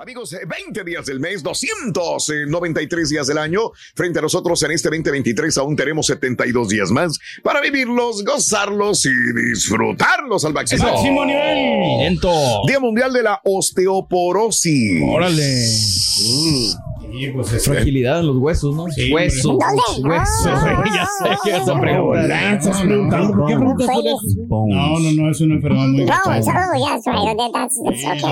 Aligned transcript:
Amigos, 0.00 0.32
eh, 0.32 0.42
20 0.46 0.84
días 0.84 1.06
del 1.06 1.18
mes, 1.18 1.42
293 1.42 3.08
días 3.08 3.26
del 3.26 3.36
año. 3.36 3.72
Frente 3.96 4.20
a 4.20 4.22
nosotros 4.22 4.62
en 4.62 4.70
este 4.70 4.90
2023 4.90 5.58
aún 5.58 5.74
tenemos 5.74 6.06
72 6.06 6.68
días 6.68 6.92
más 6.92 7.18
para 7.42 7.60
vivirlos, 7.60 8.24
gozarlos 8.24 9.04
y 9.06 9.10
disfrutarlos 9.50 10.44
al 10.44 10.52
máximo. 10.52 10.84
Máximo 10.84 11.24
nivel. 11.24 12.16
Día 12.68 12.78
Mundial 12.78 13.12
de 13.12 13.24
la 13.24 13.40
Osteoporosis. 13.42 15.02
Órale. 15.04 15.66
Sí, 17.10 17.28
pues 17.32 17.52
es 17.52 17.64
fragilidad 17.64 18.20
en 18.20 18.26
los 18.26 18.36
huesos, 18.36 18.74
¿no? 18.74 18.86
Sí, 18.90 19.12
huesos. 19.12 19.46
hombre. 19.46 20.18
Huesos. 20.18 20.44
ya 20.94 21.06
sé 21.06 21.36
que 21.44 21.52
vas 21.52 21.68
a 21.68 21.80
preguntar. 21.80 22.54
Estás 22.54 22.80
preguntando, 22.80 23.32
¿por 23.32 23.46
qué 23.48 23.56
preguntas 23.56 23.86
por 23.86 24.06
eso? 24.06 24.46
No, 24.48 24.98
no, 25.00 25.12
no, 25.12 25.30
es 25.30 25.40
una 25.40 25.54
enfermedad 25.54 25.86
muy 25.88 26.04
no, 26.04 26.14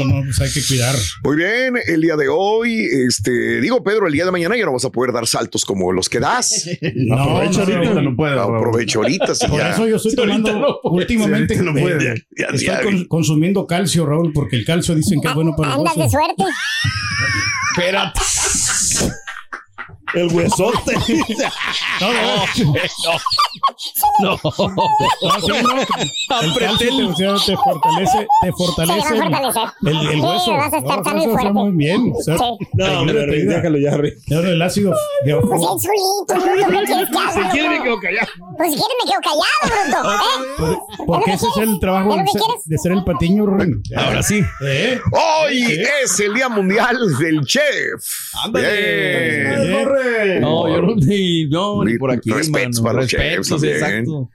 no, 0.05 0.23
pues 0.25 0.41
hay 0.41 0.53
que 0.53 0.67
cuidar. 0.67 0.95
Muy 1.25 1.37
bien, 1.37 1.75
el 1.87 2.01
día 2.01 2.17
de 2.17 2.29
hoy, 2.29 2.87
este, 3.07 3.61
digo 3.61 3.83
Pedro, 3.83 4.07
el 4.07 4.13
día 4.13 4.25
de 4.25 4.31
mañana 4.31 4.57
ya 4.57 4.65
no 4.67 4.73
vas 4.73 4.85
a 4.85 4.91
poder 4.91 5.13
dar 5.13 5.27
saltos 5.27 5.65
como 5.65 5.93
los 5.93 6.09
que 6.09 6.21
das. 6.21 6.69
No, 6.95 7.15
aprovecha 7.17 7.63
ahorita, 7.63 8.03
no 8.03 8.17
puedo. 8.17 8.41
Aprovecho 8.41 9.01
ahorita, 9.01 9.35
sí, 9.35 9.47
Por 9.47 9.59
ya. 9.59 9.71
eso 9.71 9.87
yo 9.87 9.97
estoy 9.97 10.15
tomando 10.15 10.81
últimamente. 10.85 11.57
No 11.57 11.73
puede. 11.73 12.13
eh, 12.13 12.25
estoy 12.53 13.07
consumiendo 13.09 13.67
calcio, 13.67 14.07
Raúl, 14.07 14.33
porque 14.33 14.57
el 14.57 14.65
calcio 14.65 14.95
dicen 14.95 15.21
que 15.21 15.29
es 15.29 15.35
bueno 15.35 15.55
para 15.57 15.75
el 15.75 15.79
Andas 15.81 15.97
de 15.97 16.09
suerte. 16.09 16.45
Espérate. 17.77 18.21
El 20.15 20.33
huesote. 20.33 20.97
No, 22.01 22.13
no, 22.13 22.47
No. 22.47 23.19
no, 24.23 24.31
no. 24.31 24.39
Te, 26.79 27.05
o 27.05 27.15
sea, 27.17 27.35
te 27.45 27.57
fortalece, 27.57 28.27
te 28.43 28.53
fortalece 28.53 29.01
Sí, 29.09 29.15
el, 29.15 29.23
el, 29.89 30.07
el 30.07 30.15
Sí, 30.15 30.21
hueso. 30.21 30.53
vas 30.53 30.73
a 30.73 30.79
estar 30.79 30.99
No, 30.99 31.05
sano 31.05 31.19
y 31.19 31.21
eso 31.21 31.31
está 31.31 31.41
fuerte. 31.43 31.53
muy 31.53 31.71
bien. 31.73 32.13
o 32.17 32.23
sea, 32.23 32.37
Sí. 32.39 32.45
No, 32.75 33.01
hombre, 33.01 33.45
déjalo 33.45 33.79
ya. 33.79 33.93
Ahora 33.93 34.49
el 34.51 34.63
ácido. 34.63 34.93
Pues 35.25 35.35
es 35.37 35.43
bruto, 35.43 36.27
¿qué 36.29 36.85
quieres 36.85 36.89
que 37.11 37.19
haga? 37.19 37.33
Si 37.33 37.41
quieres 37.51 37.71
me 37.71 37.83
quedo 37.85 38.01
callado. 38.01 38.29
Pues 38.57 38.71
si 38.73 38.77
quieres 38.77 38.97
me 39.05 39.11
quedo 39.11 39.21
callado, 39.23 39.59
bruto. 39.65 40.73
¿eh? 40.73 40.79
Porque 41.07 41.33
ese 41.33 41.47
es 41.49 41.57
el 41.69 41.81
trabajo 41.81 42.11
¿Es 42.11 42.17
lo 42.17 42.23
de 42.23 42.29
ser, 42.29 42.41
quieres? 42.43 42.65
de 42.65 42.79
ser 42.79 42.93
el 42.93 43.05
patiño, 43.05 43.47
Rubén. 43.47 43.83
Ahora 43.97 44.23
sí. 44.23 44.43
¿Eh? 44.65 45.01
Hoy 45.13 45.63
es 46.03 46.19
el 46.21 46.35
Día 46.35 46.49
Mundial 46.49 46.97
del 47.19 47.41
Chef. 47.45 48.03
Ándale. 48.45 50.41
No, 50.41 50.69
yo 50.69 50.83
no, 50.83 50.95
ni, 50.97 51.47
no, 51.47 51.85
ni 51.85 51.99
por 51.99 52.11
aquí. 52.11 52.31
Respetos 52.31 52.81
para 52.81 53.01
los 53.01 53.07
chefs 53.09 53.51
también. 53.73 53.99
exacto. 54.01 54.31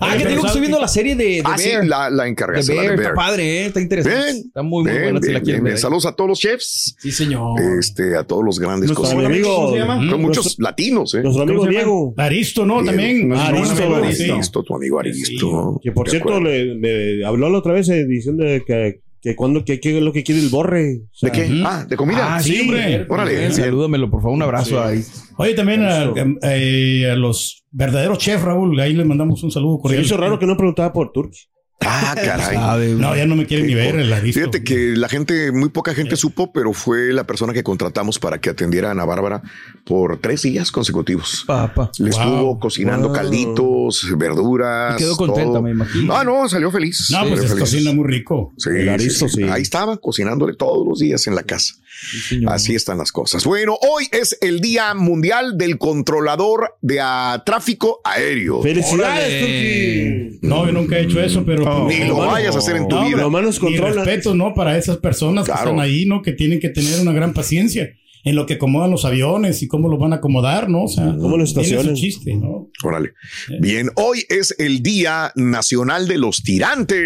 Ah, 0.00 0.10
que 0.10 0.16
Pero 0.18 0.24
te 0.24 0.28
digo 0.30 0.30
que 0.30 0.34
¿sabes 0.36 0.44
estoy 0.46 0.60
viendo 0.62 0.80
la 0.80 0.88
serie 0.88 1.14
de, 1.14 1.24
de 1.24 1.42
Ah, 1.44 1.56
sí, 1.56 1.70
la, 1.84 2.10
la 2.10 2.24
De 2.24 2.30
encargaste, 2.30 2.74
la 2.74 2.82
Bear, 2.82 2.96
de 2.96 3.02
está 3.04 3.14
padre, 3.14 3.44
¿eh? 3.62 3.66
está 3.66 3.80
interesante. 3.80 4.18
Bien, 4.32 4.36
está 4.48 4.62
muy, 4.62 4.82
muy 4.82 4.90
Bien, 4.90 5.02
buena 5.04 5.20
si 5.22 5.32
la 5.32 5.40
quieren 5.40 5.62
bien. 5.62 5.74
ver. 5.74 5.78
Saludos 5.80 6.06
a 6.06 6.12
todos 6.16 6.28
los 6.28 6.38
chefs. 6.40 6.96
Sí, 6.98 7.12
señor. 7.12 7.60
Este, 7.78 8.16
a 8.16 8.24
todos 8.24 8.44
los 8.44 8.58
grandes 8.58 8.88
Nuestro 8.90 9.04
cocineros. 9.04 9.30
amigo. 9.30 9.54
¿Cómo 9.54 9.70
se 9.72 9.78
llama? 9.78 9.94
Son 9.94 10.06
Nuestro- 10.06 10.18
muchos 10.18 10.56
latinos, 10.58 11.14
¿eh? 11.14 11.22
Nuestro 11.22 11.44
amigo. 11.44 11.66
Diego. 11.68 12.14
Aristo, 12.16 12.66
¿no? 12.66 12.82
Diego. 12.82 12.86
También. 12.96 13.32
Aristo, 13.32 13.56
Aristo, 13.72 13.94
Aristo. 13.94 14.34
Aristo, 14.34 14.62
tu 14.64 14.74
amigo 14.74 14.98
Aristo. 14.98 15.80
Que 15.80 15.92
por 15.92 16.06
De 16.06 16.10
cierto, 16.10 16.40
le, 16.40 16.74
le 16.74 17.24
habló 17.24 17.48
la 17.48 17.58
otra 17.58 17.72
vez 17.72 17.88
eh, 17.88 18.04
diciendo 18.08 18.42
de 18.44 18.64
que, 18.66 19.00
que 19.22 19.36
cuando 19.36 19.64
que, 19.64 19.78
lo 20.00 20.12
que 20.12 20.24
quiere 20.24 20.40
el 20.40 20.48
borre. 20.48 21.02
O 21.12 21.16
sea, 21.16 21.30
¿De 21.30 21.38
qué? 21.46 21.62
Ah, 21.64 21.86
de 21.88 21.96
comida. 21.96 22.34
Ah, 22.36 22.42
sí, 22.42 22.60
hombre. 22.60 23.06
Órale. 23.08 23.52
Salúdamelo, 23.52 24.10
por 24.10 24.20
favor, 24.20 24.34
un 24.34 24.42
abrazo 24.42 24.82
ahí. 24.82 25.00
Oye, 25.38 25.54
también 25.54 25.82
a, 25.84 26.12
eh, 26.42 27.10
a 27.12 27.14
los 27.14 27.62
verdaderos 27.76 28.18
chefs, 28.18 28.42
Raúl, 28.42 28.78
ahí 28.80 28.94
les 28.94 29.06
mandamos 29.06 29.42
un 29.42 29.50
saludo 29.50 29.76
Se 29.76 29.82
cordial. 29.82 30.00
me 30.00 30.06
hizo 30.06 30.16
raro 30.16 30.38
que 30.38 30.46
no 30.46 30.56
preguntaba 30.56 30.92
por 30.92 31.12
Turki. 31.12 31.40
Ah, 31.80 32.14
caray. 32.16 32.56
Sabe, 32.56 32.88
No, 32.94 33.14
ya 33.14 33.26
no 33.26 33.36
me 33.36 33.46
quieren 33.46 33.66
ni 33.66 33.74
ver 33.74 33.94
el 33.96 34.12
Aristo. 34.12 34.40
Fíjate 34.40 34.64
que 34.64 34.96
la 34.96 35.08
gente, 35.08 35.52
muy 35.52 35.68
poca 35.68 35.94
gente 35.94 36.16
supo, 36.16 36.50
pero 36.52 36.72
fue 36.72 37.12
la 37.12 37.24
persona 37.24 37.52
que 37.52 37.62
contratamos 37.62 38.18
para 38.18 38.38
que 38.40 38.50
atendiera 38.50 38.88
a 38.88 38.90
Ana 38.92 39.04
Bárbara 39.04 39.42
por 39.84 40.18
tres 40.20 40.42
días 40.42 40.72
consecutivos. 40.72 41.44
Papá. 41.46 41.90
Le 41.98 42.10
Wow. 42.10 42.20
estuvo 42.20 42.58
cocinando 42.58 43.08
Wow. 43.08 43.16
calditos, 43.16 44.06
verduras. 44.16 44.94
Y 44.96 45.04
quedó 45.04 45.16
contenta, 45.16 45.44
todo. 45.52 45.62
me 45.62 45.70
imagino. 45.70 46.16
Ah, 46.16 46.24
no, 46.24 46.48
salió 46.48 46.70
feliz. 46.70 47.08
No, 47.10 47.20
pues 47.28 47.40
es 47.40 47.46
feliz. 47.50 47.60
cocina 47.60 47.92
muy 47.92 48.06
rico. 48.08 48.52
Sí, 48.56 48.70
El 48.70 48.88
Aristo, 48.88 49.28
sí. 49.28 49.42
Ahí 49.44 49.62
estaba 49.62 49.96
cocinándole 49.98 50.54
todos 50.56 50.86
los 50.86 50.98
días 50.98 51.26
en 51.26 51.34
la 51.34 51.42
casa. 51.42 51.74
Sí, 52.00 52.18
señor. 52.20 52.52
Así 52.52 52.74
están 52.74 52.98
las 52.98 53.10
cosas. 53.12 53.44
Bueno, 53.44 53.78
hoy 53.80 54.06
es 54.12 54.36
el 54.42 54.60
Día 54.60 54.92
Mundial 54.94 55.56
del 55.56 55.78
Controlador 55.78 56.74
de 56.82 57.00
Tráfico 57.46 58.00
Aéreo. 58.04 58.60
¡Felicidades! 58.62 60.38
No, 60.42 60.66
yo 60.66 60.72
nunca 60.72 60.98
he 60.98 61.02
hecho 61.04 61.20
eso, 61.20 61.44
pero. 61.44 61.65
Ni 61.88 62.04
lo 62.06 62.16
mano. 62.16 62.30
vayas 62.32 62.54
a 62.54 62.58
hacer 62.58 62.76
en 62.76 62.88
tu 62.88 62.96
No, 62.96 63.04
vida. 63.06 63.16
Lo 63.18 63.30
manos 63.30 63.60
Mi 63.62 63.68
controlan. 63.68 64.04
respeto, 64.04 64.34
¿no? 64.34 64.54
Para 64.54 64.76
esas 64.78 64.98
personas 64.98 65.44
Claro. 65.44 65.60
que 65.62 65.68
están 65.70 65.80
ahí, 65.80 66.06
¿no? 66.06 66.22
Que 66.22 66.32
tienen 66.32 66.60
que 66.60 66.68
tener 66.68 67.00
una 67.00 67.12
gran 67.12 67.32
paciencia 67.34 67.88
en 68.24 68.34
lo 68.34 68.44
que 68.46 68.54
acomodan 68.54 68.90
los 68.90 69.04
aviones 69.04 69.62
y 69.62 69.68
cómo 69.68 69.88
los 69.88 70.00
van 70.00 70.12
a 70.12 70.16
acomodar, 70.16 70.68
¿no? 70.68 70.84
O 70.84 70.88
sea, 70.88 71.14
Cómo 71.20 71.36
los 71.36 71.50
estacionan. 71.50 71.94
chiste, 71.94 72.34
¿no? 72.34 72.68
Órale. 72.82 73.12
Bien, 73.60 73.88
hoy 73.94 74.24
es 74.28 74.54
el 74.58 74.82
Día 74.82 75.30
Nacional 75.36 76.08
de 76.08 76.18
los 76.18 76.42
Tirantes. 76.42 76.98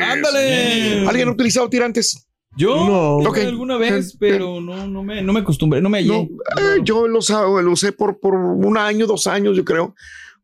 ¡Ándale! 0.00 1.06
¿Alguien 1.08 1.28
ha 1.28 1.32
utilizado 1.32 1.68
tirantes? 1.68 2.26
Yo 2.56 2.74
No. 2.86 3.22
yo 3.22 3.30
Ok. 3.30 3.38
alguna 3.38 3.76
vez, 3.78 4.16
pero 4.18 4.60
no, 4.60 4.86
no 4.88 5.02
me, 5.04 5.22
no 5.22 5.32
me 5.32 5.40
acostumbré, 5.40 5.80
no 5.80 5.88
me 5.88 5.98
hallé. 5.98 6.08
No, 6.08 6.22
eh, 6.22 6.80
yo 6.84 7.06
lo, 7.06 7.22
sa- 7.22 7.42
lo 7.42 7.70
usé 7.72 7.92
por, 7.92 8.18
por 8.18 8.34
un 8.34 8.76
año, 8.76 9.06
dos 9.06 9.26
años, 9.28 9.56
yo 9.56 9.64
creo. 9.64 9.94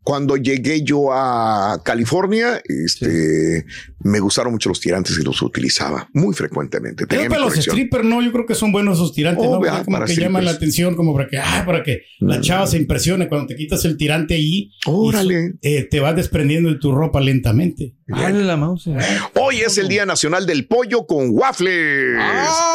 Cuando 0.06 0.37
llegué 0.37 0.82
yo 0.85 1.12
a 1.12 1.81
California, 1.82 2.62
este, 2.64 3.67
me 4.06 4.20
gustaron 4.20 4.53
mucho 4.53 4.69
los 4.69 4.81
tirantes 4.81 5.19
y 5.19 5.23
los 5.25 5.41
utilizaba 5.43 6.08
muy 6.12 6.35
frecuentemente. 6.35 7.06
Tenía 7.06 7.29
para 7.29 7.41
los 7.43 7.55
strippers, 7.55 8.05
no, 8.05 8.23
yo 8.23 8.32
creo 8.32 8.47
que 8.47 8.55
son 8.55 8.73
buenos 8.73 8.99
esos 8.99 9.12
tirantes, 9.12 9.44
Oh, 9.47 9.55
¿no? 9.55 9.61
vea, 9.61 9.82
como 9.85 9.99
para 9.99 10.06
que 10.06 10.14
llaman 10.17 10.44
la 10.44 10.53
atención, 10.53 10.94
como 10.94 11.14
para 11.14 11.29
que, 11.29 11.38
ah, 11.38 11.62
para 11.67 11.82
que 11.82 12.03
la 12.20 12.41
chava 12.41 12.67
se 12.67 12.76
impresione 12.79 13.29
cuando 13.29 13.49
te 13.49 13.56
quitas 13.56 13.85
el 13.85 13.97
tirante 13.97 14.35
ahí. 14.35 14.70
Órale. 14.87 15.55
y, 15.61 15.69
eh, 15.76 15.88
te 15.91 16.00
vas 16.00 16.14
desprendiendo 16.17 16.70
de 16.70 16.76
tu 16.79 16.93
ropa 16.93 17.20
lentamente. 17.20 17.94
Dale 18.06 18.44
la 18.44 18.56
mouse. 18.56 18.88
Hoy 19.35 19.56
es 19.61 19.79
el 19.79 19.88
Día 19.88 20.06
Nacional 20.06 20.47
del 20.47 20.67
Pollo 20.69 21.06
con 21.06 21.31
waffles. 21.31 22.17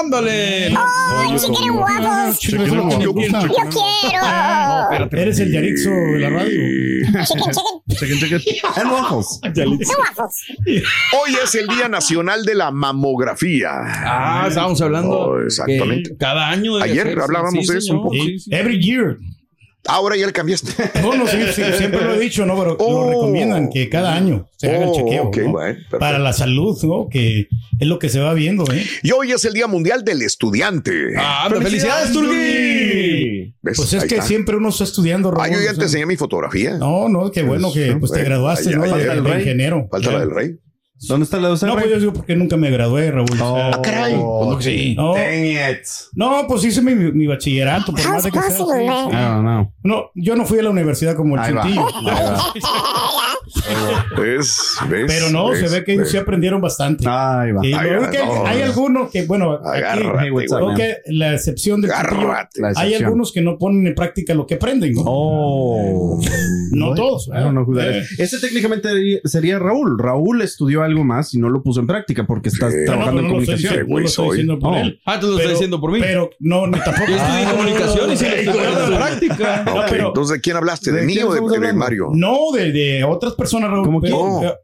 ¡Ándale! 0.01 0.73
Ay, 0.75 1.39
si 1.39 1.47
quieren 1.47 1.75
guapos. 1.77 2.39
Chico, 2.39 2.63
eso 2.63 2.65
es 2.65 2.73
lo 2.73 2.89
que 2.89 2.97
me 2.97 3.03
Yo-. 3.03 3.13
Yo 3.47 3.53
quiero. 3.69 5.21
Eres 5.21 5.39
el 5.39 5.51
Yarixo 5.53 5.89
de 5.89 6.19
la 6.19 6.29
radio. 6.29 6.59
Chicken, 7.23 7.23
chicken. 7.23 8.19
Chequen, 8.19 8.19
chequen. 8.19 8.41
And 8.75 8.91
waffles. 8.91 9.39
Waffles. 9.45 10.83
Hoy 11.23 11.35
es 11.43 11.55
el 11.55 11.67
Día 11.67 11.87
Nacional 11.89 12.43
de 12.45 12.55
la 12.55 12.71
Mamografía. 12.71 13.69
Ah, 13.83 14.45
estábamos 14.47 14.81
hablando. 14.81 15.09
Oh, 15.11 15.41
exactamente. 15.41 16.11
que 16.11 16.17
Cada 16.17 16.49
año. 16.49 16.77
Ayer 16.77 17.01
hacerse. 17.01 17.21
hablábamos 17.23 17.67
de 17.67 17.77
eso 17.77 17.81
señor. 17.81 17.97
un 17.97 18.03
poco. 18.03 18.15
Sí, 18.15 18.39
sí. 18.39 18.49
Every 18.53 18.81
year. 18.81 19.17
Ahora 19.87 20.15
ya 20.15 20.27
le 20.27 20.31
cambiaste. 20.33 20.71
No, 21.01 21.15
no, 21.15 21.25
sí, 21.27 21.37
sí, 21.55 21.63
siempre 21.75 22.03
lo 22.05 22.13
he 22.13 22.19
dicho, 22.19 22.45
¿no? 22.45 22.55
Pero 22.55 22.77
Oh. 22.79 23.05
lo 23.05 23.09
recomiendan 23.09 23.67
que 23.69 23.89
cada 23.89 24.13
año 24.15 24.47
se 24.57 24.67
haga 24.69 24.83
el 24.83 24.89
Oh, 24.89 25.31
chequeo. 25.31 25.99
Para 25.99 26.19
la 26.19 26.33
salud, 26.33 26.77
¿no? 26.83 27.07
Que 27.09 27.47
es 27.79 27.87
lo 27.87 27.97
que 27.97 28.09
se 28.09 28.19
va 28.19 28.33
viendo, 28.35 28.63
¿eh? 28.71 28.85
Y 29.01 29.11
hoy 29.11 29.31
es 29.31 29.43
el 29.43 29.53
Día 29.53 29.65
Mundial 29.65 30.03
del 30.05 30.21
Estudiante. 30.21 31.13
Ah, 31.17 31.49
¡Felicidades, 31.49 32.11
Turgi! 32.13 33.55
Pues 33.63 33.79
es 33.79 34.03
Ahí 34.03 34.07
que 34.07 34.15
está. 34.15 34.27
siempre 34.27 34.55
uno 34.55 34.69
está 34.69 34.83
estudiando, 34.83 35.29
Ah, 35.29 35.45
Raúl, 35.47 35.55
yo 35.57 35.61
ya 35.63 35.71
o 35.71 35.73
te 35.73 35.75
sea. 35.77 35.83
enseñé 35.85 36.05
mi 36.05 36.15
fotografía. 36.15 36.77
No, 36.77 37.09
no, 37.09 37.31
qué 37.31 37.41
bueno 37.41 37.71
que 37.73 37.95
pues 37.99 38.11
te 38.11 38.19
Bueno, 38.19 38.29
graduaste, 38.29 38.75
¿no? 38.75 38.83
ahí 38.83 38.91
De, 38.93 38.99
está 39.01 39.13
el 39.13 39.23
de 39.23 39.29
rey. 39.31 39.39
ingeniero. 39.41 39.87
Falta 39.89 40.11
la 40.11 40.19
del 40.19 40.29
rey. 40.31 40.55
¿Dónde 41.07 41.23
está 41.23 41.37
la 41.39 41.49
de 41.49 41.65
No, 41.67 41.73
pues 41.73 41.89
yo 41.89 41.99
digo 41.99 42.13
porque 42.13 42.35
nunca 42.35 42.57
me 42.57 42.69
gradué, 42.69 43.11
Raúl. 43.11 43.27
o 43.31 43.35
sea, 43.35 43.71
Oh, 43.77 43.81
caray. 43.81 44.13
pues, 44.13 44.23
no, 44.23 44.61
sí. 44.61 44.95
No, 46.15 46.41
no, 46.41 46.47
pues 46.47 46.63
hice 46.63 46.81
mi, 46.81 46.93
mi 46.95 47.27
bachillerato, 47.27 47.91
por 47.91 48.07
más 48.07 48.23
de 48.23 48.31
que 48.31 48.39
sea 48.39 48.57
don't 48.57 49.41
know. 49.41 49.71
No, 49.83 50.11
yo 50.15 50.35
no 50.35 50.45
fui 50.45 50.59
a 50.59 50.63
la 50.63 50.69
universidad 50.69 51.15
como 51.15 51.35
el. 51.41 51.49
Chuntillo. 51.49 51.85
¿Ves? 54.17 54.77
¿Ves? 54.89 55.05
Pero 55.07 55.29
no, 55.29 55.49
¿Ves? 55.49 55.59
se 55.69 55.79
ve 55.79 55.83
que 55.85 55.93
ellos 55.93 56.09
sí 56.09 56.17
aprendieron 56.17 56.61
bastante. 56.61 57.05
Ahí 57.07 57.51
va. 57.51 57.61
Hay, 57.61 57.71
no. 57.73 58.45
hay 58.45 58.61
algunos 58.61 59.09
que, 59.11 59.23
bueno, 59.25 59.53
aquí, 59.65 60.03
creo 60.47 60.73
que 60.75 60.97
la 61.07 61.33
excepción 61.33 61.81
del. 61.81 61.91
La 61.91 62.47
hay 62.75 62.93
algunos 62.95 63.31
que 63.31 63.41
no 63.41 63.57
ponen 63.57 63.87
en 63.87 63.95
práctica 63.95 64.33
lo 64.33 64.45
que 64.45 64.55
aprenden, 64.55 64.93
¿no? 64.93 65.03
Oh. 65.05 66.19
No 66.71 66.93
todos. 66.93 67.27
I 67.27 67.39
don't 67.39 67.51
know 67.51 67.63
who 67.63 67.75
that 67.75 67.87
Eh. 67.91 67.99
is. 67.99 68.19
Ese 68.19 68.39
técnicamente 68.39 68.89
sería 69.25 69.59
Raúl. 69.59 69.97
Raúl 69.99 70.41
estudió 70.41 70.83
algo 70.83 70.90
más 71.03 71.33
y 71.33 71.39
no 71.39 71.49
lo 71.49 71.61
puso 71.63 71.79
en 71.79 71.87
práctica 71.87 72.25
porque 72.25 72.49
está 72.49 72.69
Sí. 72.69 72.75
No, 72.77 72.81
no, 72.81 72.85
trabajando 72.85 73.21
pero 73.21 73.25
en 73.27 73.31
no 73.31 73.37
lo 73.37 73.41
estoy 73.41 73.55
comunicación. 73.55 73.87
diciendo, 73.87 73.93
no 73.95 73.99
lo 73.99 74.05
estoy 74.05 74.25
Güey, 74.25 74.37
diciendo 74.37 74.59
por 74.59 74.73
soy. 74.73 74.81
él. 74.81 74.99
Ah, 75.05 75.19
tú 75.19 75.27
lo 75.27 75.31
estás 75.33 75.41
Pero- 75.45 75.51
diciendo 75.51 75.81
por 75.81 75.91
mí. 75.91 75.99
Pero 76.01 76.29
no, 76.39 76.67
ni 76.67 76.79
tampoco. 76.79 77.07
Yo 77.07 77.15
estudié 77.15 77.45
comunicación 77.51 78.11
y 78.11 78.17
sí 78.17 78.25
lo 78.25 78.31
estoy 78.35 78.53
poniendo 78.53 78.83
en 78.83 78.95
práctica. 78.97 79.63
No, 79.65 79.73
Ok, 79.75 79.85
pero- 79.89 80.07
Entonces, 80.09 80.33
¿de 80.37 80.41
quién 80.41 80.57
hablaste? 80.57 80.91
¿De, 80.91 80.99
¿De 81.01 81.05
mí 81.05 81.17
o 81.19 81.33
de? 81.33 81.73
Mario? 81.73 82.09
No, 82.13 82.37
de, 82.53 82.71
de 82.71 83.03
otras 83.03 83.33
personas, 83.33 83.69
Raúl. 83.69 83.85
¿Cómo 83.85 84.01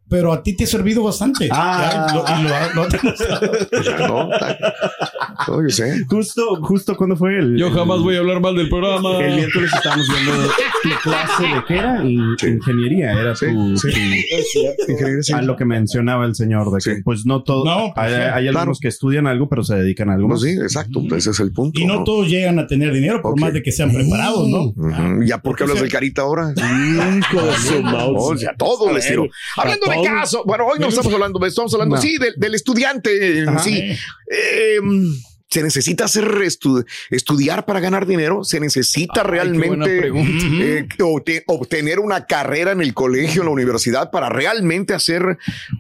pero, 0.10 0.32
a 0.34 0.42
ti 0.44 0.56
te 0.56 0.64
ha 0.64 0.68
servido 0.68 1.04
bastante. 1.04 1.50
Ah. 1.52 2.08
Ya, 2.08 2.16
lo- 2.16 2.40
y 2.40 2.44
lo- 2.44 2.74
lo 2.76 2.82
has 2.84 2.90
demostrado. 3.02 3.52
Ya, 3.84 4.08
no, 4.08 4.34
está- 4.34 4.58
no, 5.48 5.62
yo 5.64 5.70
sé. 5.70 6.06
Justo, 6.08 6.56
justo 6.62 6.96
cuando 6.96 7.16
fue 7.16 7.38
el. 7.40 7.58
Yo 7.58 7.72
jamás 7.72 8.00
voy 8.02 8.16
a 8.16 8.20
hablar 8.20 8.40
mal 8.42 8.56
del 8.56 8.70
programa. 8.70 9.18
El 9.20 9.36
miércoles 9.36 9.72
estábamos 9.74 10.08
viendo 10.10 10.48
tu 10.84 10.90
clase 11.04 11.44
de 11.44 11.64
qué 11.68 11.74
era 11.76 12.02
Sí. 12.38 12.48
ingeniería, 12.48 13.12
era 13.14 13.36
Sí, 13.36 13.46
tu, 13.48 13.78
sí. 13.78 13.88
tu- 13.92 14.92
Increíble, 14.92 15.24
sí. 15.24 15.34
a 15.34 15.42
lo 15.42 15.56
que 15.56 15.66
mencionaba 15.66 16.26
el 16.26 16.36
señor 16.36 16.72
de 16.72 16.78
que 16.84 16.96
Sí. 16.98 17.02
pues 17.04 17.26
no 17.26 17.44
todos 17.44 17.66
No, 17.66 17.92
pues, 17.96 18.08
hay, 18.08 18.14
sí. 18.14 18.20
hay 18.22 18.48
algunos 18.48 18.52
Claro. 18.52 18.74
que 18.82 18.88
estudian 18.88 19.28
algo 19.28 19.48
pero 19.50 19.64
se 19.64 19.76
dedican 19.76 20.10
a 20.10 20.14
algo 20.16 20.28
Pues 20.30 20.42
más. 20.42 20.52
sí, 20.52 20.58
exacto. 20.60 21.02
Ese 21.16 21.32
es 21.32 21.40
el 21.40 21.52
punto. 21.52 21.80
Y 21.80 21.86
no 21.86 21.96
¿no? 21.96 22.04
todos 22.04 22.28
llegan 22.28 22.60
a 22.60 22.68
tener 22.68 22.94
dinero, 22.94 23.22
por 23.22 23.40
más 23.40 23.54
de 23.54 23.62
que 23.64 23.72
sean 23.72 23.92
preparados, 23.94 24.48
¿no? 24.48 24.64
Ujú. 24.76 25.24
¿Ya 25.26 25.38
por 25.40 25.56
qué 25.56 25.64
hablas 25.64 25.82
del 25.82 25.92
carita 25.92 26.22
ahora? 26.24 26.54
No, 27.78 27.82
mouse. 27.82 28.42
ya 28.42 28.54
todo 28.58 28.92
les 28.94 29.08
tiro. 29.08 29.28
Hablando 29.56 29.86
de 29.88 29.96
todo. 29.96 30.04
caso, 30.04 30.44
bueno, 30.46 30.66
hoy 30.66 30.80
no 30.80 30.88
estamos 30.88 31.14
hablando 31.14 31.40
de 31.40 31.48
estamos 31.48 31.74
hablando, 31.74 31.96
No. 31.96 32.02
sí, 32.02 32.18
del, 32.18 32.34
del 32.38 32.56
estudiante 32.56 33.40
en 33.40 33.50
Ajá. 33.50 33.60
sí. 33.60 33.78
Eh, 34.32 34.80
¿Se 35.50 35.64
necesita 35.64 36.06
hacer 36.06 36.26
estu- 36.42 36.86
estudiar 37.10 37.66
para 37.66 37.80
ganar 37.80 38.06
dinero? 38.06 38.44
¿Se 38.44 38.60
necesita 38.60 39.22
Ay, 39.22 39.28
realmente 39.32 40.08
eh, 40.62 40.88
obte- 41.00 41.44
obtener 41.48 42.00
una 42.00 42.26
carrera 42.26 42.74
en 42.74 42.82
el 42.82 42.94
colegio, 42.94 43.42
en 43.44 43.48
la 43.48 43.54
universidad, 43.54 44.12
para 44.12 44.28
realmente 44.30 44.94
hacer 44.94 45.38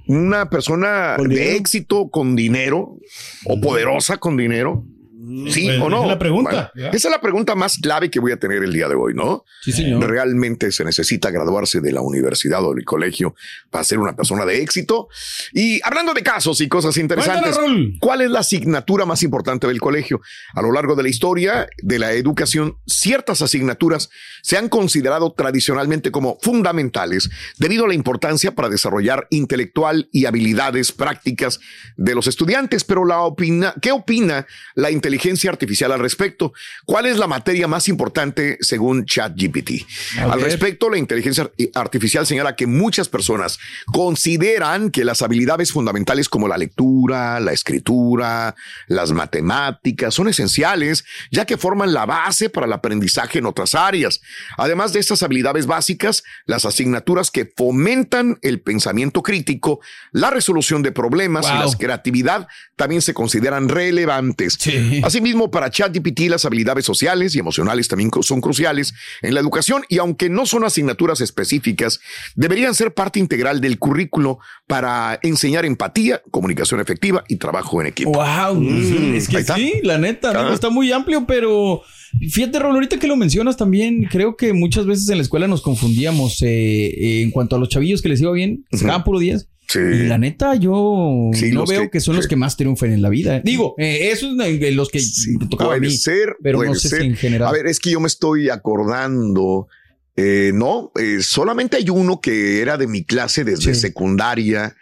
una 0.07 0.49
persona 0.49 1.15
¿Con 1.17 1.27
de 1.29 1.57
éxito 1.57 2.09
con 2.09 2.35
dinero 2.35 2.97
o 3.45 3.59
poderosa 3.59 4.17
con 4.17 4.37
dinero? 4.37 4.85
¿Sí 5.49 5.67
Pues, 5.67 5.81
o 5.81 5.89
no? 5.89 5.97
esa 5.97 6.05
es 6.05 6.09
la 6.11 6.19
pregunta. 6.19 6.71
Bueno, 6.73 6.89
esa 6.93 7.07
es 7.07 7.11
la 7.11 7.21
pregunta 7.21 7.55
más 7.55 7.77
clave 7.77 8.09
que 8.09 8.19
voy 8.19 8.31
a 8.31 8.37
tener 8.37 8.63
el 8.63 8.71
día 8.71 8.87
de 8.87 8.95
hoy, 8.95 9.13
¿no? 9.13 9.43
Sí, 9.61 9.71
señor. 9.71 10.09
Realmente 10.09 10.71
se 10.71 10.85
necesita 10.85 11.31
graduarse 11.31 11.81
de 11.81 11.91
la 11.91 12.01
universidad 12.01 12.63
o 12.63 12.73
del 12.73 12.85
colegio 12.85 13.35
para 13.69 13.83
ser 13.83 13.99
una 13.99 14.15
persona 14.15 14.45
de 14.45 14.61
éxito. 14.61 15.09
Y 15.53 15.81
hablando 15.83 16.13
de 16.13 16.23
casos 16.23 16.61
y 16.61 16.67
cosas 16.67 16.95
interesantes. 16.97 17.57
¿cuál 17.99 18.21
es 18.21 18.29
la 18.29 18.39
asignatura 18.39 19.05
más 19.05 19.23
importante 19.23 19.67
del 19.67 19.79
colegio? 19.79 20.21
A 20.53 20.61
lo 20.61 20.71
largo 20.71 20.95
de 20.95 21.03
la 21.03 21.09
historia 21.09 21.67
de 21.81 21.99
la 21.99 22.13
educación, 22.13 22.77
ciertas 22.85 23.41
asignaturas 23.41 24.09
se 24.41 24.57
han 24.57 24.69
considerado 24.69 25.33
tradicionalmente 25.33 26.11
como 26.11 26.37
fundamentales 26.41 27.29
debido 27.57 27.85
a 27.85 27.87
la 27.87 27.93
importancia 27.93 28.55
para 28.55 28.69
desarrollar 28.69 29.27
intelectual 29.29 30.09
y 30.11 30.25
habilidades 30.25 30.91
prácticas 30.91 31.59
de 31.97 32.15
los 32.15 32.27
estudiantes. 32.27 32.83
Pero 32.83 33.05
la 33.05 33.21
opina, 33.21 33.73
¿qué 33.81 33.91
opina 33.91 34.47
la 34.75 34.91
inteligencia 34.91 35.16
artificial 35.49 35.91
al 35.91 35.99
respecto? 35.99 36.53
¿Cuál 36.85 37.05
es 37.05 37.17
la 37.17 37.27
materia 37.27 37.67
más 37.67 37.87
importante 37.87 38.57
según 38.61 39.05
ChatGPT? 39.05 39.85
Al 40.19 40.41
respecto, 40.41 40.89
la 40.89 40.97
inteligencia 40.97 41.49
artificial 41.75 42.25
señala 42.25 42.55
que 42.55 42.67
muchas 42.67 43.09
personas 43.09 43.59
consideran 43.87 44.89
que 44.91 45.03
las 45.03 45.21
habilidades 45.21 45.71
fundamentales 45.71 46.29
como 46.29 46.47
la 46.47 46.57
lectura, 46.57 47.39
la 47.39 47.51
escritura, 47.51 48.55
las 48.87 49.11
matemáticas 49.11 50.13
son 50.13 50.27
esenciales, 50.27 51.03
ya 51.31 51.45
que 51.45 51.57
forman 51.57 51.93
la 51.93 52.05
base 52.05 52.49
para 52.49 52.65
el 52.65 52.73
aprendizaje 52.73 53.39
en 53.39 53.45
otras 53.45 53.75
áreas. 53.75 54.21
Además 54.57 54.93
de 54.93 54.99
estas 54.99 55.23
habilidades 55.23 55.65
básicas, 55.65 56.23
las 56.45 56.65
asignaturas 56.65 57.31
que 57.31 57.51
fomentan 57.55 58.39
el 58.41 58.61
pensamiento 58.61 59.21
crítico, 59.21 59.79
la 60.11 60.29
resolución 60.29 60.81
de 60.83 60.91
problemas 60.91 61.45
y 61.45 61.57
Wow. 61.57 61.71
la 61.71 61.77
creatividad 61.77 62.47
también 62.75 63.01
se 63.01 63.13
consideran 63.13 63.69
relevantes. 63.69 64.57
Sí. 64.59 65.01
Asimismo, 65.07 65.49
para 65.49 65.69
ChatGPT, 65.69 66.23
las 66.29 66.43
habilidades 66.43 66.83
sociales 66.83 67.33
y 67.33 67.39
emocionales 67.39 67.87
también 67.87 68.11
son 68.21 68.41
cruciales 68.41 68.93
en 69.21 69.33
la 69.35 69.39
educación 69.39 69.83
y 69.87 69.99
aunque 69.99 70.29
no 70.29 70.45
son 70.45 70.65
asignaturas 70.65 71.21
específicas, 71.21 72.01
deberían 72.35 72.75
ser 72.75 72.93
parte 72.93 73.17
integral 73.17 73.61
del 73.61 73.79
currículo 73.79 74.39
para 74.67 75.17
enseñar 75.23 75.63
empatía, 75.63 76.21
comunicación 76.29 76.81
efectiva 76.81 77.23
y 77.29 77.37
trabajo 77.37 77.79
en 77.79 77.87
equipo. 77.87 78.11
Wow, 78.11 78.61
es 79.15 79.29
que 79.29 79.43
sí, 79.43 79.75
la 79.81 79.97
neta, 79.97 80.33
Ah. 80.35 80.53
está 80.53 80.69
muy 80.69 80.91
amplio, 80.91 81.25
pero 81.25 81.83
fíjate, 82.29 82.59
Raúl, 82.59 82.75
ahorita 82.75 82.99
que 82.99 83.07
lo 83.07 83.15
mencionas 83.15 83.55
también, 83.55 84.09
creo 84.11 84.35
que 84.35 84.51
muchas 84.51 84.85
veces 84.85 85.07
en 85.07 85.19
la 85.19 85.23
escuela 85.23 85.47
nos 85.47 85.61
confundíamos 85.61 86.41
eh, 86.41 86.47
eh, 86.49 87.21
en 87.21 87.31
cuanto 87.31 87.55
a 87.55 87.59
los 87.59 87.69
chavillos 87.69 88.01
que 88.01 88.09
les 88.09 88.19
iba 88.19 88.33
bien, 88.33 88.65
sacaban 88.73 89.05
puro 89.05 89.19
10. 89.19 89.47
Sí. 89.67 89.79
Y 89.79 90.07
la 90.07 90.17
neta, 90.17 90.55
yo 90.55 91.29
Sí, 91.33 91.51
no 91.51 91.65
veo 91.65 91.81
que- 91.83 91.89
que, 91.89 91.99
son 91.99 92.15
los 92.15 92.27
que 92.27 92.35
más 92.37 92.55
triunfen 92.55 92.93
en 92.93 93.01
la 93.01 93.09
vida. 93.09 93.41
Digo, 93.41 93.75
eh, 93.77 94.11
esos 94.13 94.33
eh, 94.39 94.71
los 94.71 94.89
que 94.89 95.01
tocaba 95.49 95.73
a 95.73 95.77
puede 95.77 95.89
mí, 95.91 95.97
ser, 95.97 96.37
pero 96.41 96.59
puede 96.59 96.69
no 96.69 96.75
sé 96.75 96.87
ser. 96.89 97.01
si 97.01 97.07
en 97.07 97.15
general. 97.17 97.49
A 97.49 97.51
ver, 97.51 97.67
es 97.67 97.79
que 97.79 97.91
yo 97.91 97.99
me 97.99 98.07
estoy 98.07 98.49
acordando. 98.49 99.67
eh, 100.19 100.49
no, 100.51 100.91
eh, 100.99 101.17
solamente 101.21 101.77
hay 101.77 101.91
uno 101.91 102.19
que 102.21 102.59
era 102.61 102.75
de 102.77 102.87
mi 102.87 103.03
clase 103.03 103.43
desde 103.43 103.75
secundaria, 103.75 104.75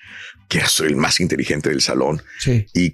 que 0.48 0.60
era 0.60 0.68
el 0.88 0.96
más 0.96 1.20
inteligente 1.20 1.70
del 1.70 1.82
salón. 1.82 2.22
sí. 2.40 2.66
y 2.74 2.92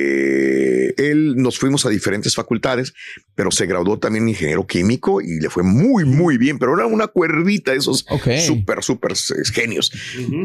que 0.00 0.94
él 0.96 1.36
nos 1.36 1.58
fuimos 1.58 1.86
a 1.86 1.88
diferentes 1.88 2.34
facultades, 2.34 2.92
pero 3.34 3.50
se 3.50 3.64
graduó 3.66 3.98
también 3.98 4.24
en 4.24 4.30
ingeniero 4.30 4.66
químico 4.66 5.20
y 5.22 5.40
le 5.40 5.48
fue 5.48 5.62
muy, 5.62 6.04
muy 6.04 6.36
bien, 6.36 6.58
pero 6.58 6.74
era 6.74 6.86
una 6.86 7.06
cuerdita, 7.06 7.72
esos 7.74 8.04
Ok. 8.10 8.28
súper, 8.46 8.82
súper 8.82 9.12
eh, 9.12 9.42
genios. 9.52 9.90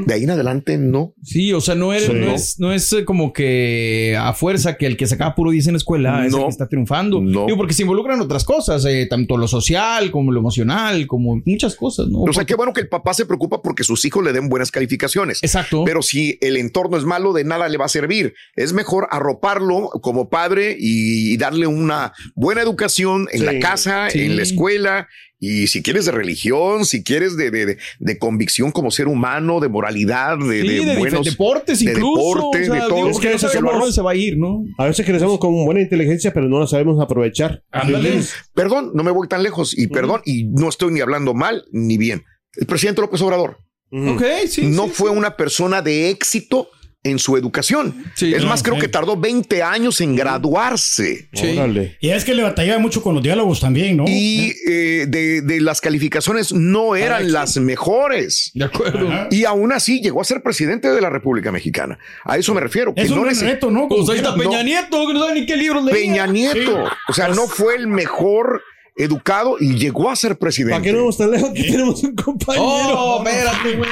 De 0.06 0.14
ahí 0.14 0.24
en 0.24 0.30
adelante, 0.30 0.78
no. 0.78 1.14
Sí, 1.24 1.52
o 1.52 1.60
sea, 1.62 1.76
no, 1.76 1.92
eres, 1.94 2.08
Sí. 2.08 2.14
no, 2.14 2.34
es, 2.34 2.60
no 2.60 2.72
es 2.74 2.94
eh, 2.94 3.04
como 3.06 3.34
que 3.34 4.16
a 4.20 4.34
fuerza 4.34 4.78
que 4.78 4.86
el 4.86 4.96
que 4.98 5.08
sacaba 5.08 5.36
puro 5.36 5.52
10 5.52 5.68
en 5.68 5.74
la 5.74 5.78
escuela 5.78 6.26
es 6.26 6.34
el 6.34 6.40
que 6.40 6.48
está 6.48 6.68
triunfando. 6.70 7.20
No. 7.22 7.46
Digo, 7.48 7.58
porque 7.58 7.74
se 7.74 7.82
involucran 7.82 8.22
otras 8.22 8.44
cosas, 8.46 8.86
eh, 8.86 9.08
tanto 9.10 9.38
lo 9.38 9.48
social 9.48 10.12
como 10.12 10.32
lo 10.32 10.40
emocional, 10.40 11.08
como 11.08 11.42
muchas 11.46 11.76
cosas, 11.76 12.08
¿no? 12.08 12.22
O 12.22 12.34
sea, 12.34 12.46
qué 12.46 12.56
bueno 12.56 12.72
que 12.74 12.82
el 12.82 12.88
papá 12.88 13.14
se 13.14 13.26
preocupa 13.26 13.62
porque 13.62 13.84
sus 13.84 14.06
hijos 14.06 14.24
le 14.24 14.32
den 14.32 14.48
buenas 14.48 14.72
calificaciones. 14.72 15.44
Exacto. 15.44 15.84
Pero 15.86 16.02
si 16.02 16.38
el 16.48 16.58
entorno 16.58 16.98
es 16.98 17.04
malo, 17.06 17.34
de 17.34 17.44
nada 17.44 17.68
le 17.70 17.78
va 17.78 17.86
a 17.86 17.90
servir. 17.90 18.34
Es 18.56 18.74
mejor 18.74 19.08
arroparlo 19.12 19.90
como 20.02 20.30
padre 20.30 20.76
y 20.80 21.36
darle 21.38 21.68
una 21.68 22.14
buena 22.36 22.62
educación 22.62 23.28
en 23.32 23.40
Sí, 23.40 23.46
la 23.46 23.60
casa, 23.60 24.10
sí. 24.10 24.22
en 24.22 24.36
la 24.38 24.44
escuela. 24.44 25.08
Y 25.38 25.68
si 25.68 25.84
quieres 25.84 26.06
de 26.06 26.12
religión, 26.14 26.86
si 26.86 27.04
quieres 27.04 27.36
de, 27.36 27.52
de, 27.52 27.66
de- 27.66 27.78
de 28.00 28.18
convicción 28.18 28.72
como 28.72 28.90
ser 28.90 29.08
humano, 29.10 29.60
de 29.60 29.68
moralidad, 29.68 30.38
de, 30.38 30.62
Sí, 30.62 30.68
de 30.68 30.86
de, 30.86 30.98
buenos 30.98 31.26
deportes 31.26 31.80
de 31.84 31.92
incluso. 31.92 32.16
deporte, 32.36 32.62
o 32.62 32.66
sea, 32.66 32.74
de 32.74 32.80
todo. 32.90 32.96
digo, 32.96 33.10
Es 33.10 33.20
que 33.20 33.32
no 33.34 33.38
somos- 33.40 33.56
para 33.66 33.78
dónde 33.80 33.94
se 33.94 34.02
va 34.02 34.12
a 34.12 34.16
ir, 34.16 34.38
¿no? 34.38 34.64
A 34.78 34.86
veces 34.86 35.06
crecemos 35.06 35.38
con 35.38 35.54
buena 35.66 35.82
inteligencia, 35.82 36.34
pero 36.34 36.48
no 36.48 36.60
la 36.62 36.68
sabemos 36.68 37.00
aprovechar. 37.02 37.64
Ándale. 37.72 38.22
Perdón, 38.54 38.92
no 38.96 39.04
me 39.04 39.12
voy 39.12 39.28
tan 39.28 39.44
lejos. 39.44 39.78
Y 39.78 39.88
perdón, 39.88 40.22
y 40.26 40.46
no 40.46 40.70
estoy 40.70 40.94
ni 40.94 41.02
hablando 41.02 41.34
mal 41.34 41.66
ni 41.72 41.98
bien. 41.98 42.24
El 42.54 42.66
presidente 42.66 43.02
López 43.02 43.22
Obrador 43.22 43.58
Ujú. 43.96 44.12
Ok, 44.12 44.24
sí. 44.50 44.64
no 44.68 44.86
sí, 44.86 44.92
fue 44.94 45.10
una 45.10 45.38
persona 45.38 45.82
de 45.82 46.10
éxito 46.10 46.70
en 47.06 47.20
su 47.20 47.38
educación. 47.38 48.04
Sí, 48.16 48.34
es 48.34 48.42
no, 48.42 48.50
más, 48.50 48.64
creo 48.64 48.76
sí. 48.76 48.82
que 48.82 48.88
tardó 48.88 49.16
20 49.16 49.62
años 49.62 50.02
en 50.02 50.16
graduarse. 50.16 51.30
Sí. 51.34 51.56
Órale. 51.56 51.98
Y 52.02 52.10
es 52.10 52.26
que 52.26 52.34
le 52.34 52.42
batallaba 52.42 52.80
mucho 52.80 53.04
con 53.04 53.14
los 53.14 53.24
diálogos 53.24 53.60
también, 53.60 53.98
¿no? 53.98 54.06
Y 54.08 54.54
eh, 54.68 55.06
de, 55.08 55.42
de 55.42 55.62
las 55.62 55.82
calificaciones 55.82 56.52
no 56.52 56.96
eran 56.96 57.32
las 57.32 57.58
mejores. 57.58 58.52
De 58.56 58.66
acuerdo. 58.66 59.08
Ajá. 59.08 59.28
Y 59.30 59.46
aún 59.46 59.72
así 59.72 60.02
llegó 60.02 60.20
a 60.20 60.24
ser 60.24 60.42
presidente 60.42 60.90
de 60.90 61.00
la 61.00 61.12
República 61.12 61.52
Mexicana. 61.52 62.00
A 62.24 62.38
eso 62.38 62.56
me 62.56 62.62
refiero. 62.62 62.94
Que 62.96 63.04
un 63.04 63.72
no. 63.72 63.88
Pues 63.88 64.10
ahí 64.10 64.18
está. 64.18 64.36
Peña 64.36 64.58
no. 64.58 64.64
Nieto, 64.64 65.08
que 65.08 65.14
no 65.14 65.20
sabe 65.20 65.40
ni 65.40 65.46
qué 65.46 65.56
leía. 65.56 65.74
Peña 65.92 66.26
Nieto. 66.26 66.86
O 67.08 67.14
sea, 67.14 67.28
no 67.28 67.48
fue 67.48 67.76
el 67.76 67.88
mejor 67.88 68.64
educado 68.96 69.58
y 69.60 69.76
llegó 69.76 70.10
a 70.10 70.16
ser 70.16 70.38
presidente. 70.38 70.74
¿Para 70.76 70.84
qué 70.84 70.92
no 70.94 71.00
vamos 71.00 71.18
tan 71.18 71.32
lejos? 71.32 71.50
Que 71.54 71.64
tenemos 71.64 72.04
un 72.04 72.16
compañero. 72.16 72.64
Oh, 72.66 73.24
espérate, 73.26 73.78
güey. 73.78 73.90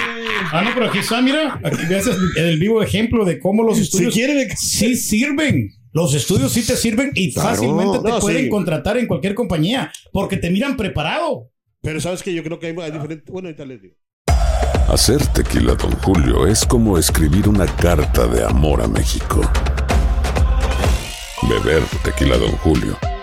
Ah, 0.52 0.62
no, 0.64 0.72
pero 0.74 0.88
aquí 0.90 1.00
está, 1.00 1.22
mira, 1.22 1.60
aquí 1.64 1.86
ves 1.90 2.08
el, 2.08 2.44
el 2.46 2.60
vivo 2.60 2.82
ejemplo 2.82 3.26
de 3.26 3.40
cómo 3.40 3.64
los 3.64 3.78
Si 3.78 3.84
estudios 3.84 4.14
quieren, 4.14 4.50
sí 4.58 4.96
sirven. 4.96 5.72
Los 5.92 6.14
estudios 6.16 6.52
sí 6.54 6.66
te 6.66 6.76
sirven 6.76 7.12
y 7.14 7.34
Claro. 7.34 7.50
fácilmente 7.50 8.00
te 8.00 8.10
No, 8.10 8.20
pueden 8.20 8.44
sí. 8.46 8.50
contratar 8.50 8.98
en 8.98 9.06
cualquier 9.08 9.36
compañía 9.36 9.92
porque 10.12 10.38
te 10.38 10.50
miran 10.50 10.76
preparado. 10.78 11.50
pero 11.82 12.00
sabes 12.02 12.24
que 12.24 12.34
yo 12.34 12.44
creo 12.44 12.60
que 12.60 12.68
hay, 12.68 12.76
hay 12.82 12.92
diferentes. 12.92 13.32
Bueno, 13.32 13.50
ahorita 13.50 13.66
les 13.66 13.82
digo. 13.82 13.96
Hacer 14.88 15.26
tequila, 15.28 15.76
Don 15.76 15.92
Julio, 16.02 16.48
es 16.48 16.66
como 16.66 16.98
escribir 16.98 17.48
una 17.50 17.66
carta 17.66 18.26
de 18.28 18.44
amor 18.44 18.82
a 18.82 18.88
México. 18.88 19.42
Beber 21.50 21.84
tequila, 22.04 22.38
Don 22.38 22.52
Julio, 22.58 22.98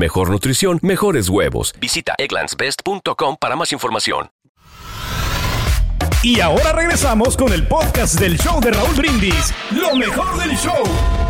mejor 0.00 0.30
nutrición, 0.30 0.80
mejores 0.82 1.28
huevos. 1.28 1.72
Visita 1.80 2.14
egglandsbest.com 2.18 3.36
para 3.38 3.54
más 3.54 3.70
información. 3.70 4.30
Y 6.22 6.40
ahora 6.40 6.72
regresamos 6.72 7.36
con 7.36 7.52
el 7.52 7.66
podcast 7.66 8.20
del 8.20 8.38
show 8.38 8.60
de 8.60 8.72
Raúl 8.72 8.94
Brindis. 8.94 9.54
Lo 9.70 9.94
mejor 9.94 10.38
del 10.38 10.54
show. 10.56 11.29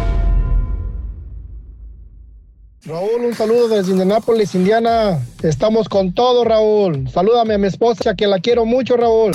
Raúl, 2.87 3.27
un 3.27 3.35
saludo 3.35 3.69
desde 3.69 3.91
Indianápolis, 3.91 4.55
Indiana. 4.55 5.19
Estamos 5.43 5.87
con 5.91 6.15
todo, 6.15 6.45
Raúl. 6.45 7.11
Salúdame 7.11 7.55
a 7.55 7.59
mi 7.59 7.67
esposa, 7.67 8.15
que 8.15 8.27
la 8.27 8.39
quiero 8.39 8.65
mucho, 8.65 8.97
Raúl. 8.97 9.33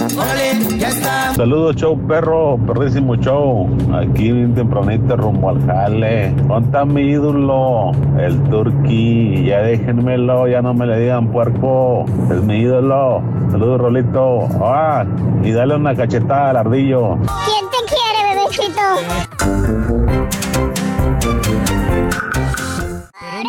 Saludos, 1.35 1.75
show 1.75 1.95
perro, 2.07 2.57
perrísimo 2.65 3.15
show. 3.17 3.69
Aquí 3.93 4.31
bien 4.31 4.55
tempranito 4.55 5.15
rumbo 5.15 5.51
al 5.51 5.63
jale. 5.63 6.31
¿Dónde 6.47 6.85
mi 6.85 7.01
ídolo? 7.11 7.91
El 8.19 8.41
turqui. 8.49 9.45
Ya 9.45 9.61
déjenmelo, 9.61 10.47
ya 10.47 10.63
no 10.63 10.73
me 10.73 10.87
le 10.87 10.99
digan 11.01 11.31
puerco. 11.31 12.05
Es 12.31 12.41
mi 12.41 12.61
ídolo. 12.61 13.21
Saludos, 13.51 13.79
Rolito. 13.79 14.47
Ah, 14.59 15.05
y 15.43 15.51
dale 15.51 15.75
una 15.75 15.95
cachetada 15.95 16.49
al 16.49 16.57
ardillo. 16.57 17.19
¿Quién 17.45 17.69
te 17.69 17.77
quiere, 17.93 18.41
bebecito? 18.41 19.94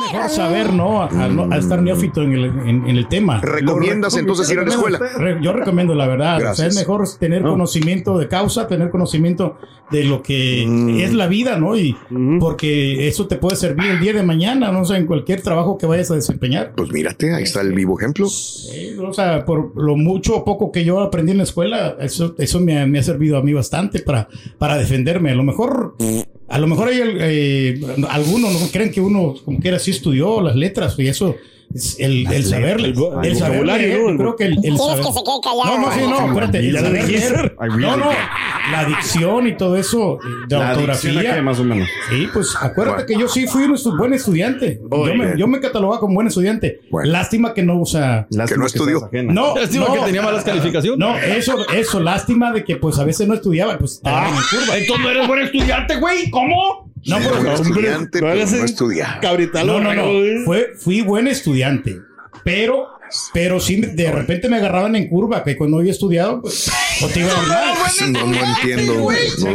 Mejor 0.00 0.28
saber, 0.30 0.72
¿no? 0.72 1.02
A, 1.02 1.06
a 1.06 1.26
a 1.54 1.58
estar 1.58 1.82
neófito 1.82 2.22
en 2.22 2.32
el, 2.32 2.44
en- 2.44 2.86
en 2.88 2.96
el 2.96 3.08
tema. 3.08 3.40
¿Recomiendas 3.40 4.16
entonces 4.16 4.50
ir 4.50 4.58
a 4.58 4.62
la 4.64 4.70
escuela? 4.70 4.98
Yo 5.42 5.52
recomiendo 5.52 5.94
la 5.94 6.06
verdad. 6.06 6.50
O 6.50 6.54
sea, 6.54 6.66
es 6.66 6.76
mejor 6.76 7.04
tener 7.18 7.42
conocimiento 7.42 8.18
de 8.18 8.28
causa, 8.28 8.66
tener 8.68 8.90
conocimiento 8.90 9.56
de 9.90 10.04
lo 10.04 10.22
que 10.22 10.64
Mm. 10.66 10.98
es 11.00 11.12
la 11.14 11.26
vida, 11.28 11.58
¿no? 11.58 11.76
Y 11.76 11.96
porque 12.40 13.06
eso 13.08 13.26
te 13.28 13.36
puede 13.36 13.56
servir 13.56 13.86
el 13.90 14.00
día 14.00 14.12
de 14.12 14.22
mañana, 14.22 14.72
no 14.72 14.84
sé, 14.84 14.96
en 14.96 15.06
cualquier 15.06 15.40
trabajo 15.42 15.78
que 15.78 15.86
vayas 15.86 16.10
a 16.10 16.14
desempeñar. 16.16 16.72
Pues 16.76 16.90
mírate, 16.92 17.32
ahí 17.34 17.44
está 17.44 17.60
el 17.60 17.72
vivo 17.72 17.98
ejemplo. 17.98 18.26
Sí, 18.28 18.96
o 18.98 19.12
sea, 19.12 19.44
por 19.44 19.72
lo 19.80 19.96
mucho 19.96 20.36
o 20.36 20.44
poco 20.44 20.72
que 20.72 20.84
yo 20.84 21.00
aprendí 21.00 21.32
en 21.32 21.38
la 21.38 21.44
escuela, 21.44 21.96
eso, 22.00 22.34
eso 22.38 22.60
me, 22.60 22.80
ha- 22.80 22.86
me 22.86 22.98
ha 22.98 23.02
servido 23.02 23.36
a 23.36 23.42
mí 23.42 23.52
bastante 23.52 24.00
para, 24.00 24.28
para 24.58 24.76
defenderme. 24.76 25.30
A 25.30 25.34
lo 25.34 25.44
mejor, 25.44 25.94
a 26.48 26.58
lo 26.58 26.66
mejor 26.66 26.88
hay 26.88 27.00
eh, 27.02 27.80
algunos 28.08 28.52
no 28.60 28.68
creen 28.68 28.90
que 28.90 29.00
uno 29.00 29.34
como 29.44 29.58
quiera 29.58 29.78
sí 29.78 29.90
estudió 29.90 30.40
las 30.40 30.54
letras 30.56 30.94
y 30.98 31.08
eso 31.08 31.34
es 31.74 31.96
el, 31.98 32.26
el 32.32 32.44
saber, 32.44 32.78
el, 32.78 32.94
el 33.24 33.36
saber 33.36 33.58
vocabulario, 33.58 33.86
leer, 33.88 34.00
yo 34.12 34.16
creo 34.16 34.36
que 34.36 34.44
el, 34.44 34.52
el 34.52 34.60
¿Quieres 34.60 34.80
saber. 34.80 35.04
que 35.04 35.12
se 35.12 35.24
quede 35.24 35.40
callado? 35.42 35.64
No, 35.64 35.86
no, 35.86 35.92
sí, 35.92 36.00
no, 36.08 36.28
espérate, 36.28 36.62
Y 36.62 36.68
el 36.68 36.78
saber 36.78 37.08
leer. 37.10 37.56
No, 37.78 37.96
no, 37.96 38.10
la 38.70 38.84
dicción 38.84 39.46
y 39.46 39.56
todo 39.56 39.76
eso, 39.76 40.18
de 40.48 40.56
La 40.58 40.70
ortografía. 40.70 41.10
adicción 41.10 41.32
a 41.32 41.36
qué, 41.36 41.42
más 41.42 41.58
o 41.60 41.64
menos. 41.64 41.88
Sí, 42.10 42.28
pues 42.32 42.54
acuérdate 42.60 43.06
que 43.06 43.18
yo 43.18 43.28
sí 43.28 43.46
fui 43.46 43.64
un 43.64 43.74
estu- 43.74 43.96
buen 43.96 44.12
estudiante. 44.14 44.80
Yo 44.90 45.14
me, 45.14 45.38
yo 45.38 45.46
me 45.46 45.60
catalogaba 45.60 46.00
como 46.00 46.14
buen 46.14 46.26
estudiante. 46.26 46.80
Lástima 47.04 47.54
que 47.54 47.62
no, 47.62 47.80
o 47.80 47.86
sea, 47.86 48.26
Que 48.48 48.56
no 48.56 48.66
estudió. 48.66 49.08
no, 49.12 49.54
Lástima 49.56 49.86
no, 49.88 49.94
que 49.94 50.00
tenía 50.00 50.22
malas 50.22 50.44
calificaciones. 50.44 50.98
No, 50.98 51.16
eso, 51.16 51.66
eso, 51.74 52.00
lástima 52.00 52.52
de 52.52 52.64
que 52.64 52.76
pues 52.76 52.98
a 52.98 53.04
veces 53.04 53.26
no 53.28 53.34
estudiaba, 53.34 53.78
pues 53.78 54.00
te 54.02 54.08
agarran 54.08 54.30
en 54.34 54.40
curva. 54.58 54.76
Entonces 54.78 55.04
no 55.04 55.10
eres 55.10 55.26
buen 55.28 55.42
estudiante, 55.42 55.96
güey. 55.96 56.30
¿Cómo? 56.30 56.92
No, 57.06 57.18
Era 57.18 57.28
pero- 57.28 57.40
buen 57.42 57.52
estudiante, 57.52 58.20
no 58.20 58.26
pero 58.26 58.46
no 58.46 58.56
el- 58.56 58.64
estudia. 58.64 59.18
Cabrita, 59.22 59.62
no, 59.64 59.78
no, 59.80 59.94
no. 59.94 60.02
Fue, 60.44 60.72
fui 60.76 61.02
buen 61.02 61.28
estudiante, 61.28 62.00
pero, 62.42 62.88
pero 63.32 63.60
sí, 63.60 63.76
de 63.76 64.10
repente 64.12 64.48
me 64.48 64.56
agarraban 64.56 64.96
en 64.96 65.08
curva, 65.08 65.42
que 65.44 65.56
cuando 65.56 65.78
había 65.78 65.92
estudiado, 65.92 66.40
pues, 66.42 66.70
no 67.00 67.08
te 67.08 67.20
iba 67.20 67.32
a 67.32 67.42
mal. 67.42 67.74
No, 68.12 68.26
no 68.26 68.44
entiendo. 68.46 68.94
No, 68.94 69.00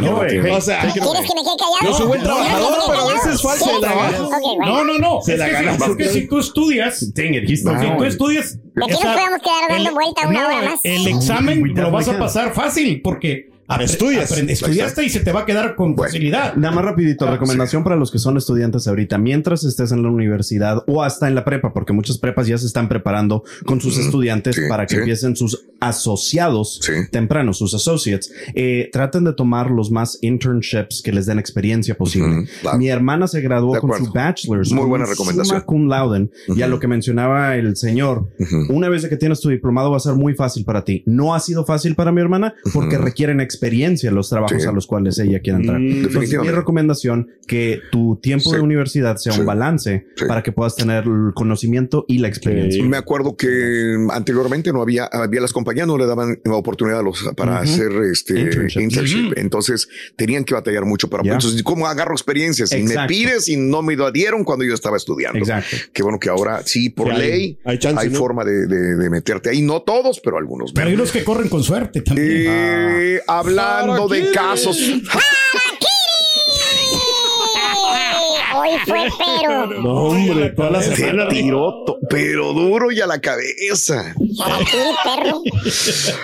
No, 0.12 0.22
entiendo. 0.22 0.54
o 0.56 0.60
sea, 0.60 0.80
¿Quieres 0.80 0.94
que 0.94 1.00
me 1.00 1.42
quede 1.42 1.56
callado? 1.58 1.82
Yo 1.84 1.92
soy 1.94 2.06
buen 2.06 2.22
trabajador, 2.22 2.74
pero 2.88 3.00
a 3.08 3.12
veces 3.14 3.42
falta 3.42 3.64
¿Quieres? 3.64 3.74
el 3.74 3.80
trabajo. 3.80 4.24
Ok, 4.26 4.56
bueno. 4.56 4.66
No, 4.66 4.84
no, 4.84 4.98
no. 4.98 5.22
Se 5.22 5.32
es, 5.34 5.38
la 5.38 5.44
que, 5.48 5.56
si- 5.56 5.64
ganas. 5.64 5.88
es 5.88 5.96
que 5.96 6.08
si 6.08 6.26
tú 6.28 6.38
estudias, 6.38 7.14
Dang 7.14 7.34
it, 7.34 7.48
he's 7.50 7.64
not 7.64 7.78
si 7.80 7.86
tú 7.86 7.92
going. 7.94 8.08
estudias, 8.08 8.56
¿De 8.56 8.86
qué 8.86 8.94
o 8.94 8.96
sea, 8.98 9.06
nos 9.12 9.20
podemos 9.20 9.42
quedar 9.42 9.68
dando 9.68 9.88
el- 9.88 9.94
vuelta 9.94 10.28
una 10.28 10.40
no, 10.40 10.46
hora 10.48 10.70
más? 10.70 10.80
El 10.84 11.06
examen 11.08 11.74
lo 11.74 11.90
vas 11.90 12.08
a 12.08 12.18
pasar 12.18 12.54
fácil 12.54 13.00
porque 13.02 13.51
apre- 13.76 13.84
Estudias. 13.84 14.30
estudiaste 14.32 15.04
y 15.04 15.08
se 15.10 15.20
te 15.20 15.32
va 15.32 15.40
a 15.40 15.46
quedar 15.46 15.74
con 15.74 15.94
Bueno. 15.94 16.08
facilidad. 16.10 16.54
Nada 16.56 16.74
más 16.74 16.84
rapidito, 16.84 17.30
recomendación 17.30 17.84
para 17.84 17.96
los 17.96 18.10
que 18.10 18.18
son 18.18 18.36
estudiantes 18.36 18.86
ahorita, 18.88 19.18
mientras 19.18 19.64
estés 19.64 19.92
en 19.92 20.02
la 20.02 20.08
universidad 20.10 20.82
o 20.86 21.02
hasta 21.02 21.28
en 21.28 21.34
la 21.34 21.44
prepa, 21.44 21.72
porque 21.72 21.92
muchas 21.92 22.18
prepas 22.18 22.46
ya 22.46 22.58
se 22.58 22.66
están 22.66 22.88
preparando 22.88 23.44
con 23.66 23.80
sus 23.80 23.98
estudiantes 23.98 24.56
Sí, 24.56 24.62
para 24.68 24.86
que 24.86 24.94
sí. 24.94 25.00
empiecen 25.00 25.36
sus 25.36 25.64
asociados 25.80 26.78
Sí. 26.82 26.92
tempranos, 27.10 27.58
sus 27.58 27.74
associates. 27.74 28.32
Eh, 28.54 28.88
traten 28.92 29.24
de 29.24 29.32
tomar 29.32 29.70
los 29.70 29.90
más 29.90 30.18
internships 30.20 31.02
que 31.02 31.12
les 31.12 31.26
den 31.26 31.38
experiencia 31.38 31.96
posible. 31.96 32.46
Claro. 32.60 32.78
Mi 32.78 32.88
hermana 32.88 33.26
se 33.28 33.40
graduó 33.40 33.78
con 33.80 33.92
su 34.04 34.12
bachelor's. 34.12 34.72
Muy 34.72 34.84
buena 34.86 35.06
recomendación. 35.06 35.46
summa 35.46 35.64
cum 35.64 35.88
laude. 35.88 36.28
Y 36.54 36.62
a 36.62 36.68
lo 36.68 36.78
que 36.78 36.88
mencionaba 36.88 37.56
el 37.56 37.76
señor, 37.76 38.28
una 38.68 38.88
vez 38.88 39.06
que 39.06 39.16
tienes 39.16 39.40
tu 39.40 39.48
diplomado 39.48 39.90
va 39.90 39.96
a 39.96 40.00
ser 40.00 40.14
muy 40.14 40.34
fácil 40.34 40.64
para 40.64 40.84
ti. 40.84 41.02
No 41.06 41.34
ha 41.34 41.40
sido 41.40 41.64
fácil 41.64 41.94
para 41.94 42.12
mi 42.12 42.20
hermana 42.20 42.54
porque 42.72 42.98
requieren 42.98 43.40
experiencia 43.40 43.61
los 43.70 44.28
trabajos 44.28 44.62
Sí. 44.62 44.68
a 44.68 44.72
los 44.72 44.86
cuales 44.86 45.18
ella 45.18 45.40
quiere 45.40 45.60
entrar. 45.60 45.78
Mm, 45.80 46.04
Entonces, 46.06 46.38
mi 46.40 46.48
recomendación 46.48 47.28
que 47.46 47.80
tu 47.90 48.16
tiempo 48.22 48.50
Sí. 48.50 48.56
de 48.56 48.62
universidad 48.62 49.16
sea 49.16 49.32
Sí. 49.32 49.40
un 49.40 49.46
balance 49.46 50.06
Sí. 50.16 50.24
para 50.26 50.42
que 50.42 50.52
puedas 50.52 50.74
tener 50.76 51.04
el 51.04 51.32
conocimiento 51.34 52.04
y 52.08 52.18
la 52.18 52.28
experiencia. 52.28 52.82
Me 52.84 52.96
acuerdo 52.96 53.36
que 53.36 53.96
anteriormente 54.10 54.72
no 54.72 54.82
había, 54.82 55.04
había 55.06 55.40
las 55.40 55.52
compañías 55.52 55.86
no 55.86 55.96
le 55.98 56.06
daban 56.06 56.38
oportunidad 56.46 57.00
a 57.00 57.02
los, 57.02 57.22
para 57.36 57.52
Ujú. 57.54 57.62
hacer 57.62 57.92
este 58.10 58.40
Internship. 58.40 58.80
internship. 58.80 59.24
Ujú. 59.26 59.34
Entonces 59.36 59.88
tenían 60.16 60.44
que 60.44 60.54
batallar 60.54 60.84
mucho. 60.84 61.08
Pero 61.08 61.22
Ya. 61.24 61.34
entonces, 61.34 61.62
¿cómo 61.62 61.86
agarro 61.86 62.12
experiencia? 62.12 62.66
Si 62.66 62.82
me 62.82 62.94
pides 63.06 63.48
y 63.48 63.56
no 63.56 63.82
me 63.82 63.96
lo 63.96 64.10
dieron 64.10 64.44
cuando 64.44 64.64
yo 64.64 64.74
estaba 64.74 64.96
estudiando. 64.96 65.38
Exacto. 65.38 65.76
Qué 65.92 66.02
bueno 66.02 66.18
que 66.18 66.28
ahora 66.28 66.62
sí, 66.64 66.90
por 66.90 67.08
Sí, 67.08 67.12
hay- 67.14 67.18
ley, 67.20 67.58
hay, 67.64 67.72
hay 67.72 67.78
chance, 67.78 68.08
¿no? 68.10 68.18
forma 68.18 68.44
de, 68.44 68.66
de- 68.66 68.96
de 68.96 69.10
meterte 69.10 69.50
ahí. 69.50 69.62
No 69.62 69.82
todos, 69.82 70.20
pero 70.24 70.38
algunos. 70.38 70.72
Pero 70.72 70.88
hay 70.88 70.94
unos 70.94 71.12
que 71.12 71.24
corren 71.24 71.48
con 71.48 71.62
suerte 71.62 72.00
también. 72.02 72.28
Eh, 72.48 73.20
hablando 73.42 74.08
de 74.08 74.30
casos. 74.32 74.78
Hoy 78.54 78.68
fue 78.86 79.08
pero. 79.18 79.66
No, 79.82 79.94
hombre, 79.94 80.50
toda 80.50 80.70
la 80.70 80.82
Se 80.82 80.94
semana. 80.94 81.28
tiró, 81.28 81.84
pero 82.10 82.52
duro 82.52 82.92
y 82.92 83.00
a 83.00 83.06
la 83.06 83.18
cabeza. 83.20 84.14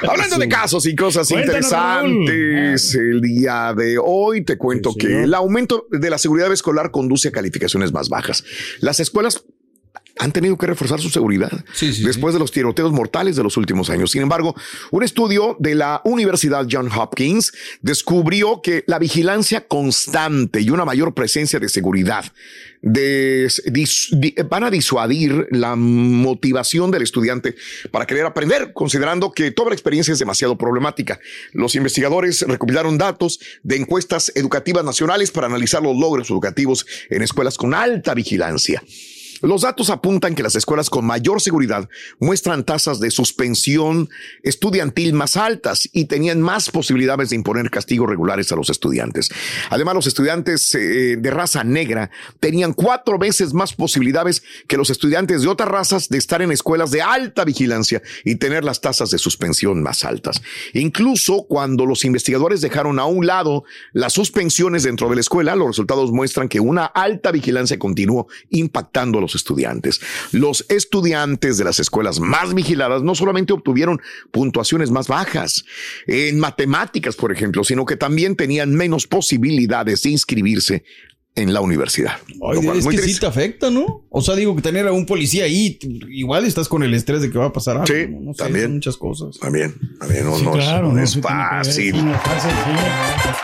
Hablando 0.08 0.36
de 0.36 0.48
casos 0.48 0.86
y 0.86 0.94
cosas 0.94 1.28
Cuéntanos, 1.28 1.64
interesantes, 1.66 2.94
el 2.94 3.20
día 3.22 3.72
de 3.76 3.98
hoy 4.02 4.44
te 4.44 4.56
cuento 4.58 4.92
Sí, 4.92 4.98
que 5.00 5.06
señor. 5.08 5.22
el 5.24 5.34
aumento 5.34 5.86
de 5.90 6.10
la 6.10 6.18
seguridad 6.18 6.52
escolar 6.52 6.90
conduce 6.90 7.28
a 7.28 7.32
calificaciones 7.32 7.92
más 7.92 8.08
bajas. 8.08 8.44
Las 8.80 9.00
escuelas 9.00 9.44
han 10.18 10.32
tenido 10.32 10.56
que 10.58 10.66
reforzar 10.66 11.00
su 11.00 11.10
seguridad 11.10 11.50
Sí, 11.72 11.92
sí, 11.92 12.04
después 12.04 12.34
de 12.34 12.40
los 12.40 12.50
tiroteos 12.50 12.92
mortales 12.92 13.36
de 13.36 13.42
los 13.42 13.56
últimos 13.56 13.90
años. 13.90 14.10
Sin 14.10 14.22
embargo, 14.22 14.54
un 14.90 15.02
estudio 15.02 15.56
de 15.58 15.74
la 15.74 16.00
Universidad 16.04 16.66
John 16.70 16.90
Hopkins 16.94 17.52
descubrió 17.82 18.60
que 18.62 18.84
la 18.86 18.98
vigilancia 18.98 19.66
constante 19.66 20.60
y 20.60 20.70
una 20.70 20.84
mayor 20.84 21.14
presencia 21.14 21.58
de 21.58 21.68
seguridad 21.68 22.24
des- 22.82 23.62
dis- 23.66 24.08
di- 24.12 24.34
van 24.48 24.64
a 24.64 24.70
disuadir 24.70 25.46
la 25.50 25.74
motivación 25.76 26.90
del 26.90 27.02
estudiante 27.02 27.54
para 27.90 28.06
querer 28.06 28.24
aprender, 28.26 28.72
considerando 28.72 29.32
que 29.32 29.50
toda 29.50 29.70
la 29.70 29.74
experiencia 29.74 30.12
es 30.12 30.18
demasiado 30.18 30.56
problemática. 30.56 31.18
Los 31.52 31.74
investigadores 31.74 32.42
recopilaron 32.46 32.98
datos 32.98 33.40
de 33.62 33.76
encuestas 33.76 34.32
educativas 34.34 34.84
nacionales 34.84 35.30
para 35.30 35.46
analizar 35.46 35.82
los 35.82 35.96
logros 35.96 36.30
educativos 36.30 36.86
en 37.10 37.22
escuelas 37.22 37.56
con 37.56 37.74
alta 37.74 38.14
vigilancia. 38.14 38.82
Los 39.42 39.62
datos 39.62 39.90
apuntan 39.90 40.34
que 40.34 40.42
las 40.42 40.56
escuelas 40.56 40.90
con 40.90 41.04
mayor 41.04 41.40
seguridad 41.40 41.88
muestran 42.18 42.64
tasas 42.64 42.98
de 43.00 43.10
suspensión 43.10 44.08
estudiantil 44.42 45.12
más 45.12 45.36
altas 45.36 45.88
y 45.92 46.06
tenían 46.06 46.40
más 46.40 46.70
posibilidades 46.70 47.30
de 47.30 47.36
imponer 47.36 47.70
castigos 47.70 48.08
regulares 48.08 48.50
a 48.50 48.56
los 48.56 48.70
estudiantes. 48.70 49.30
Además, 49.70 49.94
los 49.94 50.06
estudiantes 50.06 50.74
eh, 50.74 51.16
de 51.18 51.30
raza 51.30 51.62
negra 51.62 52.10
tenían 52.40 52.72
cuatro 52.72 53.18
veces 53.18 53.54
más 53.54 53.74
posibilidades 53.74 54.42
que 54.66 54.76
los 54.76 54.90
estudiantes 54.90 55.42
de 55.42 55.48
otras 55.48 55.68
razas 55.68 56.08
de 56.08 56.18
estar 56.18 56.42
en 56.42 56.50
escuelas 56.50 56.90
de 56.90 57.02
alta 57.02 57.44
vigilancia 57.44 58.02
y 58.24 58.36
tener 58.36 58.64
las 58.64 58.80
tasas 58.80 59.10
de 59.10 59.18
suspensión 59.18 59.82
más 59.82 60.04
altas. 60.04 60.42
Incluso 60.72 61.46
cuando 61.48 61.86
los 61.86 62.04
investigadores 62.04 62.60
dejaron 62.60 62.98
a 62.98 63.04
un 63.04 63.26
lado 63.26 63.64
las 63.92 64.12
suspensiones 64.12 64.82
dentro 64.82 65.08
de 65.08 65.14
la 65.14 65.20
escuela, 65.20 65.54
los 65.54 65.68
resultados 65.68 66.10
muestran 66.10 66.48
que 66.48 66.60
una 66.60 66.86
alta 66.86 67.30
vigilancia 67.30 67.78
continuó 67.78 68.26
impactando 68.50 69.18
a 69.18 69.20
los 69.20 69.27
estudiantes. 69.34 70.00
Los 70.32 70.64
estudiantes 70.68 71.58
de 71.58 71.64
las 71.64 71.78
escuelas 71.80 72.20
más 72.20 72.54
vigiladas 72.54 73.02
no 73.02 73.14
solamente 73.14 73.52
obtuvieron 73.52 74.00
puntuaciones 74.30 74.90
más 74.90 75.08
bajas 75.08 75.64
en 76.06 76.38
matemáticas, 76.38 77.16
por 77.16 77.32
ejemplo, 77.32 77.64
sino 77.64 77.84
que 77.84 77.96
también 77.96 78.36
tenían 78.36 78.74
menos 78.74 79.06
posibilidades 79.06 80.02
de 80.02 80.10
inscribirse 80.10 80.84
en 81.34 81.52
la 81.54 81.60
universidad. 81.60 82.14
Ay, 82.50 82.58
es 82.78 82.84
muy 82.84 82.96
que 82.96 83.02
sí 83.02 83.04
triste. 83.04 83.20
te 83.20 83.26
afecta, 83.26 83.70
¿no? 83.70 84.04
O 84.10 84.20
sea, 84.22 84.34
digo 84.34 84.56
que 84.56 84.62
tener 84.62 84.88
a 84.88 84.92
un 84.92 85.06
policía 85.06 85.44
ahí, 85.44 85.78
igual 86.08 86.44
estás 86.44 86.68
con 86.68 86.82
el 86.82 86.92
estrés 86.94 87.22
de 87.22 87.30
que 87.30 87.38
va 87.38 87.46
a 87.46 87.52
pasar 87.52 87.76
algo. 87.76 87.86
Sí, 87.86 88.08
¿no? 88.10 88.20
No 88.20 88.32
sé, 88.34 88.38
también. 88.42 88.72
muchas 88.74 88.96
cosas. 88.96 89.38
También, 89.38 89.72
también, 90.00 90.24
no, 90.24 90.36
Sí, 90.36 90.44
no 90.44 90.58
es- 90.58 90.64
claro, 90.64 90.88
no 90.88 90.94
no, 90.94 91.02
es 91.02 91.10
sí 91.10 91.20
ver, 91.20 91.30
fácil. 91.30 91.94
sí, 91.94 92.00
sí. 92.00 92.06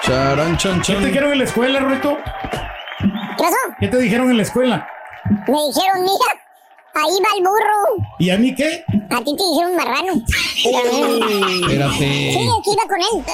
Charan, 0.02 0.56
chan, 0.56 0.82
¿Qué 0.84 0.94
te 0.94 1.06
dijeron 1.06 1.32
en 1.32 1.38
la 1.38 1.44
escuela, 1.44 1.88
pasó? 2.02 2.18
¿Qué 3.78 3.88
te 3.88 3.98
dijeron 3.98 4.30
en 4.30 4.36
la 4.38 4.42
escuela? 4.42 4.88
Me 5.30 5.58
dijeron, 5.68 6.02
mira, 6.02 6.30
ahí 6.94 7.12
va 7.22 7.36
el 7.36 7.42
burro. 7.44 8.06
¿Y 8.18 8.30
a 8.30 8.38
mí 8.38 8.54
qué? 8.54 8.84
A 9.10 9.18
ti 9.22 9.36
te 9.36 9.42
dijeron 9.42 9.76
marrano. 9.76 10.12
Sí, 10.54 10.70
Espérate. 11.62 12.30
aquí 12.30 12.70
iba 12.72 12.88
con 12.88 13.00
él. 13.00 13.24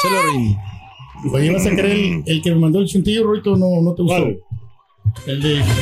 Se 0.00 0.10
lo 0.10 0.22
rí. 0.22 0.56
Oye, 1.32 1.50
¿vas 1.52 1.66
a 1.66 1.70
creer 1.70 1.86
el, 1.96 2.22
el 2.26 2.42
que 2.42 2.50
me 2.50 2.56
mandó 2.56 2.78
el 2.80 2.86
chuntillo, 2.86 3.24
Ruito? 3.24 3.56
No, 3.56 3.80
no 3.82 3.94
te 3.94 4.02
gustó. 4.02 4.18
¿Cuál? 4.22 4.38
El 5.26 5.42
de. 5.42 5.64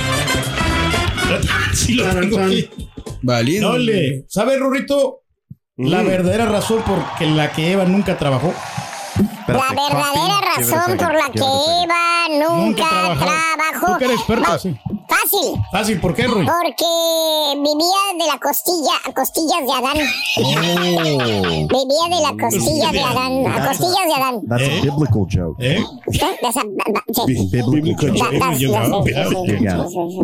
Sí, 1.73 1.95
lo 1.95 2.05
tengo 2.21 2.39
aquí. 2.39 2.69
Valiendo. 3.23 3.73
No 3.73 3.79
le. 3.79 4.25
¿Sabes, 4.29 4.59
Rurito? 4.61 5.23
La 5.77 6.03
Mm. 6.03 6.07
verdadera 6.07 6.45
razón 6.47 6.83
por 6.83 6.99
la 7.27 7.51
que 7.51 7.73
Eva 7.73 7.85
nunca 7.87 8.17
trabajó. 8.19 8.53
La 9.47 9.69
verdadera 9.69 10.41
razón 10.57 10.97
por 10.97 11.15
la 11.15 11.31
que 11.33 11.41
Eva 11.85 12.49
nunca 12.49 12.89
trabajó. 12.89 13.25
trabajó. 13.25 13.99
Tú 13.99 14.05
eres 14.05 14.17
experta, 14.17 14.51
Va- 14.51 14.59
sí. 14.59 14.77
Fácil. 15.09 15.61
Fácil, 15.71 16.01
¿por 16.01 16.15
qué, 16.15 16.27
Ruy? 16.27 16.47
Porque 16.47 16.87
vivía 17.57 18.03
de 18.19 18.27
la 18.33 18.39
costilla 18.41 18.93
a 19.07 19.13
costillas 19.13 19.61
de 19.67 19.73
Adán. 19.73 19.97
Oh. 20.39 21.69
Vivía 21.69 22.17
de 22.17 22.23
la 22.23 22.33
costilla 22.43 22.91
de 22.91 23.01
Adán. 23.03 23.47
A 23.47 23.69
costillas 23.69 24.07
de 24.07 24.15
Adán. 24.15 24.41
That's 24.49 24.63
¿Eh? 24.63 24.79
a 24.79 24.83
biblical 24.83 25.27
joke. 25.31 25.57
¿Eh? 25.61 25.79
¿Eh? 25.79 26.39
Da- 26.43 27.05
sí. 27.27 27.49
Biblical 27.53 28.11
joke. 28.19 28.39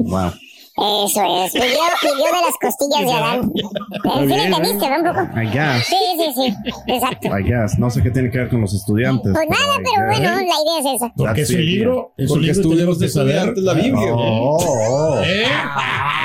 Wow. 0.05 0.33
Eso 0.77 1.21
es. 1.45 1.53
Vivió, 1.53 1.69
vivió 2.03 2.25
de 2.27 2.41
las 2.47 2.57
costillas 2.61 3.05
de 3.05 3.13
Adán. 3.13 3.53
¿Eh? 3.55 4.21
¿Sí 4.21 4.27
le 4.29 4.45
entendiste, 4.47 4.89
verdad, 4.89 5.23
un 5.23 5.29
poco? 5.29 5.41
I 5.41 5.47
guess. 5.51 5.87
Sí, 5.87 5.97
sí, 6.17 6.33
sí. 6.37 6.73
Exacto. 6.87 7.39
I 7.39 7.43
guess. 7.43 7.79
No 7.79 7.91
sé 7.91 8.03
qué 8.03 8.11
tiene 8.11 8.31
que 8.31 8.39
ver 8.39 8.49
con 8.49 8.61
los 8.61 8.73
estudiantes. 8.73 9.33
Pues 9.35 9.49
nada, 9.49 9.75
pero 9.79 10.07
bueno, 10.07 10.37
la 10.37 10.43
idea 10.43 10.81
es 10.81 10.97
esa. 10.97 11.13
Porque 11.17 11.41
That's 11.43 11.51
es 11.51 11.51
un 11.51 11.57
the 11.57 11.63
libro. 11.63 12.15
Es 12.17 12.31
un 12.31 12.37
Porque 12.37 12.47
libro 12.47 12.61
estudiamos 12.61 12.99
tenemos 12.99 12.99
de 13.01 13.09
saber. 13.09 13.59
la 13.59 13.75
Biblia. 13.75 14.15
Oh, 14.15 14.57
oh. 14.59 15.21
¿Eh? 15.25 15.43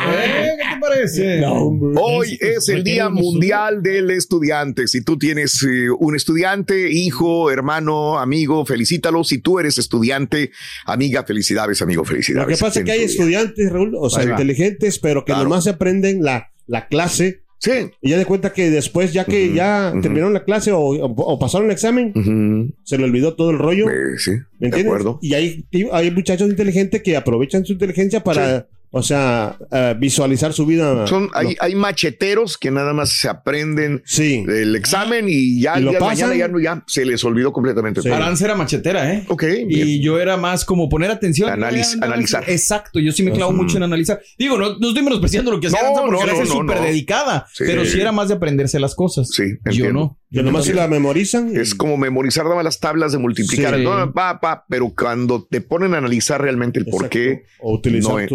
¿Eh? 0.07 0.57
¿Qué 0.57 0.75
te 0.75 0.79
parece? 0.79 1.45
Hoy 1.45 2.37
es 2.39 2.69
el 2.69 2.83
Día 2.83 3.09
Mundial 3.09 3.81
del 3.81 4.11
Estudiante. 4.11 4.87
Si 4.87 5.03
tú 5.03 5.17
tienes 5.17 5.61
eh, 5.63 5.89
un 5.89 6.15
estudiante, 6.15 6.91
hijo, 6.91 7.49
hermano, 7.49 8.19
amigo, 8.19 8.65
felicítalo. 8.65 9.23
Si 9.23 9.39
tú 9.39 9.59
eres 9.59 9.77
estudiante, 9.79 10.51
amiga, 10.85 11.23
felicidades, 11.23 11.81
amigo, 11.81 12.03
Lo 12.03 12.05
felicidades. 12.05 12.57
que 12.59 12.63
pasa 12.63 12.79
es 12.79 12.85
que 12.85 12.91
hay 12.91 13.01
estudiantes, 13.01 13.71
Raúl, 13.71 13.95
o 13.99 14.09
sea. 14.09 14.34
Inteligentes, 14.41 14.99
pero 14.99 15.25
que 15.25 15.31
Claro. 15.33 15.43
nomás 15.43 15.63
se 15.65 15.71
aprenden 15.71 16.23
la, 16.23 16.51
la 16.67 16.87
clase 16.87 17.41
Sí. 17.57 17.71
y 18.01 18.09
ya 18.11 18.17
de 18.17 18.25
cuenta 18.25 18.53
que 18.53 18.69
después, 18.69 19.11
ya 19.13 19.25
que 19.25 19.53
ya 19.53 19.93
terminaron 20.01 20.33
la 20.33 20.43
clase 20.43 20.71
o, 20.71 20.79
o- 20.79 21.05
o 21.13 21.39
pasaron 21.39 21.67
el 21.67 21.71
examen, 21.73 22.73
se 22.83 22.97
le 22.97 23.03
olvidó 23.05 23.35
todo 23.35 23.49
el 23.51 23.57
rollo. 23.57 23.89
Eh, 23.89 24.17
sí, 24.17 24.31
¿Me 24.31 24.37
de 24.37 24.65
entiendes? 24.67 24.85
acuerdo. 24.87 25.19
Y 25.21 25.33
hay, 25.33 25.65
hay 25.91 26.11
muchachos 26.11 26.49
inteligentes 26.49 27.01
que 27.01 27.15
aprovechan 27.17 27.65
su 27.65 27.73
inteligencia 27.73 28.23
para, 28.23 28.67
o 28.97 29.03
sea, 29.03 29.57
eh, 29.73 29.93
visualizar 29.99 30.53
su 30.53 30.65
vida. 30.65 31.05
Son, 31.05 31.29
hay, 31.33 31.47
Lo- 31.55 31.63
hay 31.63 31.75
macheteros 31.75 32.57
que 32.57 32.71
nada 32.71 32.93
más 32.93 33.09
se 33.09 33.27
aprenden 33.27 34.01
sí. 34.05 34.45
el 34.47 34.73
examen 34.73 35.25
y 35.27 35.59
ya 35.61 35.77
¿Y 35.77 35.83
lo 35.83 35.91
pasan? 35.93 36.07
mañana 36.07 36.35
ya, 36.35 36.47
no- 36.47 36.61
ya 36.61 36.81
se 36.87 37.03
les 37.03 37.21
olvidó 37.25 37.51
completamente. 37.51 38.01
Sí. 38.01 38.09
Arance 38.09 38.45
era 38.45 38.55
machetera, 38.55 39.11
¿eh? 39.13 39.25
Ok, 39.27 39.43
bien. 39.43 39.67
Y 39.69 40.01
yo 40.01 40.17
era 40.21 40.37
más 40.37 40.63
como 40.63 40.87
poner 40.87 41.11
atención. 41.11 41.49
Analiz- 41.49 41.91
Ya, 41.95 41.99
ya, 41.99 42.05
analizar. 42.05 42.43
Exacto, 42.49 42.99
yo 42.99 43.11
sí 43.11 43.23
me 43.23 43.31
clavo 43.31 43.51
mucho 43.51 43.75
en 43.75 43.83
analizar. 43.83 44.21
Digo, 44.39 44.57
no, 44.57 44.77
no 44.79 44.87
estoy 44.87 45.03
menospreciando 45.03 45.51
lo 45.51 45.59
que 45.59 45.67
hacía 45.67 45.79
No, 45.81 45.87
Aranza 45.87 46.01
porque 46.01 46.15
no, 46.15 46.21
Aranza 46.21 46.37
no, 46.37 46.43
es 46.43 46.49
no, 46.55 46.61
súper 46.61 46.77
no. 46.77 46.83
dedicada. 46.83 47.47
Sí. 47.53 47.63
Pero 47.67 47.83
sí 47.85 47.99
era 47.99 48.13
más 48.13 48.29
de 48.29 48.35
aprenderse 48.35 48.79
las 48.79 48.95
cosas. 48.95 49.27
Sí, 49.29 49.43
Yo 49.43 49.71
entiendo. 49.71 49.93
no. 49.99 50.19
Que 50.31 50.43
nomás 50.43 50.65
se 50.65 50.73
la 50.73 50.87
memorizan. 50.87 51.53
y- 51.53 51.59
Es 51.59 51.75
como 51.75 51.97
memorizar 51.97 52.43
nada 52.45 52.55
más 52.55 52.65
las 52.65 52.79
tablas 52.79 53.11
de 53.13 53.17
multiplicar, 53.19 53.75
Sí. 53.75 53.83
¿no? 53.83 54.11
Pa, 54.13 54.39
pa, 54.41 54.65
pero 54.69 54.93
cuando 54.97 55.45
te 55.49 55.59
ponen 55.61 55.93
a 55.93 55.97
analizar 55.97 56.41
realmente 56.41 56.79
el 56.79 56.85
por 56.85 57.07
qué, 57.09 57.43
O 57.61 57.73
utilizar 57.75 58.11
no, 58.13 58.19
eh. 58.19 58.27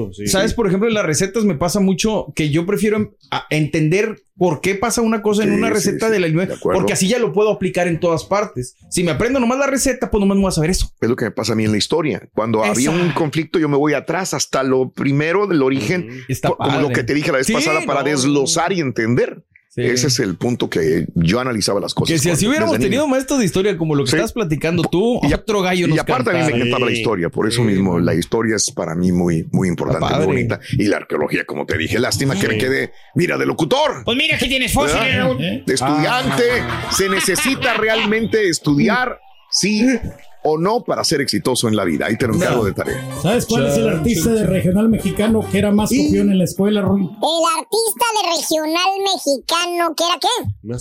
Por 0.54 0.66
ejemplo, 0.66 0.88
en 0.88 0.94
las 0.94 1.04
recetas 1.06 1.44
me 1.44 1.54
pasa 1.54 1.80
mucho 1.80 2.32
que 2.34 2.50
yo 2.50 2.66
prefiero 2.66 2.96
em- 2.96 3.10
entender 3.50 4.22
por 4.36 4.60
qué 4.60 4.74
pasa 4.74 5.02
una 5.02 5.20
cosa 5.20 5.42
en 5.44 5.52
una 5.52 5.68
sí, 5.68 5.74
receta 5.74 6.06
sí, 6.06 6.12
de 6.12 6.20
la 6.20 6.28
de 6.46 6.56
porque 6.62 6.94
así 6.94 7.08
ya 7.08 7.18
lo 7.18 7.32
puedo 7.32 7.50
aplicar 7.50 7.88
en 7.88 8.00
todas 8.00 8.24
partes. 8.24 8.76
Si 8.90 9.04
me 9.04 9.10
aprendo 9.10 9.38
nomás 9.38 9.58
la 9.58 9.66
receta, 9.66 10.10
pues 10.10 10.20
nomás 10.20 10.36
me 10.36 10.42
voy 10.42 10.48
a 10.48 10.52
saber 10.52 10.70
eso. 10.70 10.90
es 11.00 11.08
lo 11.08 11.16
que 11.16 11.26
me 11.26 11.30
pasa 11.30 11.52
a 11.52 11.56
mí 11.56 11.64
en 11.64 11.72
la 11.72 11.78
historia. 11.78 12.28
Cuando 12.32 12.64
había 12.64 12.90
un 12.90 13.10
conflicto, 13.12 13.58
yo 13.58 13.68
me 13.68 13.76
voy 13.76 13.92
atrás 13.92 14.32
hasta 14.32 14.62
lo 14.62 14.90
primero 14.92 15.46
del 15.46 15.62
origen, 15.62 16.08
Está 16.28 16.48
como 16.48 16.70
padre. 16.70 16.82
lo 16.82 16.88
que 16.90 17.04
te 17.04 17.12
dije 17.14 17.30
la 17.32 17.38
vez 17.38 17.50
pasada, 17.50 17.80
para 17.86 18.00
no. 18.00 18.06
desglosar 18.08 18.72
y 18.72 18.80
entender. 18.80 19.44
Sí. 19.72 19.82
Ese 19.82 20.08
es 20.08 20.18
el 20.18 20.34
punto 20.34 20.68
que 20.68 21.06
yo 21.14 21.38
analizaba 21.38 21.78
las 21.78 21.94
cosas. 21.94 22.12
Que 22.12 22.18
si 22.18 22.28
así 22.28 22.48
hubiéramos 22.48 22.76
tenido 22.78 23.02
niño. 23.04 23.06
maestros 23.06 23.38
de 23.38 23.44
historia 23.44 23.78
como 23.78 23.94
lo 23.94 24.02
que 24.04 24.10
Sí. 24.10 24.16
estás 24.16 24.32
platicando 24.32 24.82
tú, 24.82 25.20
Y 25.22 25.32
otro 25.32 25.62
gallo 25.62 25.86
Y 25.86 25.90
nos 25.90 26.00
aparte 26.00 26.30
a 26.30 26.32
mí 26.32 26.40
me 26.40 26.56
encantaba 26.56 26.86
la 26.86 26.92
historia, 26.92 27.28
por 27.28 27.46
eso 27.46 27.62
Sí, 27.62 27.68
mismo 27.68 28.00
la 28.00 28.14
historia 28.14 28.56
es 28.56 28.68
para 28.72 28.96
mí 28.96 29.12
muy, 29.12 29.46
muy 29.52 29.68
importante, 29.68 30.12
muy 30.16 30.26
bonita. 30.26 30.58
Y 30.72 30.88
la 30.88 30.96
arqueología, 30.96 31.44
como 31.44 31.66
te 31.66 31.78
dije, 31.78 32.00
lástima 32.00 32.34
que 32.34 32.48
me 32.48 32.58
quede, 32.58 32.92
mira, 33.14 33.38
de 33.38 33.46
locutor. 33.46 34.02
Pues 34.04 34.16
mira, 34.16 34.34
aquí 34.34 34.48
tienes. 34.48 34.74
¿Eh? 34.76 35.62
De 35.64 35.74
estudiante, 35.74 36.42
se 36.90 37.08
necesita 37.08 37.74
realmente 37.74 38.48
estudiar. 38.48 39.20
Sí, 39.52 39.86
o 40.42 40.58
no 40.58 40.82
para 40.84 41.04
ser 41.04 41.20
exitoso 41.20 41.68
en 41.68 41.76
la 41.76 41.84
vida. 41.84 42.06
Ahí 42.06 42.16
te 42.16 42.26
lo 42.26 42.34
encargo 42.34 42.64
de 42.64 42.72
tarea. 42.72 42.96
¿Sabes 43.22 43.46
cuál 43.46 43.66
es 43.66 43.76
el 43.76 43.88
artista 43.88 44.30
de 44.30 44.44
regional 44.46 44.88
mexicano 44.88 45.44
que 45.50 45.58
era 45.58 45.70
más 45.70 45.90
copión 45.90 46.30
en 46.30 46.38
la 46.38 46.44
escuela, 46.44 46.80
Roy? 46.82 47.02
El 47.02 47.44
artista 47.58 48.06
de 48.16 48.22
regional 48.36 48.90
mexicano, 49.14 49.94
¿que 49.96 50.04
era 50.04 50.18
qué? 50.20 50.28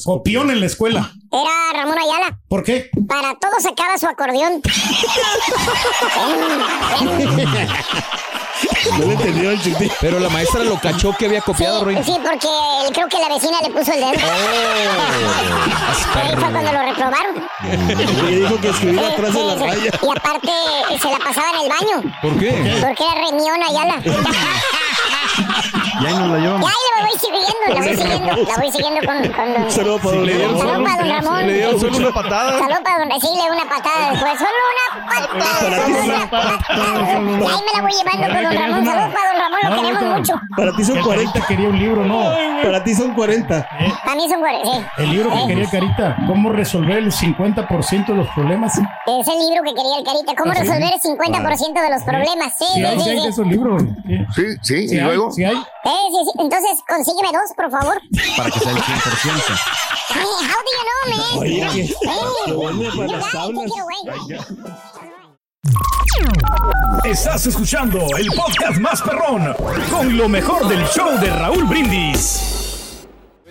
Copión 0.04 0.50
en 0.50 0.60
la 0.60 0.66
escuela. 0.66 1.14
Era 1.32 1.52
Ramón 1.74 1.98
Ayala. 1.98 2.40
¿Por 2.48 2.64
qué? 2.64 2.90
Para 3.08 3.38
todo 3.40 3.52
sacaba 3.60 3.98
su 3.98 4.08
acordeón. 4.08 4.62
No 8.98 9.06
le 9.06 9.14
entendió 9.14 9.52
el 9.52 9.62
chiquito. 9.62 9.94
Pero 10.02 10.20
la 10.20 10.30
maestra 10.30 10.64
lo 10.64 10.80
cachó 10.80 11.14
que 11.14 11.26
había 11.28 11.42
copiado, 11.42 11.84
Roy. 11.86 11.96
Sí, 12.04 12.14
porque 12.24 12.48
creo 12.94 13.08
que 13.08 13.18
la 13.20 13.30
vecina 13.34 13.58
le 13.62 13.70
puso 13.70 13.92
el 13.94 14.00
dedo. 14.00 14.12
Ahí 16.16 16.32
fue 16.36 16.52
cuando 16.52 16.72
lo 16.72 16.82
reprobaron. 16.82 17.50
Le 18.26 18.36
dijo 18.36 18.60
que 18.62 18.70
escribiera 18.70 19.08
Sí, 19.08 19.14
atrás 19.14 19.34
de 19.34 19.44
la 19.44 19.54
sí, 19.54 19.60
sí. 19.60 19.66
raya. 19.68 19.92
Y 20.02 20.18
aparte 20.18 20.52
se 21.02 21.10
la 21.10 21.18
pasaba 21.20 21.48
en 21.56 21.62
el 21.64 21.70
baño. 21.70 22.14
¿Por 22.22 22.40
qué? 22.40 22.78
Porque 22.82 23.04
era 23.04 23.30
Remión 23.30 23.64
Ayala. 23.64 24.02
Y 26.02 26.06
ahí 26.06 26.14
nos 26.14 26.30
la 26.30 26.38
Y 26.38 26.42
llevamos. 26.42 26.70
ahí 26.70 26.84
la 26.96 27.08
voy 27.08 27.20
siguiendo, 27.20 27.66
la 27.68 27.82
voy 27.82 27.96
siguiendo, 27.96 28.50
la 28.50 28.56
voy 28.58 28.72
siguiendo 28.72 29.00
con, 29.06 29.34
con 29.34 29.54
don... 29.54 29.72
Saludos 29.72 30.02
para 30.02 30.16
don 30.18 30.84
para 30.84 31.04
Ramón. 31.04 31.48
le 31.48 31.54
dieron 31.54 31.80
solo 31.80 31.98
una 31.98 32.12
patada. 32.12 32.60
Saludos 32.60 32.80
para 32.84 33.00
don... 33.00 33.22
Sí, 33.22 33.28
le 33.36 33.52
una 33.52 33.66
patada 33.70 34.12
después. 34.12 34.34
Solo 34.40 34.60
una 34.70 34.88
patada. 35.20 35.60
Solo 35.60 36.04
una 36.04 36.30
patada. 36.30 36.60
Y 36.70 37.48
ahí 37.48 37.62
me 37.66 37.72
la 37.76 37.82
voy 37.82 37.92
llevando 37.92 38.28
con 38.34 38.44
don 38.44 38.54
Ramón. 38.62 38.86
Saludos 38.86 39.14
para 39.14 39.32
don 39.32 39.40
Ramón, 39.42 39.60
lo 39.64 39.82
queremos 39.82 40.18
mucho. 40.20 40.34
Para 40.56 40.76
ti 40.76 40.84
son 40.86 40.98
El 40.98 41.04
40. 41.04 41.32
Carita 41.32 41.48
quería 41.48 41.70
un 41.70 41.80
libro, 41.80 42.06
no. 42.06 42.32
Para 42.64 42.84
ti 42.84 42.94
son 42.96 43.14
40. 43.14 43.68
A 44.06 44.16
mí 44.16 44.30
son 44.30 44.40
güeyes, 44.40 44.62
sí. 44.64 44.86
El 45.04 45.10
libro 45.12 45.30
que 45.30 45.40
Eh, 45.40 45.48
quería 45.48 45.70
Carita, 45.70 46.18
¿cómo 46.28 46.50
resolver 46.52 46.98
el 46.98 47.12
50% 47.12 48.06
de 48.08 48.16
los 48.16 48.28
problemas? 48.30 48.78
Es 48.78 49.28
el 49.28 49.40
libro 49.40 49.64
que 49.64 49.74
quería 49.74 49.98
el 50.00 50.04
Carita. 50.06 50.36
¿Cómo 50.38 50.52
¿Ah, 50.52 50.56
resolver 50.60 50.92
el 50.94 51.02
50% 51.02 51.82
de 51.82 51.90
los 51.90 52.04
problemas? 52.04 52.54
Sí, 52.58 52.66
Sí 52.66 52.74
sí, 52.74 52.86
hay, 52.86 53.00
sí 53.00 54.58
sí. 54.62 54.96
y 54.96 55.00
luego. 55.00 55.32
Sí 55.40 55.46
hay. 55.46 55.56
Eh, 55.56 56.08
sí, 56.12 56.20
sí. 56.26 56.32
Entonces, 56.40 56.80
consígueme 56.88 57.30
dos, 57.32 57.54
por 57.56 57.72
favor. 57.72 58.02
Para 58.38 58.52
que 58.52 58.60
sea 58.60 58.72
el 58.72 58.78
100%. 58.78 59.60
Hey, 60.12 60.24
how 60.42 60.60
do 60.66 60.72
you 60.76 60.84
know, 60.88 61.18
man? 61.18 61.40
Oye, 61.40 61.62
Hey, 62.02 62.24
you 62.48 63.08
las 63.08 63.32
tablas. 63.32 63.72
Estás 67.06 67.46
escuchando 67.46 68.00
el 68.18 68.28
podcast 68.28 68.80
más 68.80 69.02
perrón 69.02 69.56
con 69.90 70.18
lo 70.18 70.28
mejor 70.28 70.68
del 70.68 70.86
show 70.88 71.18
de 71.20 71.30
Raúl 71.30 71.64
Brindis. 71.66 72.59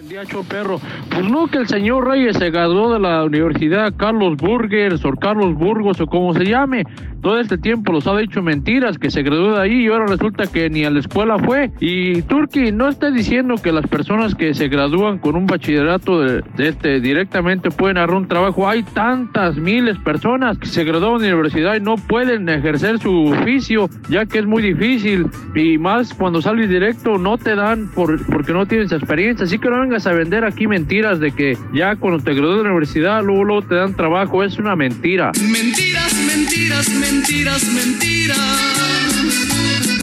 Show 0.09 0.43
perro. 0.45 0.81
Pues 1.11 1.29
no, 1.31 1.49
que 1.49 1.59
el 1.59 1.69
señor 1.69 2.09
Reyes 2.09 2.39
se 2.39 2.51
graduó 2.51 2.93
de 2.93 2.99
la 2.99 3.25
Universidad 3.25 3.93
Carlos 3.95 4.37
Burgers 4.39 5.05
o 5.05 5.13
Carlos 5.13 5.55
Burgos 5.55 6.01
o 6.01 6.07
como 6.07 6.33
se 6.33 6.47
llame. 6.47 6.85
Todo 7.21 7.41
este 7.41 7.59
tiempo 7.59 7.93
los 7.93 8.07
ha 8.07 8.17
dicho 8.17 8.43
mentiras, 8.43 8.97
que 8.97 9.11
se 9.11 9.23
graduó 9.23 9.57
de 9.57 9.61
ahí 9.61 9.85
y 9.85 9.89
ahora 9.89 10.07
resulta 10.07 10.47
que 10.47 10.71
ni 10.71 10.85
a 10.85 10.91
la 10.91 11.01
escuela 11.01 11.37
fue. 11.39 11.73
Y 11.81 12.23
Turki, 12.23 12.71
no 12.71 12.89
está 12.89 13.11
diciendo 13.11 13.57
que 13.63 13.73
las 13.73 13.87
personas 13.89 14.35
que 14.37 14.55
se 14.55 14.69
gradúan 14.69 15.19
con 15.19 15.35
un 15.35 15.47
bachillerato 15.47 16.21
de, 16.21 16.43
de 16.57 16.69
este 16.69 17.01
directamente 17.01 17.71
pueden 17.71 17.99
agarrar 17.99 18.17
un 18.17 18.29
trabajo. 18.29 18.69
Hay 18.69 18.85
tantas 18.85 19.57
miles 19.57 19.99
personas 19.99 20.59
que 20.59 20.67
se 20.67 20.85
gradúan 20.85 21.21
de 21.21 21.29
la 21.29 21.35
universidad 21.35 21.75
y 21.75 21.81
no 21.81 21.97
pueden 21.97 22.49
ejercer 22.49 22.99
su 23.01 23.27
oficio, 23.27 23.91
ya 24.09 24.25
que 24.25 24.39
es 24.39 24.47
muy 24.47 24.63
difícil. 24.63 25.27
Y 25.57 25.77
más 25.77 26.15
cuando 26.15 26.41
sales 26.41 26.71
directo 26.71 27.19
no 27.19 27.37
te 27.37 27.57
dan 27.57 27.89
por, 27.89 28.25
porque 28.27 28.53
no 28.53 28.65
tienes 28.65 28.93
experiencia. 28.93 29.45
Así 29.45 29.59
que 29.59 29.69
no 29.69 29.81
vengas 29.81 29.98
a 30.07 30.13
vender 30.13 30.45
aquí 30.45 30.67
mentiras 30.67 31.21
de 31.21 31.33
que 31.33 31.57
ya 31.73 31.97
cuando 31.97 32.23
te 32.23 32.35
gradúas 32.35 32.59
de 32.59 32.65
la 32.65 32.71
universidad 32.71 33.23
luego, 33.23 33.45
luego 33.45 33.63
te 33.63 33.75
dan 33.75 33.95
trabajo. 33.95 34.43
Es 34.43 34.59
una 34.59 34.77
mentira. 34.77 35.33
Mentiras, 35.41 36.15
mentiras, 36.27 36.89
mentiras, 36.91 37.65
mentiras. 37.73 39.08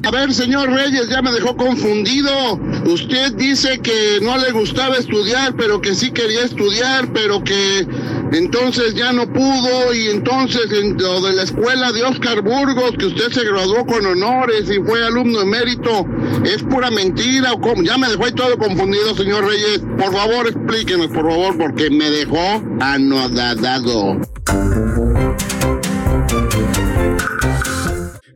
A 0.05 0.11
ver, 0.11 0.31
señor 0.31 0.69
Reyes, 0.71 1.09
ya 1.09 1.23
me 1.23 1.31
dejó 1.31 1.57
confundido. 1.57 2.59
Usted 2.85 3.33
dice 3.33 3.79
que 3.79 4.19
no 4.21 4.37
le 4.37 4.51
gustaba 4.51 4.97
estudiar, 4.97 5.55
pero 5.55 5.81
que 5.81 5.95
sí 5.95 6.11
quería 6.11 6.43
estudiar, 6.43 7.11
pero 7.11 7.43
que 7.43 7.87
entonces 8.31 8.93
ya 8.93 9.11
no 9.13 9.25
pudo 9.33 9.95
y 9.95 10.09
entonces 10.09 10.71
en 10.71 10.95
lo 10.97 11.21
de 11.21 11.33
la 11.33 11.41
escuela 11.41 11.91
de 11.91 12.03
Oscar 12.03 12.43
Burgos, 12.43 12.91
que 12.99 13.07
usted 13.07 13.31
se 13.31 13.45
graduó 13.45 13.83
con 13.87 14.05
honores 14.05 14.69
y 14.69 14.79
fue 14.87 15.03
alumno 15.03 15.41
emérito, 15.41 16.05
es 16.43 16.61
pura 16.61 16.91
mentira 16.91 17.53
o 17.53 17.59
cómo? 17.59 17.81
Ya 17.81 17.97
me 17.97 18.07
dejó 18.07 18.25
ahí 18.25 18.33
todo 18.33 18.55
confundido, 18.59 19.15
señor 19.15 19.47
Reyes. 19.47 19.81
Por 19.97 20.13
favor, 20.13 20.45
explíquenos, 20.47 21.07
por 21.07 21.27
favor, 21.27 21.57
porque 21.57 21.89
me 21.89 22.11
dejó 22.11 22.63
anodadado. 22.79 24.21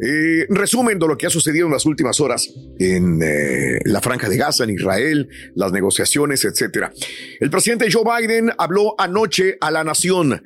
Eh, 0.01 0.45
resumen 0.49 0.97
de 0.97 1.07
lo 1.07 1.17
que 1.17 1.27
ha 1.27 1.29
sucedido 1.29 1.67
en 1.67 1.73
las 1.73 1.85
últimas 1.85 2.19
horas 2.21 2.49
en 2.79 3.21
eh, 3.21 3.79
la 3.83 3.99
franja 3.99 4.29
de 4.29 4.37
Gaza, 4.37 4.63
en 4.63 4.69
Israel, 4.69 5.27
las 5.55 5.73
negociaciones, 5.73 6.45
etcétera. 6.45 6.91
El 7.39 7.49
presidente 7.49 7.91
Joe 7.91 8.03
Biden 8.03 8.51
habló 8.57 8.95
anoche 8.97 9.57
a 9.59 9.71
la 9.71 9.83
nación. 9.83 10.41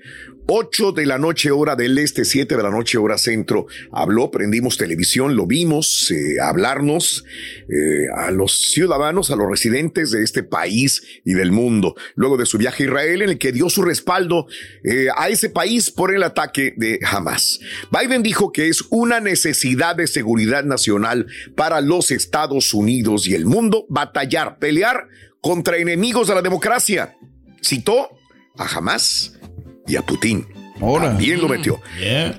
8 0.47 0.91
de 0.91 1.05
la 1.05 1.17
noche 1.17 1.51
hora 1.51 1.75
del 1.75 1.97
este, 1.97 2.25
7 2.25 2.57
de 2.57 2.63
la 2.63 2.69
noche 2.69 2.97
hora 2.97 3.17
centro. 3.17 3.67
Habló, 3.91 4.29
prendimos 4.29 4.77
televisión, 4.77 5.35
lo 5.35 5.47
vimos, 5.47 6.11
eh, 6.11 6.39
hablarnos 6.41 7.23
eh, 7.69 8.07
a 8.15 8.31
los 8.31 8.71
ciudadanos, 8.71 9.31
a 9.31 9.35
los 9.35 9.49
residentes 9.49 10.11
de 10.11 10.23
este 10.23 10.43
país 10.43 11.01
y 11.23 11.33
del 11.33 11.51
mundo. 11.51 11.95
Luego 12.15 12.37
de 12.37 12.45
su 12.45 12.57
viaje 12.57 12.83
a 12.83 12.87
Israel, 12.87 13.21
en 13.21 13.29
el 13.29 13.37
que 13.37 13.51
dio 13.51 13.69
su 13.69 13.83
respaldo 13.83 14.47
eh, 14.83 15.07
a 15.15 15.29
ese 15.29 15.49
país 15.49 15.91
por 15.91 16.13
el 16.13 16.23
ataque 16.23 16.73
de 16.75 16.99
Hamas. 17.09 17.59
Biden 17.91 18.23
dijo 18.23 18.51
que 18.51 18.67
es 18.67 18.83
una 18.89 19.19
necesidad 19.19 19.95
de 19.95 20.07
seguridad 20.07 20.63
nacional 20.65 21.27
para 21.55 21.79
los 21.81 22.11
Estados 22.11 22.73
Unidos 22.73 23.27
y 23.27 23.35
el 23.35 23.45
mundo 23.45 23.85
batallar, 23.89 24.59
pelear 24.59 25.07
contra 25.41 25.77
enemigos 25.77 26.27
de 26.27 26.35
la 26.35 26.41
democracia. 26.41 27.15
Citó 27.61 28.09
a 28.57 28.77
Hamas 28.77 29.39
y 29.87 29.95
a 29.95 30.01
Putin. 30.01 30.47
También 30.79 31.39
lo 31.41 31.47
metió. 31.47 31.81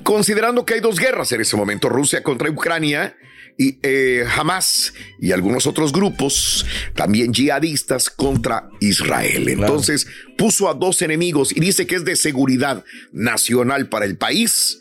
Considerando 0.02 0.64
que 0.64 0.74
hay 0.74 0.80
dos 0.80 0.98
guerras 0.98 1.32
en 1.32 1.40
ese 1.40 1.56
momento, 1.56 1.88
Rusia 1.88 2.22
contra 2.22 2.50
Ucrania 2.50 3.16
y 3.56 3.78
eh, 3.82 4.24
Hamas 4.36 4.92
y 5.20 5.32
algunos 5.32 5.66
otros 5.66 5.92
grupos, 5.92 6.66
también 6.94 7.32
yihadistas 7.32 8.10
contra 8.10 8.68
Israel. 8.80 9.48
Entonces 9.48 10.06
puso 10.36 10.68
a 10.68 10.74
dos 10.74 11.02
enemigos 11.02 11.56
y 11.56 11.60
dice 11.60 11.86
que 11.86 11.94
es 11.94 12.04
de 12.04 12.16
seguridad 12.16 12.84
nacional 13.12 13.88
para 13.88 14.04
el 14.04 14.16
país 14.16 14.80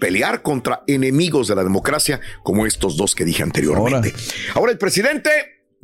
pelear 0.00 0.42
contra 0.42 0.82
enemigos 0.86 1.48
de 1.48 1.54
la 1.54 1.62
democracia 1.62 2.20
como 2.42 2.66
estos 2.66 2.96
dos 2.96 3.14
que 3.14 3.24
dije 3.24 3.42
anteriormente. 3.42 4.14
Ahora 4.54 4.72
el 4.72 4.78
presidente 4.78 5.30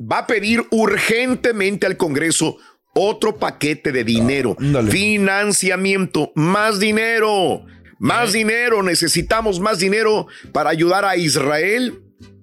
va 0.01 0.19
a 0.19 0.27
pedir 0.27 0.65
urgentemente 0.71 1.87
al 1.87 1.97
Congreso 1.97 2.57
otro 2.95 3.37
paquete 3.37 3.93
de 3.93 4.05
dinero, 4.05 4.57
financiamiento, 4.91 6.33
más 6.35 6.81
dinero, 6.81 7.65
más 7.99 8.33
dinero, 8.33 8.83
necesitamos 8.83 9.61
más 9.61 9.79
dinero 9.79 10.27
para 10.53 10.71
ayudar 10.71 11.05
a 11.05 11.17
Israel, 11.17 12.03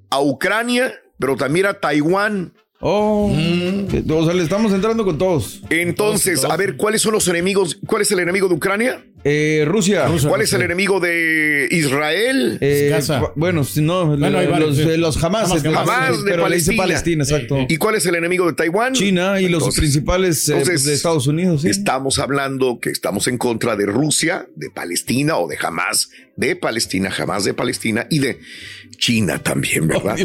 a 0.10 0.22
Ucrania, 0.22 0.94
pero 1.20 1.36
también 1.36 1.66
a 1.66 1.80
Taiwán. 1.80 2.54
Oh, 2.80 3.32
o 3.34 4.26
sea, 4.26 4.34
le 4.36 4.44
estamos 4.44 4.72
entrando 4.72 5.04
con 5.04 5.18
todos. 5.18 5.62
Entonces, 5.72 6.46
a 6.46 6.56
ver, 6.56 6.78
¿cuáles 6.78 7.02
son 7.02 7.14
los 7.14 7.28
enemigos? 7.28 7.80
¿Cuál 7.88 8.04
es 8.04 8.12
el 8.12 8.20
enemigo 8.20 8.48
de 8.48 8.54
Ucrania? 8.54 9.04
Eh, 9.24 9.66
Rusia. 9.68 10.06
¿Cuál 10.28 10.42
es 10.42 10.54
el 10.54 10.62
enemigo 10.62 11.00
de 11.00 11.68
Israel? 11.72 12.60
Eh, 12.62 12.96
bu- 12.96 13.32
Bueno, 13.36 13.64
si 13.64 13.82
no, 13.82 14.06
Bueno, 14.16 14.30
los, 14.30 14.50
varios, 14.52 14.76
sí. 14.78 14.84
de 14.86 14.98
los. 15.00 15.22
Hamas, 15.24 15.52
Hamas 15.52 16.24
de 16.24 16.30
pero 16.32 16.48
le 16.48 16.56
dice 16.58 16.74
Palestina. 16.76 16.84
Palestina, 16.84 17.24
exacto. 17.24 17.66
¿Y 17.68 17.78
cuál 17.78 17.96
es 17.96 18.06
el 18.06 18.14
enemigo 18.16 18.46
de 18.46 18.54
Taiwán? 18.54 18.94
China 18.94 19.42
y 19.42 19.50
los 19.50 19.76
principales 19.76 20.48
eh, 20.48 20.54
entonces, 20.54 20.84
de 20.84 20.94
Estados 20.94 21.26
Unidos. 21.26 21.64
sí. 21.64 21.70
Estamos 21.70 22.20
hablando 22.20 22.80
que 22.80 22.92
estamos 22.92 23.28
en 23.28 23.40
contra 23.40 23.76
de 23.76 23.88
Rusia, 23.88 24.48
de 24.56 24.70
Palestina 24.70 25.38
o 25.38 25.48
de 25.48 25.58
Hamas 25.60 26.10
de 26.38 26.56
Palestina, 26.56 27.12
Hamas 27.18 27.44
de 27.46 27.56
Palestina 27.56 28.06
y 28.12 28.20
de 28.20 28.40
China 28.98 29.38
también, 29.42 29.88
¿verdad? 29.88 30.16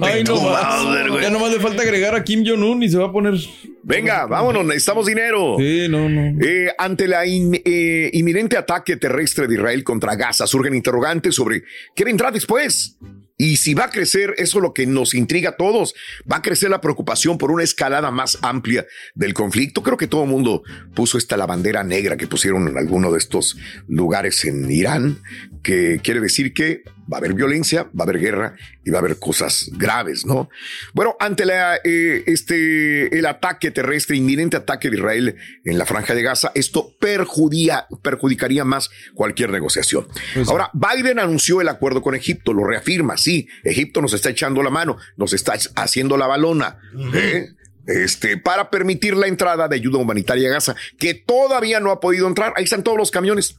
Ay, 0.00 0.22
no 0.24 0.40
madre. 0.40 1.22
Ya 1.22 1.30
nomás 1.30 1.52
le 1.52 1.60
falta 1.60 1.82
agregar 1.82 2.14
a 2.14 2.22
Kim 2.24 2.44
Jong-un 2.46 2.82
y 2.82 2.88
se 2.88 2.96
va 2.98 3.06
a 3.06 3.12
poner. 3.12 3.34
Venga, 3.82 4.26
vámonos, 4.26 4.64
necesitamos 4.64 5.06
dinero. 5.06 5.56
Sí, 5.58 5.86
no, 5.88 6.08
no. 6.08 6.44
Eh, 6.44 6.68
ante 6.78 7.06
la 7.08 7.26
in- 7.26 7.60
eh, 7.64 8.10
inminente 8.12 8.56
ataque 8.56 8.96
terrestre 8.96 9.46
de 9.46 9.54
Israel 9.54 9.84
contra 9.84 10.14
Gaza, 10.16 10.46
surgen 10.46 10.74
interrogantes 10.74 11.34
sobre 11.34 11.62
qué 11.94 12.04
vendrá 12.04 12.30
después. 12.30 12.96
Y 13.38 13.56
si 13.56 13.74
va 13.74 13.84
a 13.84 13.90
crecer, 13.90 14.34
eso 14.38 14.58
es 14.58 14.62
lo 14.62 14.72
que 14.72 14.86
nos 14.86 15.14
intriga 15.14 15.50
a 15.50 15.56
todos, 15.56 15.94
va 16.30 16.36
a 16.36 16.42
crecer 16.42 16.70
la 16.70 16.80
preocupación 16.80 17.36
por 17.36 17.50
una 17.50 17.64
escalada 17.64 18.10
más 18.10 18.38
amplia 18.42 18.86
del 19.14 19.34
conflicto. 19.34 19.82
Creo 19.82 19.96
que 19.96 20.06
todo 20.06 20.24
el 20.24 20.30
mundo 20.30 20.62
puso 20.94 21.18
esta 21.18 21.36
la 21.36 21.46
bandera 21.46 21.84
negra 21.84 22.16
que 22.16 22.26
pusieron 22.26 22.68
en 22.68 22.78
alguno 22.78 23.12
de 23.12 23.18
estos 23.18 23.56
lugares 23.88 24.44
en 24.44 24.70
Irán, 24.70 25.22
que 25.62 26.00
quiere 26.02 26.20
decir 26.20 26.54
que 26.54 26.82
va 27.12 27.16
a 27.16 27.18
haber 27.18 27.34
violencia, 27.34 27.84
va 27.84 28.00
a 28.00 28.02
haber 28.04 28.18
guerra 28.18 28.56
y 28.84 28.90
va 28.90 28.98
a 28.98 29.00
haber 29.00 29.18
cosas 29.18 29.70
graves, 29.72 30.26
¿no? 30.26 30.48
Bueno, 30.92 31.16
ante 31.20 31.44
la, 31.44 31.76
eh, 31.84 32.24
este, 32.26 33.16
el 33.16 33.26
ataque 33.26 33.70
terrestre, 33.70 34.16
inminente 34.16 34.56
ataque 34.56 34.90
de 34.90 34.96
Israel 34.96 35.36
en 35.64 35.78
la 35.78 35.86
franja 35.86 36.14
de 36.14 36.22
Gaza, 36.22 36.52
esto 36.54 36.96
perjudia, 36.98 37.86
perjudicaría 38.02 38.64
más 38.64 38.90
cualquier 39.14 39.50
negociación. 39.50 40.06
Ahora, 40.48 40.70
Biden 40.72 41.18
anunció 41.18 41.60
el 41.60 41.68
acuerdo 41.68 42.02
con 42.02 42.14
Egipto, 42.14 42.52
lo 42.52 42.64
reafirma, 42.64 43.16
sí, 43.26 43.48
Egipto 43.64 44.00
nos 44.00 44.12
está 44.12 44.30
echando 44.30 44.62
la 44.62 44.70
mano, 44.70 44.98
nos 45.16 45.32
está 45.32 45.54
haciendo 45.74 46.16
la 46.16 46.28
balona. 46.28 46.78
¿eh? 47.12 47.48
Este, 47.86 48.36
para 48.36 48.70
permitir 48.70 49.16
la 49.16 49.26
entrada 49.26 49.66
de 49.66 49.74
ayuda 49.74 49.98
humanitaria 49.98 50.48
a 50.48 50.52
Gaza, 50.52 50.76
que 50.96 51.14
todavía 51.14 51.80
no 51.80 51.90
ha 51.90 51.98
podido 51.98 52.28
entrar. 52.28 52.52
Ahí 52.56 52.62
están 52.62 52.84
todos 52.84 52.96
los 52.96 53.10
camiones. 53.10 53.56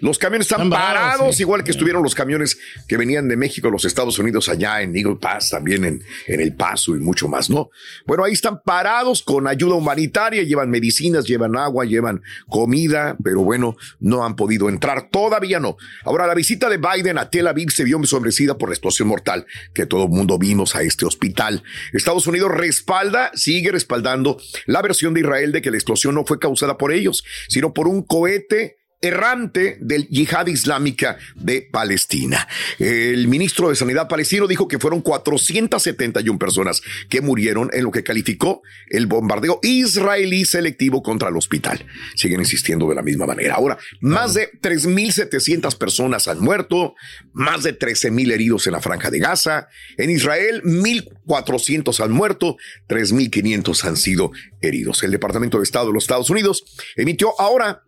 Los 0.00 0.18
camiones 0.18 0.50
están, 0.50 0.70
parados, 0.70 1.40
igual 1.40 1.64
que 1.64 1.70
estuvieron 1.70 2.02
los 2.02 2.14
camiones 2.14 2.58
que 2.88 2.96
venían 2.96 3.28
de 3.28 3.36
México 3.36 3.68
a 3.68 3.70
los 3.70 3.84
Estados 3.84 4.18
Unidos, 4.18 4.48
allá 4.48 4.82
en 4.82 4.96
Eagle 4.96 5.16
Pass, 5.16 5.50
también 5.50 5.84
en, 5.84 6.02
en 6.26 6.40
El 6.40 6.54
Paso 6.54 6.96
y 6.96 7.00
mucho 7.00 7.28
más, 7.28 7.50
¿no? 7.50 7.70
Bueno, 8.06 8.24
ahí 8.24 8.32
están 8.32 8.62
parados 8.62 9.22
con 9.22 9.46
ayuda 9.46 9.74
humanitaria, 9.74 10.42
llevan 10.42 10.70
medicinas, 10.70 11.26
llevan 11.26 11.56
agua, 11.56 11.84
llevan 11.84 12.22
comida, 12.48 13.16
pero 13.22 13.42
bueno, 13.42 13.76
no 14.00 14.24
han 14.24 14.36
podido 14.36 14.68
entrar, 14.68 15.08
todavía 15.10 15.60
no. 15.60 15.76
Ahora, 16.04 16.26
la 16.26 16.34
visita 16.34 16.68
de 16.68 16.78
Biden 16.78 17.18
a 17.18 17.30
Tel 17.30 17.46
Aviv 17.46 17.70
se 17.70 17.84
vio 17.84 17.96
ensombrecida 17.96 18.56
por 18.56 18.68
la 18.68 18.74
explosión 18.74 19.08
mortal 19.08 19.46
que 19.72 19.86
todo 19.86 20.04
el 20.04 20.10
mundo 20.10 20.38
vimos 20.38 20.74
a 20.76 20.82
este 20.82 21.04
hospital. 21.04 21.62
Estados 21.92 22.26
Unidos 22.26 22.50
respalda, 22.50 23.30
sigue 23.34 23.72
respaldando 23.72 24.38
la 24.66 24.82
versión 24.82 25.14
de 25.14 25.20
Israel 25.20 25.52
de 25.52 25.62
que 25.62 25.70
la 25.70 25.76
explosión 25.76 26.14
no 26.14 26.24
fue 26.24 26.38
causada 26.38 26.78
por 26.78 26.92
ellos, 26.92 27.24
sino 27.48 27.72
por 27.72 27.88
un 27.88 28.02
cohete 28.02 28.78
errante 29.04 29.76
del 29.80 30.08
yihad 30.08 30.46
islámica 30.46 31.18
de 31.34 31.62
Palestina. 31.62 32.48
El 32.78 33.28
ministro 33.28 33.68
de 33.68 33.76
Sanidad 33.76 34.08
palestino 34.08 34.46
dijo 34.46 34.66
que 34.66 34.78
fueron 34.78 35.02
471 35.02 36.38
personas 36.38 36.82
que 37.08 37.20
murieron 37.20 37.70
en 37.72 37.84
lo 37.84 37.90
que 37.90 38.02
calificó 38.02 38.62
el 38.88 39.06
bombardeo 39.06 39.60
israelí 39.62 40.44
selectivo 40.44 41.02
contra 41.02 41.28
el 41.28 41.36
hospital. 41.36 41.84
Siguen 42.14 42.40
insistiendo 42.40 42.88
de 42.88 42.94
la 42.94 43.02
misma 43.02 43.26
manera. 43.26 43.54
Ahora, 43.54 43.78
más 44.00 44.34
de 44.34 44.50
3.700 44.60 45.76
personas 45.76 46.26
han 46.26 46.40
muerto, 46.40 46.94
más 47.32 47.62
de 47.62 47.78
13.000 47.78 48.32
heridos 48.32 48.66
en 48.66 48.72
la 48.72 48.80
franja 48.80 49.10
de 49.10 49.18
Gaza. 49.18 49.68
En 49.98 50.10
Israel, 50.10 50.62
1.400 50.64 52.02
han 52.02 52.12
muerto, 52.12 52.56
3.500 52.88 53.84
han 53.84 53.96
sido 53.96 54.32
heridos. 54.62 55.02
El 55.02 55.10
Departamento 55.10 55.58
de 55.58 55.64
Estado 55.64 55.88
de 55.88 55.92
los 55.92 56.04
Estados 56.04 56.30
Unidos 56.30 56.64
emitió 56.96 57.38
ahora 57.38 57.82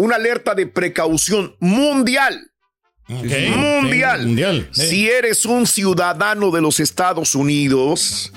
una 0.00 0.16
alerta 0.16 0.54
de 0.54 0.66
precaución 0.66 1.54
mundial. 1.60 2.50
mundial. 3.06 4.26
mundial. 4.26 4.68
Si 4.72 5.08
eres 5.08 5.44
un 5.44 5.66
ciudadano 5.66 6.50
de 6.50 6.62
los 6.62 6.80
Estados 6.80 7.34
Unidos 7.34 8.32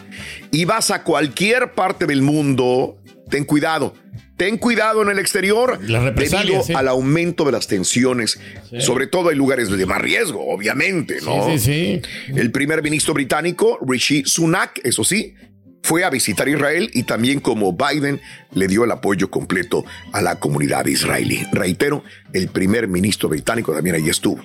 y 0.51 0.65
vas 0.65 0.91
a 0.91 1.03
cualquier 1.03 1.73
parte 1.73 2.05
del 2.05 2.21
mundo, 2.21 2.97
ten 3.29 3.45
cuidado. 3.45 3.93
Ten 4.35 4.57
cuidado 4.57 5.03
en 5.03 5.09
el 5.09 5.19
exterior 5.19 5.79
debido 5.79 6.63
al 6.75 6.87
aumento 6.87 7.45
de 7.45 7.51
las 7.51 7.67
tensiones, 7.67 8.39
sobre 8.79 9.07
todo 9.07 9.31
en 9.31 9.37
lugares 9.37 9.69
de 9.69 9.85
más 9.85 10.01
riesgo, 10.01 10.45
obviamente, 10.51 11.19
¿no? 11.23 11.49
Sí, 11.51 11.59
sí, 11.59 12.01
El 12.35 12.51
primer 12.51 12.81
ministro 12.81 13.13
británico, 13.13 13.77
Rishi 13.87 14.23
Sunak, 14.25 14.81
eso 14.83 15.03
sí, 15.03 15.35
fue 15.83 16.05
a 16.05 16.09
visitar 16.09 16.47
Israel 16.47 16.89
y 16.93 17.03
también 17.03 17.41
como 17.41 17.73
Biden 17.73 18.21
le 18.53 18.67
dio 18.67 18.85
el 18.85 18.91
apoyo 18.91 19.29
completo 19.29 19.85
a 20.13 20.21
la 20.21 20.39
comunidad 20.39 20.85
israelí. 20.85 21.45
Reitero, 21.51 22.03
el 22.31 22.47
primer 22.47 22.87
ministro 22.87 23.27
británico 23.27 23.73
también 23.73 23.97
ahí 23.97 24.09
estuvo. 24.09 24.41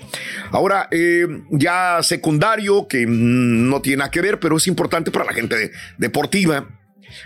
Ahora, 0.51 0.89
eh, 0.91 1.27
ya 1.51 2.01
secundario, 2.03 2.89
que 2.89 3.07
mm, 3.07 3.69
no 3.71 3.81
tiene 3.81 3.99
nada 3.99 4.11
que 4.11 4.21
ver, 4.21 4.41
pero 4.41 4.57
es 4.57 4.67
importante 4.67 5.13
para 5.13 5.27
la 5.27 5.33
gente 5.33 5.71
deportiva. 5.97 6.69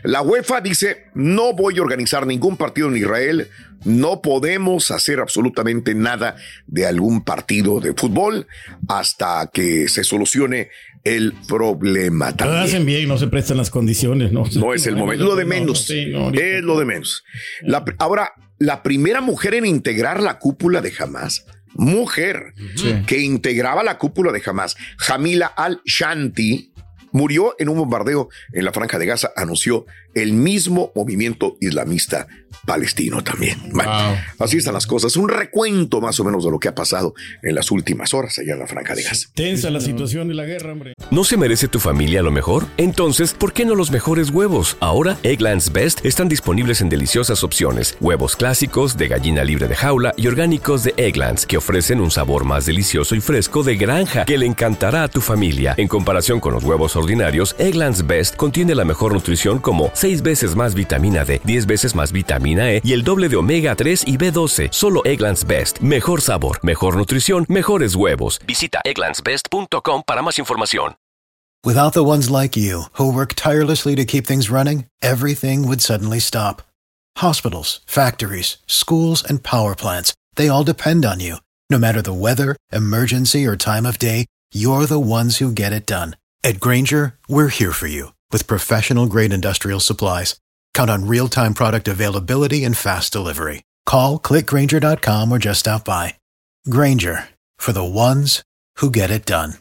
La 0.05 0.23
UEFA 0.23 0.61
dice, 0.61 1.07
no 1.15 1.55
voy 1.55 1.79
a 1.79 1.83
organizar 1.83 2.27
ningún 2.27 2.57
partido 2.57 2.89
en 2.89 2.99
Israel, 2.99 3.49
no 3.85 4.23
podemos 4.23 4.91
hacer 4.91 5.21
absolutamente 5.21 5.95
nada 5.95 6.37
de 6.67 6.87
algún 6.87 7.25
partido 7.25 7.81
de 7.81 7.95
fútbol 7.95 8.47
hasta 8.89 9.51
que 9.53 9.89
se 9.89 10.05
solucione 10.05 10.69
el 11.05 11.33
problema 11.49 12.31
Lo 12.31 12.37
también. 12.37 12.63
hacen 12.63 12.87
bien, 12.87 13.09
no 13.09 13.19
se 13.19 13.27
prestan 13.27 13.57
las 13.57 13.71
condiciones, 13.71 14.33
¿no? 14.33 14.45
No 14.57 14.75
es 14.75 14.87
el 14.87 14.97
momento, 14.97 15.25
lo 15.25 15.37
de 15.37 15.45
menos. 15.45 15.91
es 15.91 16.63
lo 16.63 16.79
de 16.79 16.85
menos. 16.85 17.25
La 17.63 17.85
ahora, 17.99 18.33
la 18.59 18.83
primera 18.83 19.21
mujer 19.21 19.55
en 19.55 19.67
integrar 19.67 20.23
la 20.23 20.39
cúpula 20.39 20.81
de 20.81 20.93
Hamas, 20.99 21.45
mujer 21.75 22.55
que 23.07 23.19
integraba 23.19 23.83
la 23.83 23.99
cúpula 23.99 24.31
de 24.33 24.43
Hamas, 24.45 24.77
Jamila 24.99 25.47
al-Shanti, 25.47 26.73
murió 27.13 27.55
en 27.59 27.69
un 27.69 27.77
bombardeo 27.79 28.29
en 28.53 28.65
la 28.65 28.73
franja 28.73 28.99
de 28.99 29.07
Gaza, 29.07 29.33
anunció 29.37 29.85
el 30.15 30.33
mismo 30.33 30.93
movimiento 30.95 31.57
islamista 31.61 32.27
palestino 32.67 33.23
también. 33.23 33.59
Bueno, 33.73 33.91
así 34.39 34.59
están 34.59 34.75
las 34.75 34.87
cosas. 34.87 35.17
Un 35.17 35.29
recuento 35.29 36.01
más 36.01 36.19
o 36.21 36.25
menos 36.25 36.45
de 36.45 36.51
lo 36.51 36.59
que 36.59 36.69
ha 36.69 36.75
pasado 36.75 37.15
en 37.43 37.55
las 37.55 37.71
últimas 37.71 38.15
horas 38.15 38.39
allá 38.39 38.53
en 38.53 38.61
la 38.61 38.67
franja 38.67 38.95
de 38.95 39.03
Gaza. 39.03 39.29
Tensa 39.35 39.71
la 39.71 39.81
situación 39.81 40.29
de 40.29 40.35
la 40.35 40.45
guerra, 40.45 40.73
hombre. 40.73 40.95
¿No 41.11 41.25
se 41.25 41.37
merece 41.37 41.69
tu 41.69 41.81
familia 41.81 42.23
lo 42.23 42.31
mejor? 42.31 42.67
Entonces, 42.77 43.35
¿por 43.35 43.53
qué 43.53 43.65
no 43.65 43.75
los 43.75 43.91
mejores 43.91 44.31
huevos? 44.31 44.77
Ahora, 44.81 45.19
Egglands 45.23 45.73
Best 45.73 46.05
están 46.05 46.29
disponibles 46.29 46.81
en 46.81 46.89
deliciosas 46.89 47.43
opciones. 47.43 47.97
Huevos 48.01 48.37
clásicos, 48.37 48.97
de 48.97 49.09
gallina 49.09 49.45
libre 49.45 49.69
de 49.69 49.75
jaula 49.75 50.15
y 50.17 50.27
orgánicos 50.27 50.85
de 50.85 50.95
Egglands, 50.97 51.47
que 51.47 51.57
ofrecen 51.57 52.01
un 52.01 52.11
sabor 52.11 52.45
más 52.45 52.67
delicioso 52.67 53.15
y 53.15 53.21
fresco 53.21 53.63
de 53.63 53.77
granja 53.77 54.25
que 54.25 54.39
le 54.39 54.47
encantará 54.47 55.03
a 55.03 55.09
tu 55.09 55.21
familia. 55.21 55.75
En 55.77 55.89
comparación 55.89 56.41
con 56.41 56.55
los 56.55 56.65
huevos 56.65 56.97
ordinarios, 56.97 57.57
Egglands 57.59 58.07
Best 58.07 58.37
contiene 58.37 58.75
la 58.75 58.85
mejor 58.85 59.15
nutrición 59.15 59.59
como 59.59 59.91
6 60.03 60.23
veces 60.23 60.57
más 60.57 60.75
vitamina 60.75 61.25
D, 61.25 61.41
10 61.45 61.67
veces 61.67 61.95
más 61.95 62.11
vitamina 62.11 62.73
E 62.73 62.81
y 62.85 62.93
el 62.93 63.05
doble 63.05 63.29
de 63.29 63.37
omega 63.37 63.77
3 63.77 64.03
y 64.09 64.19
B12. 64.19 64.69
Solo 64.73 65.05
Egglands 65.05 65.47
Best. 65.47 65.79
Mejor 65.79 66.21
sabor, 66.21 66.59
mejor 66.65 66.97
nutrición, 66.97 67.47
mejores 67.49 67.95
huevos. 67.95 68.41
Visita 68.45 68.81
egglandsbest.com 68.83 70.03
para 70.05 70.23
más 70.23 70.41
información. 70.41 70.97
Without 71.65 71.93
the 71.93 72.03
ones 72.03 72.29
like 72.29 72.57
you, 72.57 72.87
who 72.95 73.13
work 73.13 73.35
tirelessly 73.37 73.95
to 73.95 74.05
keep 74.05 74.27
things 74.27 74.51
running, 74.51 74.87
everything 75.01 75.69
would 75.69 75.81
suddenly 75.81 76.19
stop. 76.19 76.63
Hospitals, 77.19 77.83
factories, 77.87 78.57
schools, 78.67 79.23
and 79.23 79.45
power 79.45 79.77
plants, 79.77 80.13
they 80.35 80.49
all 80.49 80.65
depend 80.65 81.05
on 81.05 81.21
you. 81.21 81.37
No 81.71 81.79
matter 81.79 82.03
the 82.03 82.13
weather, 82.13 82.57
emergency, 82.73 83.47
or 83.47 83.55
time 83.55 83.87
of 83.87 84.01
day, 84.01 84.27
you're 84.53 84.87
the 84.87 84.99
ones 84.99 85.37
who 85.37 85.53
get 85.53 85.73
it 85.73 85.87
done. 85.87 86.17
At 86.43 86.59
Granger, 86.59 87.15
we're 87.29 87.47
here 87.47 87.71
for 87.71 87.87
you 87.87 88.13
with 88.33 88.47
professional 88.47 89.07
grade 89.07 89.33
industrial 89.33 89.79
supplies. 89.79 90.37
Count 90.75 90.91
on 90.91 91.07
real 91.07 91.29
time 91.29 91.55
product 91.55 91.87
availability 91.87 92.65
and 92.65 92.77
fast 92.77 93.13
delivery. 93.13 93.63
Call 93.87 94.19
clickgranger.com 94.19 95.31
or 95.31 95.39
just 95.39 95.61
stop 95.61 95.85
by. 95.85 96.15
Granger 96.69 97.29
for 97.57 97.73
the 97.73 97.85
ones 97.85 98.43
who 98.77 98.91
get 98.91 99.11
it 99.11 99.25
done. 99.25 99.55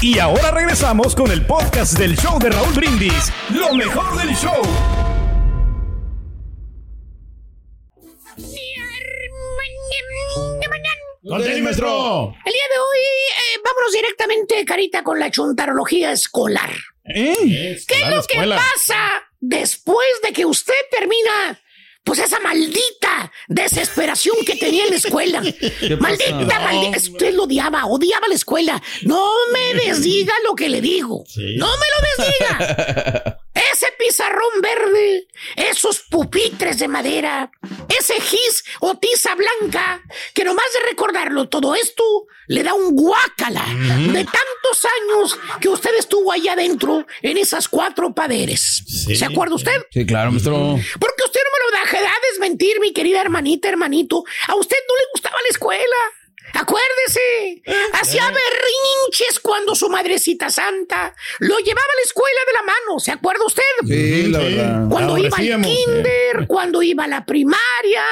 Y 0.00 0.20
ahora 0.20 0.52
regresamos 0.52 1.16
con 1.16 1.32
el 1.32 1.44
podcast 1.44 1.98
del 1.98 2.16
show 2.16 2.38
de 2.38 2.50
Raúl 2.50 2.72
Brindis. 2.72 3.32
Lo 3.50 3.74
mejor 3.74 4.16
del 4.16 4.32
show. 4.36 5.07
Contéis, 11.26 11.62
maestro. 11.62 12.34
El 12.44 12.52
día 12.52 12.62
de 12.72 12.78
hoy, 12.78 12.98
eh, 12.98 13.60
vámonos 13.64 13.92
directamente, 13.92 14.64
Carita, 14.64 15.02
con 15.02 15.18
la 15.18 15.30
chuntarología 15.30 16.12
escolar. 16.12 16.70
¿Qué 17.04 17.32
es 17.72 17.88
escolar, 17.88 18.10
lo 18.14 18.22
que 18.22 18.32
escuela. 18.34 18.56
pasa 18.56 19.22
después 19.40 20.06
de 20.22 20.32
que 20.32 20.44
usted 20.46 20.74
termina? 20.90 21.60
Pues 22.04 22.20
esa 22.20 22.38
maldita 22.40 23.30
desesperación 23.48 24.36
que 24.46 24.56
tenía 24.56 24.84
en 24.84 24.90
la 24.90 24.96
escuela. 24.96 25.40
Maldita, 26.00 26.30
No, 26.32 26.46
maldita. 26.46 26.96
Usted 26.96 27.34
lo 27.34 27.42
odiaba, 27.44 27.84
odiaba 27.84 28.28
la 28.28 28.34
escuela. 28.34 28.82
No 29.02 29.28
me 29.52 29.74
desdiga 29.84 30.32
lo 30.48 30.54
que 30.54 30.70
le 30.70 30.80
digo. 30.80 31.24
No 31.56 31.66
me 31.66 31.86
lo 31.92 32.24
desdiga. 32.24 33.38
Ese 33.72 33.86
pizarrón 33.98 34.60
verde, 34.62 35.26
esos 35.56 36.00
pupitres 36.00 36.78
de 36.78 36.88
madera, 36.88 37.50
ese 37.88 38.20
gis 38.20 38.64
o 38.80 38.96
tiza 38.96 39.34
blanca, 39.34 40.02
que 40.34 40.44
nomás 40.44 40.66
de 40.74 40.88
recordarlo 40.88 41.48
todo 41.48 41.74
esto 41.74 42.04
le 42.46 42.62
da 42.62 42.74
un 42.74 42.94
guácala 42.94 43.64
de 43.64 44.24
tantos 44.24 44.86
años 45.02 45.38
que 45.60 45.68
usted 45.68 45.94
estuvo 45.98 46.32
allá 46.32 46.52
adentro 46.52 47.06
en 47.22 47.36
esas 47.36 47.68
cuatro 47.68 48.14
paderes. 48.14 48.82
¿Se 48.86 49.24
acuerda 49.24 49.56
usted? 49.56 49.86
Sí, 49.90 50.06
claro, 50.06 50.30
maestro. 50.30 50.78
Porque 50.98 51.24
usted 51.24 51.40
no 51.44 51.50
me 51.50 51.78
lo 51.78 51.84
dejará 51.84 52.12
desmentir, 52.30 52.80
mi 52.80 52.92
querida 52.92 53.20
hermanita, 53.20 53.68
hermanito. 53.68 54.24
A 54.46 54.54
usted 54.56 54.76
no 54.88 54.94
le 54.96 55.02
gustaba 55.12 55.36
la 55.42 55.48
escuela. 55.48 55.96
Acuérdese, 56.54 57.62
hacía 57.92 58.24
berrinches 58.24 59.38
cuando 59.40 59.74
su 59.74 59.88
madrecita 59.90 60.48
santa 60.48 61.14
lo 61.40 61.58
llevaba 61.58 61.92
a 61.92 61.96
la 61.96 62.02
escuela 62.02 62.37
¿Se 62.98 63.12
acuerda 63.12 63.44
usted? 63.46 63.62
Sí, 63.86 64.26
la 64.28 64.38
verdad. 64.38 64.88
Cuando 64.88 65.18
iba 65.18 65.36
al 65.36 65.62
kinder, 65.62 66.46
cuando 66.46 66.82
iba 66.82 67.04
a 67.04 67.08
la 67.08 67.24
primaria. 67.24 68.02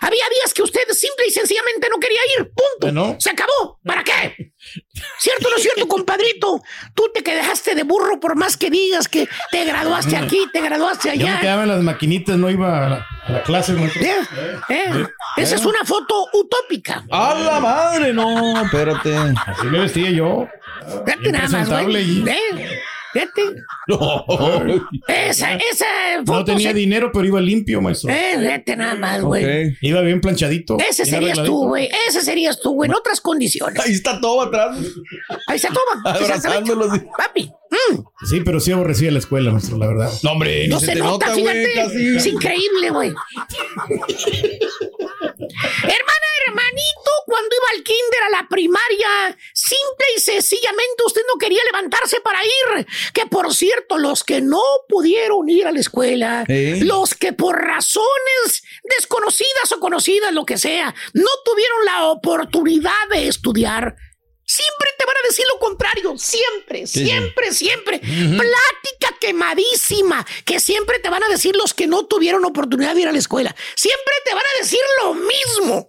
Había 0.00 0.24
días 0.38 0.52
que 0.54 0.62
usted 0.62 0.80
simple 0.92 1.26
y 1.28 1.30
sencillamente 1.30 1.88
no 1.90 1.98
quería 1.98 2.20
ir. 2.38 2.50
Punto. 2.80 3.16
Se 3.18 3.30
acabó. 3.30 3.80
¿Para 3.84 4.02
qué? 4.04 4.52
¿Cierto 5.18 5.48
o 5.48 5.50
no 5.50 5.56
es 5.56 5.62
cierto, 5.62 5.86
compadrito? 5.88 6.62
Tú 6.94 7.10
te 7.12 7.22
quedaste 7.22 7.74
de 7.74 7.82
burro 7.82 8.18
por 8.20 8.34
más 8.36 8.56
que 8.56 8.70
digas 8.70 9.08
que 9.08 9.28
te 9.50 9.64
graduaste 9.64 10.16
aquí, 10.16 10.38
te 10.52 10.60
graduaste 10.62 11.16
Yo 11.18 11.26
me 11.26 11.32
allá. 11.32 11.40
quedaba 11.40 11.62
en 11.64 11.68
las 11.68 11.82
maquinitas, 11.82 12.36
no 12.36 12.48
iba 12.50 12.86
a 12.86 12.88
la, 12.88 13.06
a 13.26 13.32
la 13.32 13.42
clase. 13.42 13.72
maestro. 13.74 14.02
¿Eh? 14.02 14.16
¿Eh? 14.70 15.06
Esa 15.36 15.56
es 15.56 15.64
una 15.66 15.84
foto 15.84 16.28
utópica. 16.32 17.04
¡A 17.10 17.34
la 17.34 17.60
madre! 17.60 18.12
No, 18.12 18.62
espérate. 18.64 19.14
Así 19.46 19.66
me 19.66 19.80
vestía 19.80 20.10
yo. 20.10 20.48
Fíjate 21.04 21.32
nada 21.32 21.48
más, 21.48 21.68
güey. 21.68 22.22
presentable 22.22 22.80
¿Eh? 23.14 23.20
Fíjate. 23.34 23.42
Esa, 25.30 25.54
esa 25.54 25.84
foto. 26.20 26.32
No 26.32 26.44
tenía 26.44 26.70
se- 26.70 26.74
dinero, 26.76 27.10
pero 27.12 27.24
iba 27.26 27.40
limpio, 27.40 27.80
maestro. 27.80 28.10
Eh, 28.10 28.36
fíjate 28.38 28.76
nada 28.76 28.94
más, 28.94 29.22
güey. 29.22 29.76
Iba 29.80 30.00
bien 30.00 30.20
planchadito. 30.20 30.76
Ese 30.78 31.04
serías 31.04 31.42
tú, 31.42 31.68
güey. 31.68 31.88
Ese 32.08 32.22
serías 32.22 32.60
tú, 32.60 32.74
güey. 32.74 32.90
En 32.90 32.96
otras 32.96 33.20
condiciones. 33.20 33.78
Ahí 33.84 33.92
está 33.92 34.20
todo 34.20 34.42
atrás. 34.42 34.78
Ahí 35.48 35.56
está. 35.56 35.68
Abrazándolos. 36.04 36.98
Papi. 37.16 37.50
Sí, 38.28 38.40
pero 38.44 38.60
sí 38.60 38.70
aborrecía 38.70 39.10
la 39.10 39.18
escuela, 39.18 39.50
maestro, 39.50 39.76
la 39.78 39.88
verdad. 39.88 40.12
No, 40.22 40.32
hombre, 40.32 40.68
No 40.68 40.78
se, 40.78 40.94
nota, 40.94 41.34
fíjate. 41.34 42.16
Es 42.16 42.26
increíble, 42.26 42.90
güey. 42.90 43.08
Hermana, 45.82 46.28
hermanito, 46.46 47.10
cuando 47.26 47.54
iba 47.54 47.66
al 47.76 47.82
kinder 47.82 48.22
a 48.22 48.30
la 48.30 48.48
primaria, 48.48 49.38
simple 49.52 50.06
y 50.16 50.20
sencillamente 50.20 51.04
usted 51.06 51.22
no 51.28 51.38
quería 51.38 51.62
levantarse 51.64 52.20
para 52.20 52.44
ir. 52.44 52.86
Que 53.12 53.26
por 53.26 53.54
cierto, 53.54 53.98
los 53.98 54.24
que 54.24 54.40
no 54.40 54.62
pudieron 54.88 55.48
ir 55.48 55.66
a 55.66 55.72
la 55.72 55.80
escuela, 55.80 56.44
¿Eh? 56.48 56.80
los 56.82 57.14
que 57.14 57.32
por 57.32 57.56
razones 57.56 58.62
desconocidas 58.84 59.72
o 59.72 59.80
conocidas, 59.80 60.32
lo 60.32 60.44
que 60.44 60.58
sea, 60.58 60.94
no 61.12 61.30
tuvieron 61.44 61.84
la 61.84 62.04
oportunidad 62.06 63.08
de 63.10 63.28
estudiar, 63.28 63.96
Siempre 64.46 64.90
te 64.98 65.06
van 65.06 65.16
a 65.16 65.26
decir 65.26 65.44
lo 65.52 65.58
contrario, 65.58 66.18
siempre, 66.18 66.86
sí. 66.86 67.06
siempre, 67.06 67.52
siempre. 67.52 67.98
Plática 67.98 69.16
quemadísima, 69.18 70.26
que 70.44 70.60
siempre 70.60 70.98
te 70.98 71.08
van 71.08 71.22
a 71.22 71.28
decir 71.28 71.56
los 71.56 71.72
que 71.72 71.86
no 71.86 72.04
tuvieron 72.04 72.44
oportunidad 72.44 72.94
de 72.94 73.02
ir 73.02 73.08
a 73.08 73.12
la 73.12 73.18
escuela. 73.18 73.56
Siempre 73.74 74.14
te 74.24 74.34
van 74.34 74.44
a 74.44 74.60
decir 74.60 74.80
lo 75.02 75.14
mismo. 75.14 75.88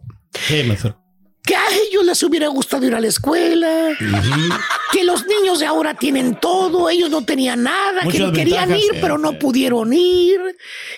Maestro. 0.66 1.02
Que 1.44 1.56
a 1.56 1.68
ellos 1.70 2.04
les 2.04 2.24
hubiera 2.24 2.48
gustado 2.48 2.88
ir 2.88 2.96
a 2.96 3.00
la 3.00 3.08
escuela, 3.08 3.96
que 4.92 5.04
los 5.04 5.28
niños 5.28 5.60
de 5.60 5.68
ahora 5.68 5.94
tienen 5.94 6.40
todo, 6.40 6.90
ellos 6.90 7.12
no 7.12 7.24
tenían 7.24 7.62
nada, 7.62 8.02
que 8.02 8.32
querían 8.32 8.70
ventajas, 8.70 8.96
ir 8.96 9.00
pero 9.00 9.20
no 9.20 9.38
pudieron 9.38 9.94
ir, 9.94 10.40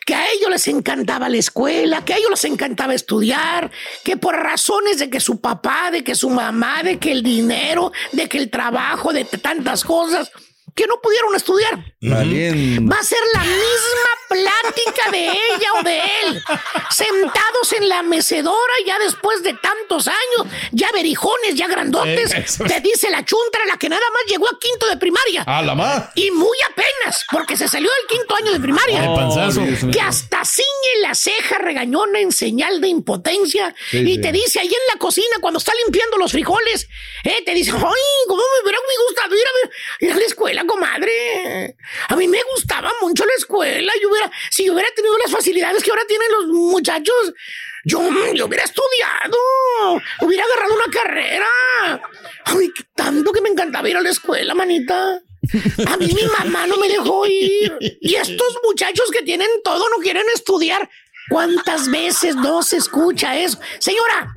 que 0.06 0.16
a 0.16 0.32
ellos 0.32 0.50
les 0.50 0.66
encantaba 0.70 1.28
la 1.28 1.36
escuela, 1.36 2.06
que 2.06 2.14
a 2.14 2.18
ellos 2.18 2.30
les 2.30 2.46
encantaba 2.46 2.94
estudiar, 2.94 3.70
que 4.06 4.16
por 4.16 4.36
razones 4.36 5.00
de 5.00 5.10
que 5.10 5.20
su 5.20 5.42
papá, 5.42 5.92
de 5.92 6.02
que 6.02 6.16
su 6.16 6.30
mamá, 6.30 6.82
de 6.82 6.98
que 6.98 7.12
el 7.12 7.24
dinero, 7.24 7.92
de 8.14 8.30
que 8.30 8.38
el 8.38 8.50
trabajo, 8.50 9.12
de 9.12 9.26
tantas 9.26 9.84
cosas, 9.84 10.32
que 10.78 10.86
no 10.88 11.02
pudieron 11.02 11.36
estudiar. 11.36 11.84
Valiendo. 12.00 12.94
Va 12.94 13.00
a 13.00 13.04
ser 13.04 13.18
la 13.34 13.40
misma 13.42 14.12
plática 14.30 15.12
de 15.12 15.26
ella 15.28 15.70
o 15.80 15.84
de 15.84 15.98
él. 16.24 16.44
Sentados 16.92 17.74
en 17.74 17.90
la 17.90 18.04
mecedora 18.04 18.74
ya 18.86 19.00
después 19.00 19.42
de 19.42 19.54
tantos 19.56 20.08
años, 20.08 20.54
ya 20.72 20.92
berijones, 20.92 21.56
ya 21.56 21.68
grandotes. 21.68 22.32
Eh. 22.34 22.46
Te 22.68 22.80
dice 22.82 23.10
la 23.10 23.26
chuntra, 23.26 23.66
la 23.66 23.78
que 23.78 23.90
nada 23.90 24.04
más 24.14 24.22
llegó 24.30 24.48
a 24.48 24.60
quinto 24.60 24.86
de 24.88 24.98
primaria. 24.98 25.44
¡A 25.48 25.64
la 25.64 25.74
más! 25.74 26.10
Y 26.14 26.30
muy 26.30 26.58
apenas, 26.70 27.26
porque 27.32 27.58
se 27.58 27.68
salió 27.68 27.90
del 27.90 28.18
quinto 28.18 28.36
año 28.36 28.54
de 28.54 28.60
primaria. 28.60 29.02
Mío. 29.02 29.92
que 29.92 30.00
hasta 30.02 30.46
ciñe 30.46 31.02
la 31.02 31.16
ceja 31.16 31.58
regañona 31.58 32.20
en 32.20 32.32
señal 32.32 32.80
de 32.82 32.88
impotencia. 32.90 33.74
Sí, 33.90 33.98
y 33.98 34.16
sí. 34.16 34.22
te 34.22 34.32
dice 34.32 34.60
ahí 34.60 34.68
en 34.68 34.94
la 34.94 35.00
cocina, 35.00 35.38
cuando 35.42 35.58
está 35.58 35.74
limpiando 35.86 36.18
los 36.18 36.32
frijoles, 36.32 36.88
eh, 37.24 37.42
te 37.44 37.54
dice, 37.56 37.72
ay, 37.72 38.28
cómo 38.28 38.44
me 38.64 38.72
gustado 39.08 39.36
ir 39.36 39.42
a, 39.48 39.52
ver- 39.68 39.72
ir 40.00 40.12
a 40.12 40.16
la 40.16 40.26
escuela, 40.26 40.64
comadre. 40.68 41.76
A 42.10 42.16
mí 42.16 42.28
me 42.28 42.40
gustaba 42.54 42.92
mucho 43.02 43.26
la 43.26 43.34
escuela. 43.38 43.92
Yo 44.02 44.10
hubiera, 44.10 44.32
si 44.52 44.66
yo 44.66 44.74
hubiera 44.74 44.92
tenido 44.94 45.18
las 45.18 45.32
facilidades 45.32 45.84
que 45.84 45.90
ahora 45.90 46.06
tienen 46.08 46.28
los 46.32 46.48
muchachos, 46.48 47.34
yo, 47.84 48.02
yo 48.34 48.46
hubiera 48.46 48.64
estudiado, 48.66 50.02
hubiera 50.22 50.44
agarrado 50.44 50.76
una 50.76 50.92
carrera. 50.92 51.48
Ay, 52.46 52.72
tanto 52.96 53.32
que 53.32 53.42
me 53.42 53.50
encantaba 53.50 53.90
ir 53.90 53.98
a 53.98 54.02
la 54.02 54.10
escuela, 54.10 54.54
manita. 54.54 55.22
A 55.88 55.98
mí 55.98 56.08
mi 56.08 56.24
mamá 56.24 56.68
no 56.68 56.78
me 56.78 56.90
dejó 56.90 57.26
ir. 57.26 57.74
Y 57.80 58.16
estos 58.16 58.60
muchachos 58.64 59.10
que 59.12 59.24
tienen 59.24 59.48
todo 59.64 59.88
no 59.90 59.98
quieren 60.04 60.26
estudiar. 60.34 60.90
¿Cuántas 61.30 61.90
veces 61.90 62.36
no 62.36 62.64
se 62.64 62.78
escucha 62.78 63.36
eso? 63.36 63.60
Señora, 63.80 64.34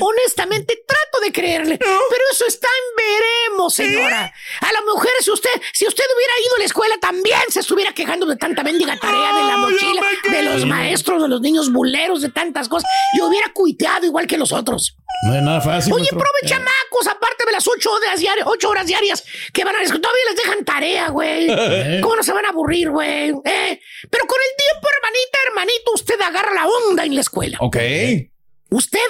honestamente 0.00 0.84
trato 0.86 1.20
de 1.20 1.32
creerle, 1.32 1.78
pero 1.78 2.22
eso 2.30 2.46
está 2.46 2.68
en 2.68 2.96
veremos, 2.96 3.74
señora. 3.74 4.32
A 4.60 4.72
la 4.72 4.80
mujer, 4.82 5.12
si 5.20 5.30
usted, 5.30 5.50
si 5.72 5.86
usted 5.86 6.04
hubiera 6.16 6.32
ido 6.46 6.56
a 6.56 6.58
la 6.60 6.64
escuela, 6.64 6.94
también 7.00 7.40
se 7.48 7.60
estuviera 7.60 7.92
quejando 7.92 8.26
de 8.26 8.36
tanta 8.36 8.62
mendiga 8.62 8.96
tarea 8.98 9.34
de 9.34 9.44
la 9.44 9.56
mochila, 9.56 10.02
de 10.30 10.42
los 10.42 10.66
maestros, 10.66 11.22
de 11.22 11.28
los 11.28 11.40
niños 11.40 11.72
buleros, 11.72 12.22
de 12.22 12.28
tantas 12.28 12.68
cosas. 12.68 12.88
Yo 13.18 13.26
hubiera 13.26 13.52
cuiteado 13.52 14.06
igual 14.06 14.26
que 14.26 14.38
los 14.38 14.52
otros. 14.52 14.96
No 15.22 15.34
es 15.34 15.42
nada 15.42 15.60
fácil. 15.60 15.92
Oye, 15.92 16.08
prove 16.08 16.40
chamacos, 16.44 17.06
aparte 17.06 17.44
de 17.46 17.52
las 17.52 17.66
ocho 17.68 17.92
horas 17.92 18.18
diarias, 18.18 18.46
ocho 18.48 18.70
horas 18.70 18.86
diarias 18.86 19.24
que 19.52 19.64
van 19.64 19.76
a 19.76 19.78
todavía 19.78 20.24
les 20.28 20.36
dejan 20.36 20.64
tarea, 20.64 21.08
güey. 21.10 21.46
Eh. 21.48 22.00
¿Cómo 22.02 22.16
no 22.16 22.22
se 22.22 22.32
van 22.32 22.44
a 22.44 22.48
aburrir, 22.48 22.90
güey? 22.90 23.30
¿Eh? 23.44 23.80
Pero 24.10 24.26
con 24.26 24.38
el 24.40 24.56
tiempo, 24.56 24.88
hermanita, 24.96 25.38
hermanito, 25.46 25.92
usted 25.94 26.11
agarra 26.20 26.54
la 26.54 26.66
onda 26.66 27.04
en 27.04 27.14
la 27.14 27.20
escuela. 27.20 27.58
Ok. 27.60 27.76
Usted 28.70 29.00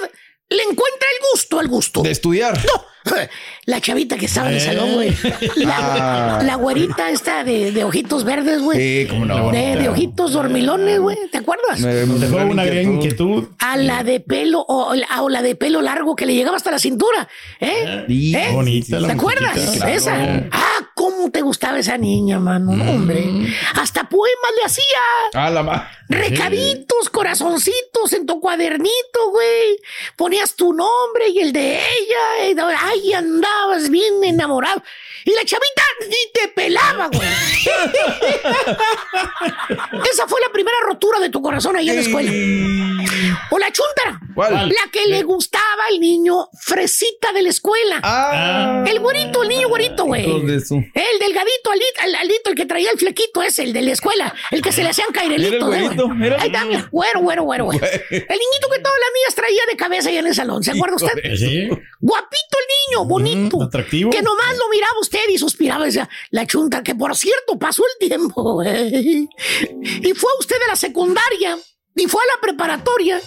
le 0.48 0.62
encuentra 0.62 1.08
el 1.08 1.30
gusto 1.32 1.58
al 1.58 1.68
gusto. 1.68 2.02
De 2.02 2.10
estudiar. 2.10 2.56
No, 2.66 2.84
la 3.66 3.80
chavita 3.80 4.16
que 4.16 4.26
estaba 4.26 4.48
en 4.48 4.54
el 4.56 4.60
salón, 4.60 4.92
güey. 4.94 5.12
La, 5.56 6.38
Ah. 6.38 6.42
la 6.42 6.54
güerita 6.56 7.10
esta 7.10 7.44
de, 7.44 7.72
de 7.72 7.84
ojitos 7.84 8.24
verdes, 8.24 8.60
güey. 8.62 8.78
Sí, 8.78 9.08
cómo 9.08 9.24
no. 9.26 9.50
De, 9.50 9.76
de 9.76 9.88
ojitos 9.88 10.32
dormilones, 10.32 11.00
güey. 11.00 11.16
¿Te 11.30 11.38
acuerdas? 11.38 11.80
Me- 11.80 12.06
me 12.06 12.18
Dejó 12.18 12.36
una 12.36 12.64
gran 12.64 12.94
inquietud. 12.94 13.48
A 13.58 13.76
la 13.76 14.02
de 14.04 14.20
pelo 14.20 14.60
o, 14.60 14.94
o 15.20 15.28
la 15.28 15.42
de 15.42 15.54
pelo 15.54 15.82
largo 15.82 16.14
que 16.16 16.26
le 16.26 16.34
llegaba 16.34 16.56
hasta 16.56 16.70
la 16.70 16.78
cintura. 16.78 17.28
¿Eh? 17.60 18.04
Sí, 18.08 18.34
¿Eh? 18.36 18.50
bonita 18.52 19.00
la 19.00 19.08
¿Te 19.08 19.14
acuerdas? 19.14 19.58
claro. 19.76 19.92
Esa. 19.92 20.14
Ah, 20.52 20.88
cómo 20.94 21.30
te 21.30 21.40
gustaba 21.42 21.78
esa 21.78 21.98
niña, 21.98 22.38
mano. 22.38 22.72
No, 22.72 22.90
hombre. 22.92 23.24
Hasta 23.80 24.08
poemas 24.08 24.52
le 24.60 24.66
hacía. 24.66 25.44
A 25.46 25.50
la 25.50 25.62
más. 25.62 25.82
Recaditos, 26.08 27.08
corazoncitos 27.10 28.12
en 28.12 28.26
tu 28.26 28.38
cuadernito, 28.40 29.30
güey. 29.30 29.76
Ponías 30.16 30.54
tu 30.56 30.72
nombre 30.72 31.28
y 31.34 31.38
el 31.40 31.52
de 31.52 31.76
ella. 31.76 32.50
y 32.50 32.56
ay, 32.78 32.91
andabas 33.14 33.90
bien 33.90 34.24
enamorado. 34.24 34.82
Y 35.24 35.32
la 35.34 35.44
chavita 35.44 35.82
ni 36.08 36.32
te 36.32 36.48
pelaba, 36.48 37.08
güey. 37.08 37.20
Esa 40.10 40.26
fue 40.26 40.40
la 40.40 40.50
primera 40.52 40.76
rotura 40.84 41.20
de 41.20 41.30
tu 41.30 41.40
corazón 41.42 41.76
ahí 41.76 41.88
en 41.88 41.96
la 41.96 42.02
escuela. 42.02 42.30
O 43.50 43.58
la 43.58 43.70
chuntara. 43.72 44.20
¿Cuál? 44.34 44.68
La 44.68 44.90
que 44.90 45.06
le 45.06 45.22
gustaba 45.22 45.64
al 45.90 46.00
niño 46.00 46.48
fresita 46.60 47.32
de 47.32 47.42
la 47.42 47.48
escuela. 47.50 48.00
Ah. 48.02 48.84
El 48.86 49.00
güerito, 49.00 49.42
el 49.42 49.48
niño 49.48 49.68
güerito, 49.68 50.04
güey. 50.04 50.24
El 50.24 50.46
delgadito, 51.20 51.70
alito, 51.70 52.00
el, 52.04 52.14
alito, 52.14 52.50
el 52.50 52.56
que 52.56 52.66
traía 52.66 52.90
el 52.90 52.98
flequito 52.98 53.42
ese, 53.42 53.62
el 53.64 53.72
de 53.72 53.82
la 53.82 53.92
escuela, 53.92 54.34
el 54.50 54.62
que 54.62 54.72
se 54.72 54.82
le 54.82 54.90
hacían 54.90 55.08
cairelitos. 55.12 55.74
Era 55.74 55.78
el 55.78 55.84
eh, 55.84 55.88
güerito, 55.96 56.24
el- 56.24 56.32
Ahí 56.40 56.46
está, 56.48 56.64
mira, 56.64 56.88
güero, 56.90 57.20
güero, 57.20 57.42
güero, 57.44 57.64
güey. 57.66 57.78
El 57.78 57.84
niñito 58.20 58.68
que 58.72 58.78
todas 58.80 58.98
las 58.98 59.10
niñas 59.14 59.34
traía 59.34 59.62
de 59.68 59.76
cabeza 59.76 60.08
ahí 60.08 60.18
en 60.18 60.26
el 60.26 60.34
salón, 60.34 60.62
¿se 60.62 60.70
acuerda 60.72 60.96
usted? 60.96 61.36
Sí. 61.36 61.68
Guapito 62.00 62.56
el 62.58 62.66
niño, 62.96 63.04
bonito. 63.04 63.62
atractivo. 63.62 64.10
Que 64.10 64.22
nomás 64.22 64.56
lo 64.56 64.68
miraba 64.70 64.94
usted 65.00 65.11
y 65.28 65.38
suspiraba 65.38 65.84
y 65.84 65.86
decía, 65.86 66.08
la 66.30 66.46
chunta, 66.46 66.82
que 66.82 66.94
por 66.94 67.16
cierto 67.16 67.58
pasó 67.58 67.82
el 67.84 68.08
tiempo, 68.08 68.54
güey. 68.54 69.28
Y 70.02 70.12
fue 70.14 70.30
usted 70.38 70.56
a 70.66 70.70
la 70.70 70.76
secundaria 70.76 71.58
y 71.94 72.06
fue 72.06 72.20
a 72.22 72.34
la 72.34 72.40
preparatoria. 72.40 73.20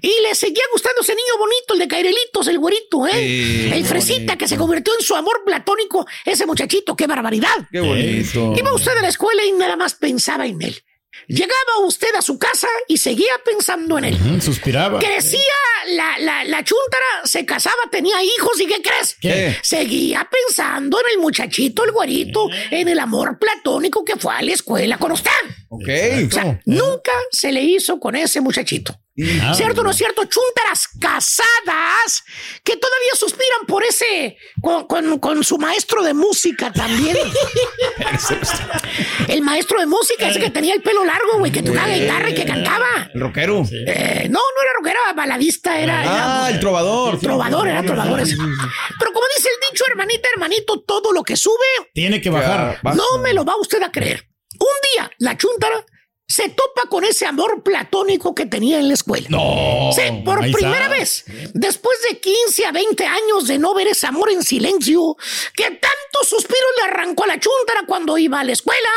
Y 0.00 0.12
le 0.22 0.34
seguía 0.34 0.62
gustando 0.72 1.00
ese 1.00 1.14
niño 1.14 1.38
bonito, 1.38 1.74
el 1.74 1.80
de 1.80 1.88
Cairelitos, 1.88 2.46
el 2.46 2.58
güerito, 2.58 3.06
¿eh? 3.06 3.72
El 3.74 3.84
fresita 3.84 4.36
que 4.36 4.46
se 4.46 4.56
convirtió 4.56 4.92
en 4.98 5.04
su 5.04 5.14
amor 5.14 5.42
platónico, 5.44 6.06
ese 6.24 6.46
muchachito, 6.46 6.94
qué 6.94 7.06
barbaridad. 7.06 7.56
Qué 7.72 7.80
bonito. 7.80 8.54
Iba 8.56 8.74
usted 8.74 8.96
a 8.96 9.02
la 9.02 9.08
escuela 9.08 9.44
y 9.44 9.52
nada 9.52 9.76
más 9.76 9.94
pensaba 9.94 10.46
en 10.46 10.62
él. 10.62 10.82
Llegaba 11.26 11.78
usted 11.84 12.14
a 12.16 12.22
su 12.22 12.38
casa 12.38 12.68
y 12.86 12.98
seguía 12.98 13.32
pensando 13.44 13.98
en 13.98 14.04
él. 14.04 14.42
Suspiraba. 14.42 14.98
Crecía 14.98 15.40
la, 15.88 16.18
la, 16.18 16.44
la 16.44 16.64
chúntara, 16.64 17.06
se 17.24 17.44
casaba, 17.44 17.76
tenía 17.90 18.22
hijos 18.22 18.60
y 18.60 18.66
¿qué 18.66 18.80
crees? 18.82 19.16
¿Qué? 19.20 19.56
Seguía 19.62 20.28
pensando 20.30 20.98
en 21.00 21.06
el 21.14 21.18
muchachito, 21.18 21.84
el 21.84 21.92
güerito, 21.92 22.48
en 22.70 22.88
el 22.88 22.98
amor 22.98 23.38
platónico 23.38 24.04
que 24.04 24.16
fue 24.16 24.34
a 24.34 24.42
la 24.42 24.52
escuela 24.52 24.98
con 24.98 25.12
usted. 25.12 25.30
Ok. 25.68 25.88
O 26.28 26.30
sea, 26.30 26.60
nunca 26.64 27.12
se 27.30 27.52
le 27.52 27.62
hizo 27.62 27.98
con 28.00 28.16
ese 28.16 28.40
muchachito. 28.40 28.98
Ah, 29.42 29.54
¿Cierto 29.54 29.80
o 29.80 29.84
no 29.84 29.90
es 29.90 29.96
cierto? 29.96 30.22
Chuntaras 30.24 30.88
casadas 31.00 32.22
que 32.62 32.76
todavía 32.76 33.14
suspiran 33.16 33.66
por 33.66 33.82
ese, 33.84 34.36
con, 34.62 34.86
con- 34.86 35.18
con 35.18 35.44
su 35.44 35.58
maestro 35.58 36.02
de 36.02 36.14
música 36.14 36.72
también. 36.72 37.16
el 39.28 39.42
maestro 39.42 39.80
de 39.80 39.86
música, 39.86 40.28
ese 40.28 40.40
que 40.40 40.50
tenía 40.50 40.74
el 40.74 40.82
pelo 40.82 41.04
largo, 41.04 41.38
güey, 41.38 41.52
que 41.52 41.62
tocaba 41.62 41.88
guitarra 41.88 42.30
y 42.30 42.34
que 42.34 42.44
cantaba. 42.44 42.86
El 43.12 43.20
rockero. 43.20 43.62
Eh, 43.72 44.26
no, 44.30 44.38
no 44.40 44.62
era 44.62 44.72
rockero, 44.78 44.98
era 45.04 45.12
baladista, 45.14 45.78
era... 45.78 46.00
Ah, 46.00 46.04
era- 46.46 46.50
el 46.50 46.60
trovador. 46.60 47.18
Trovador, 47.20 47.68
era 47.68 47.82
trovador. 47.82 48.20
ese. 48.20 48.36
Pero 48.36 49.12
como 49.12 49.26
dice 49.36 49.48
el 49.48 49.70
dicho, 49.72 49.84
hermanita, 49.88 50.28
hermanito, 50.32 50.80
todo 50.82 51.12
lo 51.12 51.22
que 51.22 51.36
sube, 51.36 51.54
Tiene 51.92 52.20
que 52.20 52.30
bajar. 52.30 52.80
no 52.94 53.18
me 53.22 53.32
lo 53.34 53.44
va 53.44 53.56
usted 53.56 53.82
a 53.82 53.90
creer. 53.90 54.24
Un 54.60 54.66
día, 54.92 55.10
la 55.18 55.36
chuntara 55.36 55.84
se 56.30 56.50
topa 56.50 56.82
con 56.90 57.04
ese 57.04 57.24
amor 57.24 57.62
platónico 57.62 58.34
que 58.34 58.44
tenía 58.44 58.78
en 58.78 58.88
la 58.88 58.94
escuela. 58.94 59.26
No. 59.30 59.90
Sí, 59.94 60.02
por 60.26 60.40
primera 60.40 60.76
está. 60.84 60.88
vez, 60.88 61.24
después 61.54 61.96
de 62.10 62.20
15 62.20 62.66
a 62.66 62.72
20 62.72 63.06
años 63.06 63.46
de 63.48 63.58
no 63.58 63.72
ver 63.72 63.86
ese 63.88 64.06
amor 64.06 64.30
en 64.30 64.42
silencio, 64.42 65.16
que 65.56 65.64
tanto 65.64 66.24
suspiro 66.28 66.66
le 66.78 66.90
arrancó 66.90 67.24
a 67.24 67.28
la 67.28 67.40
chuntara 67.40 67.84
cuando 67.86 68.18
iba 68.18 68.40
a 68.40 68.44
la 68.44 68.52
escuela. 68.52 68.88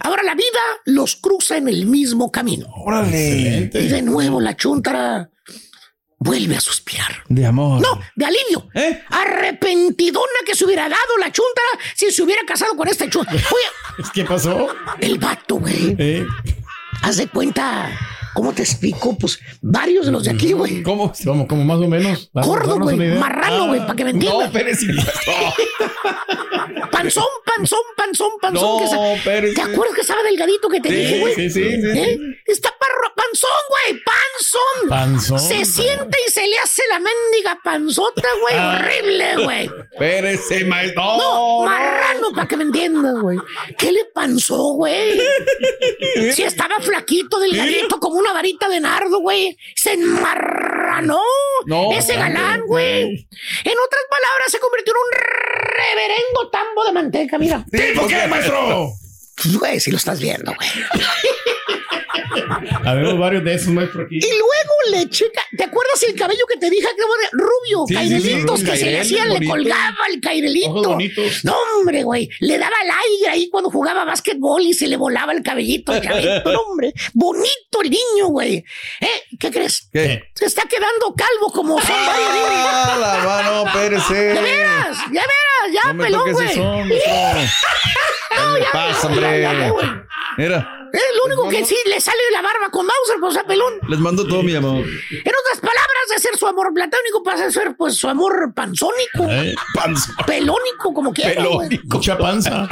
Ahora 0.00 0.22
la 0.22 0.36
vida 0.36 0.60
los 0.84 1.16
cruza 1.16 1.56
en 1.56 1.68
el 1.68 1.86
mismo 1.86 2.30
camino. 2.30 2.68
Órale. 2.84 3.68
Y 3.74 3.88
de 3.88 4.00
nuevo 4.02 4.40
la 4.40 4.56
chuntara 4.56 5.28
vuelve 6.20 6.56
a 6.56 6.60
suspirar. 6.60 7.24
De 7.28 7.44
amor. 7.44 7.80
No, 7.82 8.00
de 8.14 8.24
alivio. 8.24 8.68
¿Eh? 8.74 9.02
Arrepentidona 9.08 10.26
que 10.46 10.54
se 10.54 10.64
hubiera 10.64 10.88
dado 10.88 11.16
la 11.18 11.32
chuntara 11.32 11.68
si 11.96 12.12
se 12.12 12.22
hubiera 12.22 12.42
casado 12.46 12.76
con 12.76 12.86
este 12.86 13.10
chuntara. 13.10 13.36
Oye, 13.50 14.08
¿Qué 14.14 14.24
pasó? 14.24 14.68
el 15.00 15.18
vato, 15.18 15.56
güey. 15.56 15.96
Eh, 15.98 16.24
Haz 17.02 17.16
de 17.16 17.28
cuenta, 17.28 17.88
¿cómo 18.34 18.52
te 18.52 18.62
explico? 18.62 19.16
Pues 19.18 19.38
varios 19.60 20.06
de 20.06 20.12
los 20.12 20.24
de 20.24 20.30
aquí, 20.30 20.52
güey. 20.52 20.82
¿Cómo? 20.82 21.12
como, 21.24 21.46
como 21.46 21.64
más 21.64 21.78
o 21.78 21.88
menos. 21.88 22.30
Gordo, 22.32 22.78
güey. 22.78 22.96
Marrano, 23.18 23.68
güey, 23.68 23.80
Ah, 23.80 23.86
para 23.86 23.96
que 23.96 24.04
me 24.04 24.12
No, 24.12 24.18
entiendas. 24.18 24.46
espérese. 24.48 24.86
Panzón, 26.92 27.24
panzón, 27.44 27.80
panzón, 27.96 28.30
panzón. 28.40 28.62
No, 28.62 28.78
que 28.78 29.14
espérese. 29.16 29.54
¿Te 29.54 29.62
acuerdas 29.62 29.94
que 29.94 30.00
estaba 30.02 30.22
delgadito 30.22 30.68
que 30.68 30.80
te 30.80 30.88
Sí, 30.88 30.94
dije, 30.96 31.20
güey? 31.20 31.34
sí, 31.34 31.50
sí, 31.50 31.62
sí. 31.80 31.98
¿Eh? 31.98 32.18
Está 32.46 32.70
parro, 32.78 33.14
panzón, 33.14 33.50
güey, 33.68 34.02
panzón. 34.04 34.88
Panzón. 34.88 35.38
Se 35.38 35.64
siente 35.64 36.18
y 36.26 36.30
se 36.30 36.46
le 36.46 36.58
hace 36.58 36.82
la 36.90 36.98
mendiga 36.98 37.58
panzota, 37.62 38.28
güey. 38.42 38.54
Ah. 38.56 38.78
Horrible, 38.80 39.44
güey. 39.44 39.70
Espérese, 39.92 40.64
maestro. 40.64 41.02
No, 41.02 41.18
No, 41.18 41.66
marrano, 41.66 42.30
para 42.34 42.48
que 42.48 42.56
me 42.56 42.64
entiendas, 42.64 43.14
güey. 43.20 43.38
¿Qué 43.78 43.92
le 43.92 44.04
panzó, 44.06 44.72
güey? 44.74 45.20
Si 46.34 46.42
estaba 46.42 46.80
flaquito, 46.80 47.38
delgadito, 47.38 47.98
como 48.00 48.17
una 48.18 48.32
varita 48.32 48.68
de 48.68 48.80
nardo, 48.80 49.20
güey. 49.20 49.56
Se 49.74 49.92
enmarranó. 49.92 51.20
No, 51.66 51.92
Ese 51.92 52.16
galán, 52.16 52.62
güey. 52.66 53.04
En 53.04 53.78
otras 53.78 54.02
palabras, 54.10 54.50
se 54.50 54.58
convirtió 54.58 54.92
en 54.92 54.98
un 54.98 55.10
reverendo 55.76 56.50
tambo 56.50 56.84
de 56.84 56.92
manteca, 56.92 57.38
mira. 57.38 57.64
¿Tipo 57.70 58.06
qué, 58.06 58.26
maestro? 58.26 58.92
Pues, 59.42 59.56
Güey, 59.58 59.80
si 59.80 59.90
lo 59.90 59.96
estás 59.96 60.20
viendo, 60.20 60.52
güey. 60.54 60.68
Habemos 62.84 63.18
varios 63.18 63.44
de 63.44 63.54
esos, 63.54 63.68
maestro, 63.68 64.04
aquí. 64.04 64.16
Y 64.16 64.20
luego 64.20 64.74
le 64.92 65.08
checa. 65.10 65.42
¿Te 65.56 65.64
acuerdas 65.64 66.02
el 66.08 66.14
cabello 66.14 66.44
que 66.48 66.58
te 66.58 66.70
dije 66.70 66.82
que 66.82 67.02
era 67.02 67.30
rubio? 67.32 67.84
Sí, 67.86 67.94
sí, 67.94 67.94
cairelitos 67.94 68.60
sí, 68.60 68.66
que 68.66 68.76
se 68.76 68.86
le 68.90 69.00
hacían, 69.00 69.28
le 69.28 69.46
colgaba 69.46 69.96
el 70.12 70.20
cairelito. 70.20 70.98
No, 71.44 71.56
hombre, 71.78 72.02
güey. 72.02 72.28
Le 72.40 72.58
daba 72.58 72.76
el 72.84 72.90
aire 72.90 73.30
ahí 73.30 73.48
cuando 73.50 73.70
jugaba 73.70 74.04
básquetbol 74.04 74.62
y 74.62 74.74
se 74.74 74.86
le 74.88 74.96
volaba 74.96 75.32
el 75.32 75.42
cabellito 75.42 75.92
al 75.92 76.02
chavito. 76.02 76.52
No, 76.52 76.60
hombre. 76.60 76.92
Bonito 77.14 77.82
el 77.82 77.90
niño, 77.90 78.28
güey. 78.28 78.64
¿Eh? 79.00 79.22
¿Qué 79.38 79.50
crees? 79.50 79.88
¿Qué? 79.92 80.22
Se 80.34 80.46
está 80.46 80.62
quedando 80.64 81.14
calvo 81.16 81.52
como 81.52 81.80
son 81.80 81.96
varios 82.06 82.32
niños. 82.32 82.48
Ah, 82.50 82.96
la 83.00 83.24
mano, 83.28 83.66
espérese. 83.66 84.14
De 84.14 84.40
veras, 84.40 84.96
ya 85.12 85.22
veras, 85.22 85.72
ya, 85.84 85.92
No 85.92 86.02
pelón, 86.02 86.32
güey. 86.32 86.54
son. 86.54 86.88
No, 88.38 88.54
¿Qué 88.54 88.60
le 88.60 88.66
ya, 88.66 88.72
pasa, 88.72 89.14
ya, 89.14 89.20
ya, 89.36 89.52
ya, 89.54 89.72
hombre? 89.72 89.88
Mira, 90.36 90.77
Es 90.92 91.02
lo 91.16 91.24
único 91.26 91.48
que 91.48 91.64
sí 91.64 91.76
le 91.86 92.00
sale 92.00 92.18
de 92.30 92.32
la 92.32 92.42
barba 92.42 92.68
con 92.70 92.86
Mauser, 92.86 93.16
pues, 93.20 93.34
sea, 93.34 93.44
pelón. 93.44 93.74
les 93.88 93.98
mando 93.98 94.26
todo 94.26 94.42
mi 94.42 94.54
amor. 94.54 94.78
En 94.84 95.32
otras 95.40 95.60
palabras, 95.60 95.97
de 96.08 96.18
ser 96.18 96.36
su 96.36 96.46
amor 96.46 96.72
platónico 96.74 97.22
pasa 97.22 97.46
a 97.46 97.50
ser, 97.50 97.74
pues, 97.76 97.94
su 97.96 98.08
amor 98.08 98.52
panzónico. 98.54 99.24
Eh. 99.30 99.54
Pelónico, 100.26 100.92
como 100.94 101.12
quiera. 101.12 101.34
Pelónico. 101.34 101.96
Mucha 101.96 102.16
panza. 102.18 102.68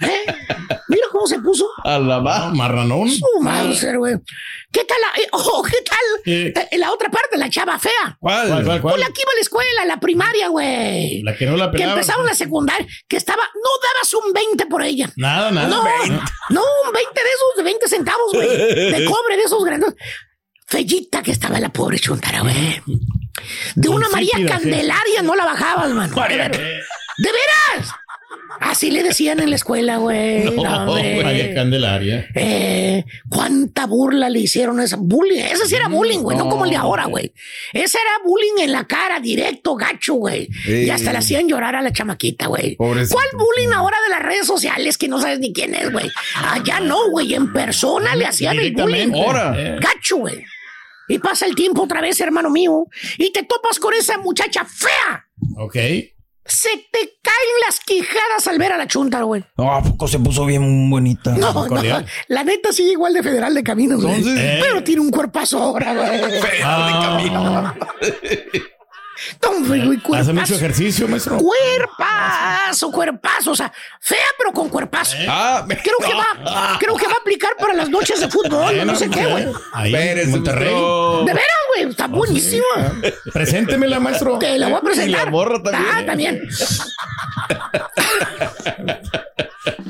¿Eh? 0.00 0.24
Mira 0.88 1.06
cómo 1.12 1.26
se 1.26 1.38
puso. 1.40 1.66
A 1.84 1.98
la 1.98 2.18
va. 2.18 2.50
Marranón. 2.50 3.08
Su 3.10 3.24
Mauser, 3.40 3.98
güey. 3.98 4.16
¿Qué 4.72 4.84
tal 4.84 4.96
la, 5.00 5.22
eh, 5.22 5.28
oh, 5.32 5.62
qué 5.62 5.78
tal 5.82 5.98
Eh. 6.32 6.54
eh, 6.70 6.78
la 6.78 6.92
otra 6.92 7.10
parte, 7.10 7.36
la 7.36 7.50
chava 7.50 7.78
fea? 7.78 8.16
¿Cuál, 8.20 8.64
¿Cuál? 8.64 8.80
cuál, 8.80 9.00
la 9.00 9.06
que 9.06 9.22
iba 9.22 9.30
a 9.32 9.34
la 9.34 9.40
escuela, 9.40 9.84
la 9.86 9.98
primaria, 9.98 10.48
güey. 10.48 11.22
La 11.22 11.36
que 11.36 11.46
no 11.46 11.56
la 11.56 11.70
Que 11.70 11.78
pelaba. 11.78 11.92
empezaron 11.94 12.24
la 12.26 12.34
secundaria, 12.34 12.86
que 13.08 13.16
estaba, 13.16 13.42
no 13.42 13.70
dabas 13.82 14.14
un 14.14 14.32
20 14.32 14.66
por 14.66 14.82
ella. 14.82 15.10
Nada, 15.16 15.50
nada. 15.50 15.68
No, 15.68 15.82
no, 16.50 16.62
un 16.86 16.92
20 16.92 17.20
de 17.20 17.28
esos 17.28 17.56
de 17.56 17.62
20 17.64 17.88
centavos, 17.88 18.32
güey. 18.32 18.48
De 18.48 19.04
cobre, 19.10 19.36
de 19.36 19.42
esos 19.42 19.64
grandes. 19.64 19.94
Fellita 20.70 21.20
que 21.22 21.32
estaba 21.32 21.58
la 21.58 21.68
pobre 21.70 21.98
chuntara, 21.98 22.42
güey. 22.42 22.80
De 23.74 23.88
una 23.88 24.08
María 24.08 24.34
sí. 24.36 24.44
Candelaria 24.46 25.20
no 25.22 25.34
la 25.34 25.44
bajabas, 25.44 25.90
mano. 25.90 26.14
De 26.14 26.36
ver- 26.36 26.52
¿De 26.52 27.28
veras? 27.28 27.90
Así 28.60 28.90
le 28.90 29.02
decían 29.02 29.40
en 29.40 29.50
la 29.50 29.56
escuela, 29.56 29.96
güey. 29.96 30.44
No. 30.44 30.86
María 30.86 31.54
Candelaria. 31.54 32.28
Eh, 32.34 33.04
cuánta 33.28 33.86
burla 33.86 34.28
le 34.30 34.38
hicieron 34.40 34.78
a 34.78 34.84
esa 34.84 34.96
bullying. 34.96 35.40
Ese 35.40 35.66
sí 35.66 35.74
era 35.74 35.88
bullying, 35.88 36.18
güey, 36.20 36.36
no. 36.38 36.48
como 36.48 36.64
el 36.64 36.70
de 36.70 36.76
ahora, 36.76 37.06
güey. 37.06 37.32
Ese 37.72 37.98
era 37.98 38.18
bullying 38.24 38.64
en 38.64 38.72
la 38.72 38.86
cara, 38.86 39.18
directo, 39.18 39.74
gacho, 39.74 40.14
güey. 40.14 40.48
Sí. 40.64 40.84
Y 40.84 40.90
hasta 40.90 41.10
le 41.12 41.18
hacían 41.18 41.48
llorar 41.48 41.74
a 41.74 41.82
la 41.82 41.92
chamaquita, 41.92 42.46
güey. 42.46 42.76
¿Cuál 42.76 42.98
bullying 43.34 43.72
ahora 43.74 43.96
de 44.06 44.10
las 44.10 44.22
redes 44.22 44.46
sociales 44.46 44.98
que 44.98 45.08
no 45.08 45.20
sabes 45.20 45.40
ni 45.40 45.52
quién 45.52 45.74
es, 45.74 45.90
güey? 45.90 46.08
Allá 46.36 46.78
no, 46.80 47.10
güey. 47.10 47.34
En 47.34 47.52
persona 47.52 48.14
le 48.14 48.26
hacían 48.26 48.58
el 48.58 48.72
bullying. 48.72 49.12
Ahora. 49.14 49.54
Eh. 49.58 49.76
Gacho, 49.80 50.16
güey. 50.18 50.44
Y 51.10 51.18
pasa 51.18 51.46
el 51.46 51.54
tiempo 51.54 51.82
otra 51.82 52.00
vez, 52.00 52.20
hermano 52.20 52.50
mío, 52.50 52.86
y 53.18 53.32
te 53.32 53.42
topas 53.42 53.78
con 53.78 53.92
esa 53.94 54.18
muchacha 54.18 54.64
fea. 54.64 55.26
Ok. 55.56 55.74
Se 56.46 56.70
te 56.90 56.98
caen 57.22 57.60
las 57.66 57.78
quijadas 57.80 58.48
al 58.48 58.58
ver 58.58 58.72
a 58.72 58.78
la 58.78 58.88
chunta, 58.88 59.22
güey. 59.22 59.44
No, 59.56 59.72
¿a 59.72 59.82
poco 59.82 60.08
se 60.08 60.18
puso 60.18 60.46
bien 60.46 60.90
bonita? 60.90 61.32
No, 61.36 61.52
no, 61.68 61.82
la 62.28 62.44
neta 62.44 62.72
sigue 62.72 62.92
igual 62.92 63.12
de 63.14 63.22
federal 63.22 63.54
de 63.54 63.62
caminos, 63.62 64.02
güey. 64.02 64.16
Entonces, 64.16 64.40
eh. 64.42 64.58
Pero 64.60 64.82
tiene 64.82 65.00
un 65.02 65.10
cuerpazo 65.10 65.58
ahora, 65.62 65.94
güey. 65.94 66.40
Ah, 66.64 67.20
No, 67.30 67.42
hombre, 67.42 67.72
güey, 69.66 69.80
Hace 69.82 70.02
cuerpazo. 70.02 70.34
mucho 70.34 70.54
ejercicio, 70.54 71.08
maestro. 71.08 71.38
Cuerpazo, 71.38 72.90
cuerpazo, 72.90 73.50
o 73.52 73.56
sea, 73.56 73.72
fea 74.00 74.18
pero 74.38 74.52
con 74.52 74.68
cuerpazo. 74.68 75.16
Ah, 75.28 75.64
Creo 75.66 75.96
que 76.00 76.14
va, 76.44 76.76
creo 76.78 76.96
que 76.96 77.06
va 77.06 77.12
a 77.12 77.16
aplicar 77.20 77.50
para 77.58 77.74
las 77.74 77.88
noches 77.88 78.20
de 78.20 78.28
fútbol, 78.28 78.86
no 78.86 78.94
sé 78.96 79.08
qué, 79.10 79.26
güey. 79.26 79.46
Ahí 79.72 79.94
Espérese, 79.94 80.30
Monterrey. 80.30 80.74
De 81.26 81.32
veras, 81.32 81.56
güey, 81.74 81.90
está 81.90 82.06
buenísima. 82.06 82.64
Preséntemela, 83.32 84.00
maestro. 84.00 84.38
Te 84.38 84.58
la 84.58 84.68
voy 84.68 84.78
a 84.78 84.80
presentar. 84.80 85.22
Y 85.22 85.24
la 85.24 85.30
morra 85.30 85.62
también. 85.62 85.86
Ah, 85.94 86.02
también. 86.06 86.48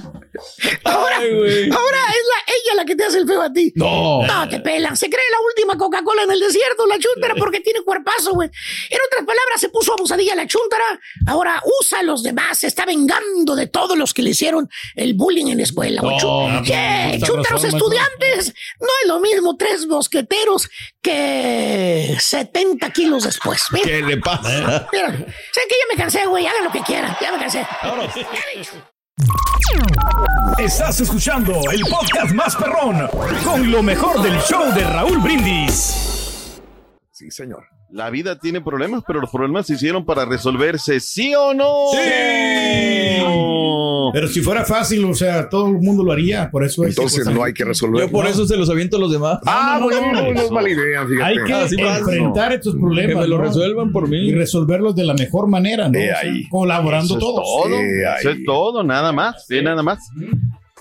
Ahora, 0.85 1.17
Ay, 1.19 1.31
ahora 1.71 1.99
es 2.09 2.25
la, 2.27 2.53
ella 2.55 2.75
la 2.77 2.85
que 2.85 2.95
te 2.97 3.05
hace 3.05 3.19
el 3.19 3.27
feo 3.27 3.43
a 3.43 3.53
ti. 3.53 3.73
No. 3.77 4.23
No, 4.23 4.49
te 4.49 4.61
pelan. 4.61 4.97
Se 4.97 5.09
cree 5.09 5.23
la 5.31 5.39
última 5.47 5.77
Coca-Cola 5.79 6.23
en 6.25 6.31
el 6.33 6.41
desierto, 6.41 6.87
la 6.87 6.99
chuntara, 6.99 7.35
porque 7.35 7.61
tiene 7.61 7.83
cuerpazo, 7.83 8.33
güey. 8.33 8.49
En 8.91 8.99
otras 9.07 9.27
palabras, 9.27 9.61
se 9.61 9.69
puso 9.69 9.93
abusadilla 9.95 10.35
la 10.35 10.47
chuntara. 10.47 11.01
Ahora 11.27 11.63
usa 11.81 12.01
a 12.01 12.03
los 12.03 12.23
demás. 12.23 12.59
Se 12.59 12.67
está 12.67 12.85
vengando 12.87 13.55
de 13.57 13.67
todos 13.67 13.97
los 13.97 14.13
que 14.15 14.23
le 14.23 14.31
hicieron 14.31 14.69
el 14.97 15.15
bullying 15.15 15.47
en 15.49 15.59
la 15.59 15.65
escuela, 15.65 16.01
güey. 16.01 16.17
No, 16.17 16.21
Chu- 16.21 16.49
no, 16.49 16.63
¿Qué? 16.63 17.11
justa 17.13 17.27
Chúntaros 17.27 17.63
razón, 17.63 17.77
estudiantes. 17.79 18.55
No 18.81 18.89
es 19.03 19.09
lo 19.09 19.21
mismo 19.21 19.57
tres 19.57 19.87
mosqueteros 19.87 20.69
que 21.03 22.17
70 22.19 22.91
kilos 22.91 23.25
después. 23.25 23.63
Mira, 23.73 23.87
¿Qué 23.87 24.03
le 24.03 24.17
pasa? 24.19 24.89
mira. 24.93 25.11
Sé 25.13 25.61
que 25.69 25.75
ya 25.77 25.85
me 25.95 25.97
cansé, 25.97 26.27
güey. 26.27 26.47
Hagan 26.47 26.65
lo 26.65 26.73
que 26.73 26.81
quieran. 26.81 27.17
Ya 27.21 27.33
me 27.33 27.39
cansé. 27.39 27.67
Estás 30.59 31.01
escuchando 31.01 31.53
el 31.73 31.81
podcast 31.83 32.35
más 32.35 32.57
perrón 32.57 33.09
con 33.45 33.71
lo 33.71 33.83
mejor 33.83 34.23
del 34.23 34.39
show 34.41 34.73
de 34.75 34.85
Raúl 34.85 35.19
Brindis. 35.19 36.61
Sí, 37.11 37.31
señor. 37.31 37.65
La 37.91 38.09
vida 38.11 38.39
tiene 38.39 38.61
problemas, 38.61 39.03
pero 39.07 39.21
los 39.21 39.31
problemas 39.31 39.67
se 39.67 39.75
hicieron 39.75 40.05
para 40.05 40.25
resolverse, 40.25 41.01
¿sí 41.01 41.35
o 41.35 41.53
no? 41.55 41.87
No. 44.07 44.11
Pero 44.13 44.29
si 44.29 44.41
fuera 44.41 44.65
fácil, 44.65 45.05
o 45.05 45.15
sea, 45.15 45.49
todo 45.49 45.67
el 45.69 45.75
mundo 45.75 46.03
lo 46.05 46.13
haría. 46.13 46.51
Por 46.51 46.65
eso 46.65 46.83
hay 46.83 46.89
que- 46.89 47.01
Entonces 47.03 47.27
no 47.27 47.43
hay 47.45 47.53
que 47.53 47.65
resolver. 47.65 48.07
Yo 48.07 48.11
por 48.11 48.27
eso 48.27 48.47
se 48.47 48.57
los 48.57 48.69
aviento 48.71 48.97
a 48.97 49.01
los 49.01 49.13
demás. 49.13 49.39
Ah, 49.47 49.79
No, 49.81 49.89
no, 49.91 49.97
no, 49.97 50.01
bueno, 50.03 50.23
no, 50.23 50.33
no 50.35 50.41
es 50.41 50.51
mala 50.51 50.69
idea, 50.69 51.07
fíjate. 51.07 51.25
Hay 51.25 51.37
que 51.47 51.53
Así 51.55 51.77
pasa. 51.77 51.99
enfrentar 51.99 52.53
estos 52.53 52.75
problemas. 52.75 53.15
Que 53.15 53.21
me 53.21 53.27
lo 53.29 53.39
¿no? 53.39 53.45
resuelvan 53.45 53.93
por 53.93 54.09
mí. 54.09 54.29
Y 54.29 54.35
resolverlos 54.35 54.95
de 54.95 55.05
la 55.05 55.15
mejor 55.15 55.49
manera, 55.49 55.89
¿no? 55.89 55.99
Eh, 55.99 56.11
O 56.13 56.17
sea, 56.17 56.19
ahí. 56.31 56.49
colaborando 56.49 57.05
Eso 57.07 57.15
es 57.15 57.21
todos. 57.21 57.45
todo. 57.45 57.81
Eso 58.21 58.31
es 58.31 58.39
todo, 58.45 58.83
nada 58.85 59.13
más. 59.13 59.47
Sí, 59.47 59.61
nada 59.63 59.83
más. 59.83 59.99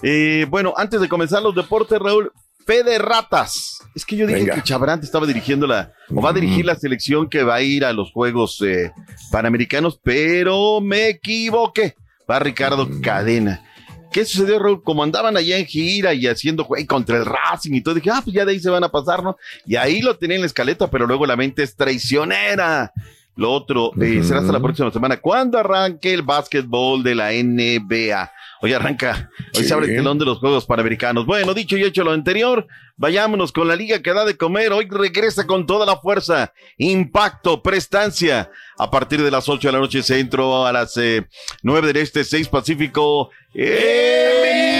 Eh, 0.01 0.45
bueno, 0.49 0.73
antes 0.77 1.01
de 1.01 1.09
comenzar 1.09 1.41
los 1.43 1.53
deportes, 1.55 1.99
Raúl, 1.99 2.31
fe 2.65 2.83
de 2.83 2.97
ratas. 2.99 3.79
Es 3.95 4.05
que 4.05 4.15
yo 4.15 4.27
dije 4.27 4.39
Venga. 4.41 4.55
que 4.55 4.61
Chabrante 4.63 5.05
estaba 5.05 5.25
dirigiendo 5.25 5.65
la, 5.67 5.91
o 6.15 6.21
va 6.21 6.29
a 6.29 6.33
dirigir 6.33 6.63
la 6.65 6.75
selección 6.75 7.27
que 7.27 7.43
va 7.43 7.55
a 7.55 7.61
ir 7.61 7.83
a 7.83 7.91
los 7.91 8.11
Juegos 8.11 8.61
eh, 8.61 8.91
Panamericanos, 9.31 9.99
pero 10.03 10.79
me 10.79 11.09
equivoqué. 11.09 11.95
Va 12.29 12.39
Ricardo 12.39 12.87
Cadena. 13.01 13.63
¿Qué 14.11 14.25
sucedió, 14.25 14.59
Raúl? 14.59 14.83
Como 14.83 15.03
andaban 15.03 15.37
allá 15.37 15.57
en 15.57 15.65
gira 15.65 16.13
y 16.13 16.25
haciendo 16.27 16.63
juego 16.63 16.85
contra 16.87 17.17
el 17.17 17.25
Racing 17.25 17.73
y 17.73 17.81
todo, 17.81 17.95
dije, 17.95 18.09
ah, 18.11 18.21
pues 18.23 18.33
ya 18.33 18.43
de 18.43 18.51
ahí 18.51 18.59
se 18.59 18.69
van 18.69 18.83
a 18.83 18.89
pasar, 18.89 19.23
¿no? 19.23 19.37
Y 19.65 19.75
ahí 19.75 20.01
lo 20.01 20.17
tenía 20.17 20.35
en 20.35 20.41
la 20.41 20.47
escaleta, 20.47 20.89
pero 20.89 21.05
luego 21.05 21.25
la 21.25 21.35
mente 21.35 21.63
es 21.63 21.75
traicionera. 21.75 22.91
Lo 23.35 23.51
otro 23.53 23.91
eh, 24.01 24.21
será 24.23 24.39
hasta 24.41 24.51
la 24.51 24.59
próxima 24.59 24.91
semana. 24.91 25.17
¿Cuándo 25.17 25.57
arranque 25.57 26.13
el 26.13 26.23
básquetbol 26.23 27.03
de 27.03 27.15
la 27.15 27.31
NBA? 27.31 28.31
Hoy 28.61 28.73
arranca, 28.73 29.31
hoy 29.55 29.63
se 29.63 29.73
abre 29.73 29.87
el 29.87 29.95
telón 29.95 30.19
de 30.19 30.25
los 30.25 30.39
Juegos 30.39 30.65
Panamericanos. 30.65 31.25
Bueno, 31.25 31.53
dicho 31.53 31.77
y 31.77 31.83
hecho 31.83 32.03
lo 32.03 32.11
anterior, 32.11 32.67
vayámonos 32.97 33.53
con 33.53 33.69
la 33.69 33.75
liga 33.77 34.01
que 34.01 34.13
da 34.13 34.25
de 34.25 34.35
comer. 34.35 34.73
Hoy 34.73 34.85
regresa 34.89 35.47
con 35.47 35.65
toda 35.65 35.85
la 35.85 35.97
fuerza, 35.97 36.53
impacto, 36.77 37.63
prestancia. 37.63 38.51
A 38.77 38.91
partir 38.91 39.23
de 39.23 39.31
las 39.31 39.47
8 39.47 39.69
de 39.69 39.71
la 39.71 39.79
noche 39.79 40.03
centro, 40.03 40.65
a 40.65 40.73
las 40.73 40.97
eh, 40.97 41.25
9 41.63 41.87
del 41.87 41.97
este, 41.97 42.25
6 42.25 42.49
pacífico. 42.49 43.29
El 43.53 44.78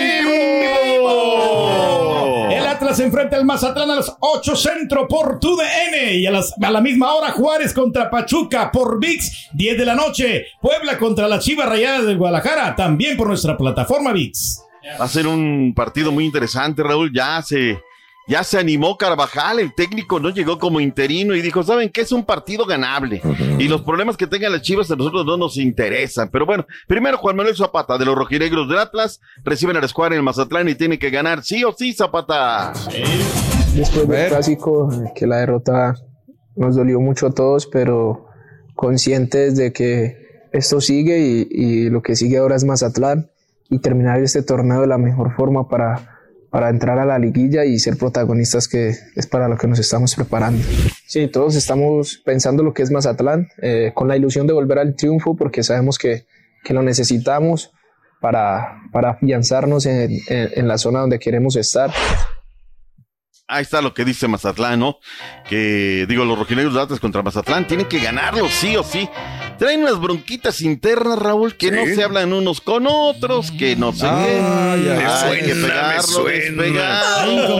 Atlas 2.90 3.06
enfrenta 3.06 3.36
al 3.38 3.46
Mazatlán 3.46 3.92
a 3.92 3.96
las 3.98 4.16
8 4.20 4.56
centro 4.56 5.08
por 5.08 5.40
TUDN 5.40 6.14
y 6.16 6.26
a, 6.26 6.32
las- 6.32 6.56
a 6.60 6.72
la 6.72 6.82
misma 6.82 7.14
hora 7.14 7.30
Juárez 7.30 7.72
contra 7.72 8.10
Pachuca 8.10 8.72
por 8.72 9.00
VIX 9.00 9.50
10 9.54 9.78
de 9.78 9.86
la 9.86 9.94
noche. 9.94 10.46
Puebla 10.60 10.98
contra 10.98 11.28
la 11.28 11.38
Chivas 11.38 11.70
Rayadas 11.70 12.08
del 12.08 12.18
Guadalajara 12.18 12.76
también 12.76 13.16
por 13.16 13.28
nuestra 13.28 13.56
plataforma 13.56 14.12
VIX. 14.12 14.62
Va 15.00 15.06
a 15.06 15.08
ser 15.08 15.28
un 15.28 15.72
partido 15.76 16.12
muy 16.12 16.26
interesante, 16.26 16.82
Raúl. 16.82 17.12
Ya 17.14 17.44
se, 17.44 17.80
ya 18.30 18.44
se 18.44 18.60
animó 18.60 18.96
Carvajal, 18.96 19.60
el 19.60 19.74
técnico 19.74 20.20
no 20.20 20.30
llegó 20.30 20.60
como 20.60 20.80
interino 20.80 21.34
y 21.34 21.42
dijo, 21.42 21.64
¿saben 21.64 21.90
qué? 21.90 22.02
Es 22.02 22.12
un 22.12 22.24
partido 22.24 22.68
ganable. 22.68 23.24
Y 23.58 23.68
los 23.68 23.82
problemas 23.82 24.18
que 24.18 24.28
tengan 24.28 24.52
las 24.52 24.62
chivas 24.62 24.92
a 24.92 24.96
nosotros 24.96 25.26
no 25.26 25.36
nos 25.36 25.58
interesan. 25.58 26.30
Pero 26.30 26.46
bueno, 26.46 26.68
primero 26.88 27.18
Juan 27.18 27.36
Manuel 27.36 27.56
Zapata 27.56 27.98
de 27.98 28.06
los 28.06 28.16
rojinegros 28.16 28.70
del 28.70 28.78
Atlas 28.78 29.20
reciben 29.44 29.78
a 29.78 29.80
la 29.80 29.88
escuadra 29.88 30.14
en 30.14 30.20
el 30.20 30.24
Mazatlán 30.24 30.70
y 30.70 30.76
tiene 30.76 31.00
que 31.00 31.10
ganar 31.10 31.44
sí 31.44 31.64
o 31.64 31.74
sí, 31.74 31.92
Zapata. 31.94 32.72
Después 33.74 34.08
del 34.08 34.30
clásico, 34.30 34.90
que 35.16 35.26
la 35.26 35.38
derrota 35.38 35.96
nos 36.56 36.76
dolió 36.76 37.00
mucho 37.00 37.28
a 37.28 37.32
todos, 37.32 37.66
pero 37.66 38.28
conscientes 38.76 39.58
de 39.58 39.74
que 39.74 40.46
esto 40.54 40.82
sigue 40.82 41.20
y, 41.20 41.48
y 41.50 41.90
lo 41.90 42.04
que 42.04 42.16
sigue 42.16 42.38
ahora 42.38 42.56
es 42.56 42.64
Mazatlán 42.64 43.32
y 43.72 43.80
terminar 43.80 44.22
este 44.22 44.44
torneo 44.44 44.82
de 44.82 44.88
la 44.88 45.00
mejor 45.00 45.36
forma 45.36 45.68
para, 45.68 46.19
para 46.50 46.70
entrar 46.70 46.98
a 47.00 47.06
la 47.06 47.20
liguilla 47.20 47.66
y 47.66 47.78
ser 47.80 47.98
protagonistas 47.98 48.68
que 48.68 48.90
es 49.16 49.28
para 49.28 49.48
lo 49.48 49.58
que 49.58 49.68
nos 49.68 49.80
estamos 49.80 50.16
preparando. 50.16 50.64
Sí, 51.08 51.28
todos 51.28 51.56
estamos 51.56 52.22
pensando 52.26 52.64
lo 52.64 52.74
que 52.74 52.82
es 52.84 52.92
Mazatlán, 52.92 53.48
eh, 53.62 53.92
con 53.94 54.08
la 54.08 54.16
ilusión 54.18 54.48
de 54.48 54.54
volver 54.54 54.80
al 54.80 54.96
triunfo 54.96 55.36
porque 55.36 55.64
sabemos 55.64 55.98
que, 55.98 56.26
que 56.64 56.74
lo 56.74 56.82
necesitamos 56.82 57.72
para, 58.22 58.82
para 58.92 59.12
afianzarnos 59.12 59.86
en, 59.86 60.12
en- 60.28 60.50
en 60.56 60.68
la 60.68 60.78
zona 60.78 61.00
donde 61.02 61.20
queremos 61.20 61.56
estar. 61.56 61.92
Ahí 63.52 63.64
está 63.64 63.82
lo 63.82 63.96
que 63.96 64.06
dice 64.06 64.28
Mazatlán, 64.28 64.80
¿no? 64.80 65.00
Que, 65.50 66.06
digo, 66.08 66.24
los 66.24 66.38
rojinegros 66.38 66.76
de 66.76 66.82
Atlas 66.82 67.00
contra 67.00 67.24
Mazatlán 67.24 67.66
tienen 67.66 67.88
que 67.88 67.98
ganarlo 68.00 68.48
sí 68.48 68.76
o 68.78 68.84
sí. 68.84 69.10
Traen 69.58 69.82
unas 69.82 70.00
bronquitas 70.00 70.62
internas, 70.62 71.18
Raúl, 71.18 71.56
que 71.56 71.72
no 71.72 71.84
se 71.84 72.04
hablan 72.04 72.32
unos 72.32 72.62
con 72.62 72.86
otros, 72.88 73.52
que 73.52 73.76
no 73.76 73.92
qué. 73.92 74.06
Ay, 74.06 74.88
ay, 74.88 74.88
Hay 74.88 75.32
me 75.32 75.48
que 75.48 75.54
suena, 75.56 75.68
pegarlo, 75.68 76.24
me 76.26 76.32
despegarlo. 76.34 77.58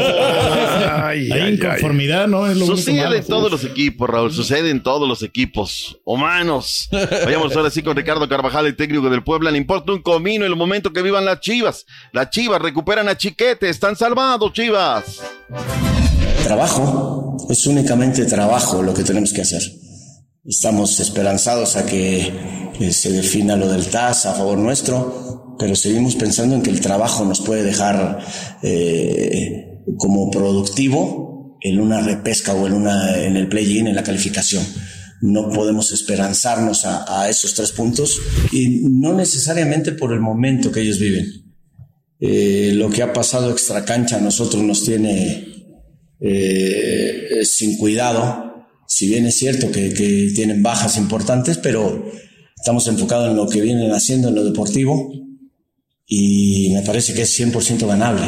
Hay 1.08 1.54
inconformidad, 1.54 2.28
¿no? 2.28 2.46
Es 2.46 2.56
lo 2.56 2.66
único 2.66 2.78
Sucede 2.78 3.04
malo. 3.04 3.16
en 3.16 3.26
todos 3.26 3.52
los 3.52 3.64
equipos, 3.64 4.08
Raúl. 4.08 4.32
Sucede 4.32 4.70
en 4.70 4.84
todos 4.84 5.08
los 5.10 5.24
equipos 5.24 6.00
humanos. 6.06 6.88
Vayamos 7.26 7.56
ahora 7.56 7.72
sí 7.72 7.82
con 7.82 7.98
Ricardo 7.98 8.30
Carvajal, 8.30 8.68
el 8.68 8.76
técnico 8.76 9.10
del 9.10 9.24
Puebla. 9.24 9.50
Le 9.50 9.58
importa 9.58 9.92
un 9.92 10.04
comino 10.04 10.46
el 10.46 10.56
momento 10.56 10.94
que 10.94 11.02
vivan 11.02 11.26
las 11.26 11.40
chivas. 11.40 11.88
Las 12.12 12.30
chivas 12.30 12.62
recuperan 12.62 13.10
a 13.10 13.18
Chiquete. 13.18 13.70
Están 13.70 13.96
salvados, 13.96 14.54
chivas. 14.54 15.20
Trabajo, 16.44 17.38
es 17.50 17.66
únicamente 17.68 18.26
trabajo 18.26 18.82
lo 18.82 18.94
que 18.94 19.04
tenemos 19.04 19.34
que 19.34 19.42
hacer. 19.42 19.62
Estamos 20.46 21.00
esperanzados 21.00 21.76
a 21.76 21.86
que 21.86 22.32
eh, 22.80 22.92
se 22.92 23.12
defina 23.12 23.56
lo 23.56 23.70
del 23.70 23.88
TAS 23.88 24.26
a 24.26 24.34
favor 24.34 24.58
nuestro, 24.58 25.56
pero 25.60 25.76
seguimos 25.76 26.16
pensando 26.16 26.56
en 26.56 26.62
que 26.62 26.70
el 26.70 26.80
trabajo 26.80 27.26
nos 27.26 27.42
puede 27.42 27.64
dejar 27.64 28.20
eh, 28.64 29.84
como 29.98 30.32
productivo 30.32 31.58
en 31.62 31.80
una 31.80 32.02
repesca 32.02 32.54
o 32.54 32.66
en, 32.68 32.74
una, 32.74 33.22
en 33.22 33.36
el 33.36 33.50
play-in, 33.50 33.88
en 33.88 33.96
la 33.96 34.04
calificación. 34.04 34.66
No 35.22 35.50
podemos 35.50 35.92
esperanzarnos 35.92 36.86
a, 36.86 37.30
esos 37.30 37.54
tres 37.54 37.74
puntos 37.74 38.18
y 38.54 38.86
no 38.90 39.14
necesariamente 39.14 39.92
por 39.92 40.14
el 40.14 40.22
momento 40.22 40.72
que 40.72 40.80
ellos 40.82 41.00
viven. 41.00 41.26
Eh, 42.22 42.72
lo 42.74 42.90
que 42.90 43.04
ha 43.04 43.12
pasado 43.12 43.52
extra 43.52 43.84
cancha 43.84 44.18
a 44.18 44.22
nosotros 44.22 44.64
nos 44.64 44.84
tiene 44.84 45.49
eh, 46.20 47.42
sin 47.44 47.78
cuidado. 47.78 48.68
Si 48.88 49.08
bien 49.08 49.26
es 49.26 49.38
cierto 49.38 49.72
que, 49.72 49.94
que 49.94 50.32
tienen 50.36 50.64
bajas 50.64 50.98
importantes, 50.98 51.58
pero 51.58 52.12
estamos 52.56 52.88
enfocados 52.88 53.30
en 53.30 53.38
lo 53.38 53.48
que 53.48 53.62
vienen 53.62 53.92
haciendo 53.92 54.30
en 54.30 54.36
lo 54.36 54.44
deportivo 54.44 55.12
y 56.06 56.72
me 56.74 56.82
parece 56.82 57.14
que 57.14 57.22
es 57.22 57.40
100% 57.40 57.88
ganable. 57.88 58.28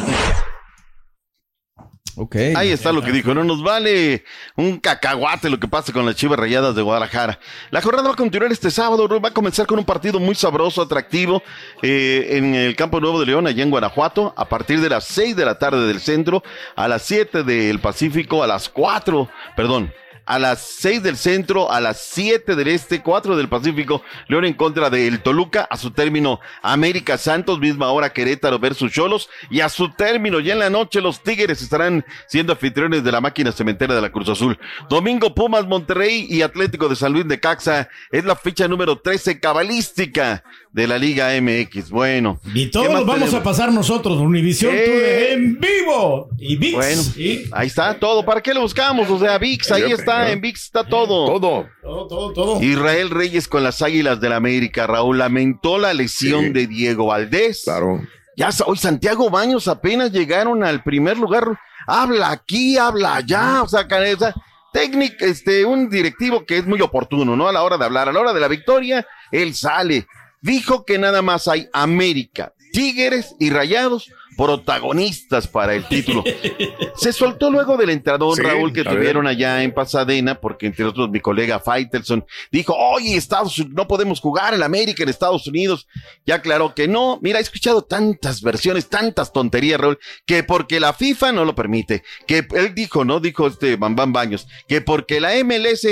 Ok. 2.16 2.36
Ahí 2.56 2.70
está 2.70 2.92
lo 2.92 3.02
que 3.02 3.12
dijo. 3.12 3.34
No 3.34 3.44
nos 3.44 3.64
vale 3.64 4.24
un 4.56 4.80
cacahuate 4.80 5.50
lo 5.50 5.60
que 5.60 5.68
pasa 5.68 5.94
con 5.94 6.06
las 6.06 6.16
chivas 6.16 6.40
rayadas 6.40 6.76
de 6.76 6.82
Guadalajara. 6.82 7.40
La 7.70 7.82
jornada 7.82 8.10
va 8.10 8.14
a 8.14 8.18
continuar 8.18 8.52
este 8.52 8.72
sábado. 8.72 9.08
Va 9.08 9.30
a 9.30 9.34
comenzar 9.34 9.66
con 9.66 9.80
un 9.80 9.86
partido 9.86 10.20
muy 10.20 10.36
sabroso, 10.36 10.82
atractivo, 10.82 11.42
eh, 11.82 12.30
en 12.32 12.56
el 12.56 12.76
Campo 12.76 13.00
Nuevo 13.00 13.20
de 13.20 13.26
León, 13.28 13.48
allá 13.48 13.64
en 13.64 13.70
Guanajuato, 13.70 14.34
a 14.36 14.48
partir 14.48 14.82
de 14.82 14.90
las 14.90 15.06
6 15.06 15.36
de 15.36 15.46
la 15.46 15.58
tarde 15.58 15.88
del 15.88 16.00
centro, 16.00 16.44
a 16.76 16.88
las 16.88 17.04
7 17.04 17.44
del 17.44 17.80
Pacífico, 17.80 18.44
a 18.44 18.48
las 18.48 18.70
4, 18.70 19.30
perdón. 19.56 19.94
A 20.26 20.40
las 20.40 20.60
6 20.80 21.04
del 21.04 21.18
centro, 21.18 21.72
a 21.72 21.82
las 21.82 22.00
7 22.02 22.56
del 22.56 22.68
este, 22.70 23.02
4 23.02 23.36
del 23.36 23.50
Pacífico, 23.50 24.02
León 24.28 24.46
en 24.46 24.54
contra 24.54 24.90
del 24.90 25.22
Toluca, 25.22 25.68
a 25.70 25.78
su 25.78 25.92
término 25.92 26.40
América 26.62 27.18
Santos, 27.18 27.60
misma 27.60 27.92
hora 27.92 28.14
Querétaro 28.14 28.60
versus 28.60 28.92
Cholos, 28.92 29.30
y 29.50 29.62
a 29.62 29.70
su 29.70 29.90
término 29.92 30.40
ya 30.40 30.54
en 30.54 30.60
la 30.60 30.70
noche 30.70 31.02
los 31.02 31.22
Tigres 31.24 31.62
estarán 31.62 32.06
siendo 32.28 32.54
anfitriones 32.54 33.04
de 33.04 33.12
la 33.12 33.20
máquina 33.22 33.52
cementera 33.52 33.96
de 33.96 34.02
la 34.02 34.12
Cruz 34.12 34.30
Azul. 34.30 34.58
Domingo 34.90 35.34
Pumas 35.36 35.66
Monterrey 35.66 36.28
y 36.30 36.42
Atlético 36.44 36.88
de 36.88 36.96
San 36.96 37.14
Luis 37.14 37.28
de 37.28 37.40
Caxa 37.40 37.90
es 38.12 38.24
la 38.24 38.36
fecha 38.36 38.68
número 38.68 39.00
13 39.00 39.40
cabalística 39.40 40.44
de 40.72 40.88
la 40.88 40.98
Liga 40.98 41.30
MX. 41.42 41.90
Bueno. 41.90 42.40
Y 42.54 42.66
¿qué 42.66 42.72
todos 42.72 42.88
los 42.88 42.96
vamos 43.06 43.14
tenemos? 43.16 43.34
a 43.34 43.44
pasar 43.44 43.72
nosotros, 43.74 44.18
Univisión 44.20 44.74
Eh. 44.74 45.34
En 45.34 45.60
vivo. 45.60 46.30
Y 46.38 46.56
VIX. 46.56 46.76
Bueno, 46.76 47.02
y- 47.18 47.44
ahí 47.52 47.68
está 47.68 47.94
todo. 48.00 48.24
¿Para 48.24 48.42
qué 48.42 48.54
lo 48.54 48.62
buscamos? 48.62 49.10
O 49.10 49.20
sea, 49.20 49.38
VIX, 49.38 49.72
ahí 49.72 49.92
está, 49.92 50.11
en 50.32 50.42
VIX 50.42 50.62
está 50.64 50.84
todo. 50.84 51.26
Todo. 51.26 51.68
Todo, 51.82 52.08
todo, 52.08 52.34
todo. 52.34 52.62
Israel 52.64 53.10
Reyes 53.10 53.48
con 53.48 53.64
las 53.64 53.82
Águilas 53.82 54.20
del 54.22 54.34
América, 54.34 54.88
Raúl, 54.88 55.18
lamentó 55.20 55.78
la 55.78 55.94
lesión 55.94 56.54
de 56.54 56.68
Diego 56.68 57.08
Valdés. 57.08 57.62
Claro. 57.66 58.02
Ya 58.38 58.50
hoy 58.66 58.78
Santiago 58.78 59.30
Baños 59.30 59.68
apenas 59.68 60.12
llegaron 60.12 60.64
al 60.64 60.84
primer 60.84 61.18
lugar. 61.18 61.60
Habla 61.88 62.32
aquí, 62.32 62.78
habla 62.78 63.16
allá, 63.16 63.64
o 63.64 63.68
sea, 63.68 63.88
ca- 63.88 64.00
o 64.00 64.18
sea, 64.18 64.34
técnico, 64.72 65.16
este, 65.26 65.66
un 65.66 65.90
directivo 65.90 66.46
que 66.46 66.58
es 66.60 66.66
muy 66.66 66.80
oportuno, 66.82 67.36
¿no? 67.36 67.48
A 67.48 67.52
la 67.52 67.64
hora 67.64 67.78
de 67.78 67.86
hablar, 67.86 68.08
a 68.08 68.14
la 68.14 68.20
hora 68.20 68.34
de 68.34 68.40
la 68.40 68.48
victoria, 68.48 69.06
él 69.32 69.54
sale. 69.56 70.08
Dijo 70.42 70.86
que 70.86 70.98
nada 70.98 71.22
más 71.22 71.48
hay 71.48 71.68
América, 71.74 72.54
Tigres 72.72 73.36
y 73.40 73.50
Rayados 73.50 74.10
protagonistas 74.42 75.48
para 75.48 75.76
el 75.76 75.88
título. 75.88 76.24
Se 76.96 77.14
soltó 77.14 77.52
luego 77.52 77.78
del 77.78 77.92
entrador 77.92 78.36
Sí, 78.36 78.42
Raúl 78.42 78.74
que 78.74 78.82
ver. 78.82 78.96
tuvieron 78.96 79.28
allá 79.28 79.62
en 79.62 79.72
Pasadena, 79.72 80.42
porque 80.42 80.66
entre 80.66 80.86
otros 80.86 81.12
mi 81.12 81.20
colega 81.20 81.60
Faitelson 81.60 82.26
dijo, 82.52 82.76
oye, 82.76 83.16
Estados 83.16 83.60
Unidos, 83.60 83.76
no 83.76 83.88
podemos 83.88 84.20
jugar 84.20 84.56
en 84.56 84.64
América 84.64 85.04
en 85.04 85.10
Estados 85.10 85.46
Unidos. 85.46 85.88
Ya 86.26 86.36
aclaró 86.36 86.74
que 86.74 86.88
no. 86.88 87.20
Mira, 87.22 87.38
he 87.38 87.42
escuchado 87.44 87.84
tantas 87.84 88.42
versiones, 88.42 88.90
tantas 88.90 89.32
tonterías, 89.32 89.80
Raúl, 89.80 90.00
que 90.26 90.44
porque 90.44 90.80
la 90.80 90.94
FIFA 90.94 91.34
no 91.34 91.46
lo 91.46 91.54
permite, 91.54 92.04
que 92.26 92.48
él 92.56 92.74
dijo, 92.74 93.06
¿no? 93.06 93.20
Dijo 93.20 93.46
este 93.46 93.76
Bambam 93.76 94.12
Baños, 94.12 94.48
que 94.68 94.82
porque 94.82 95.20
la 95.22 95.34
MLS, 95.44 95.88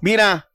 mira, 0.00 0.48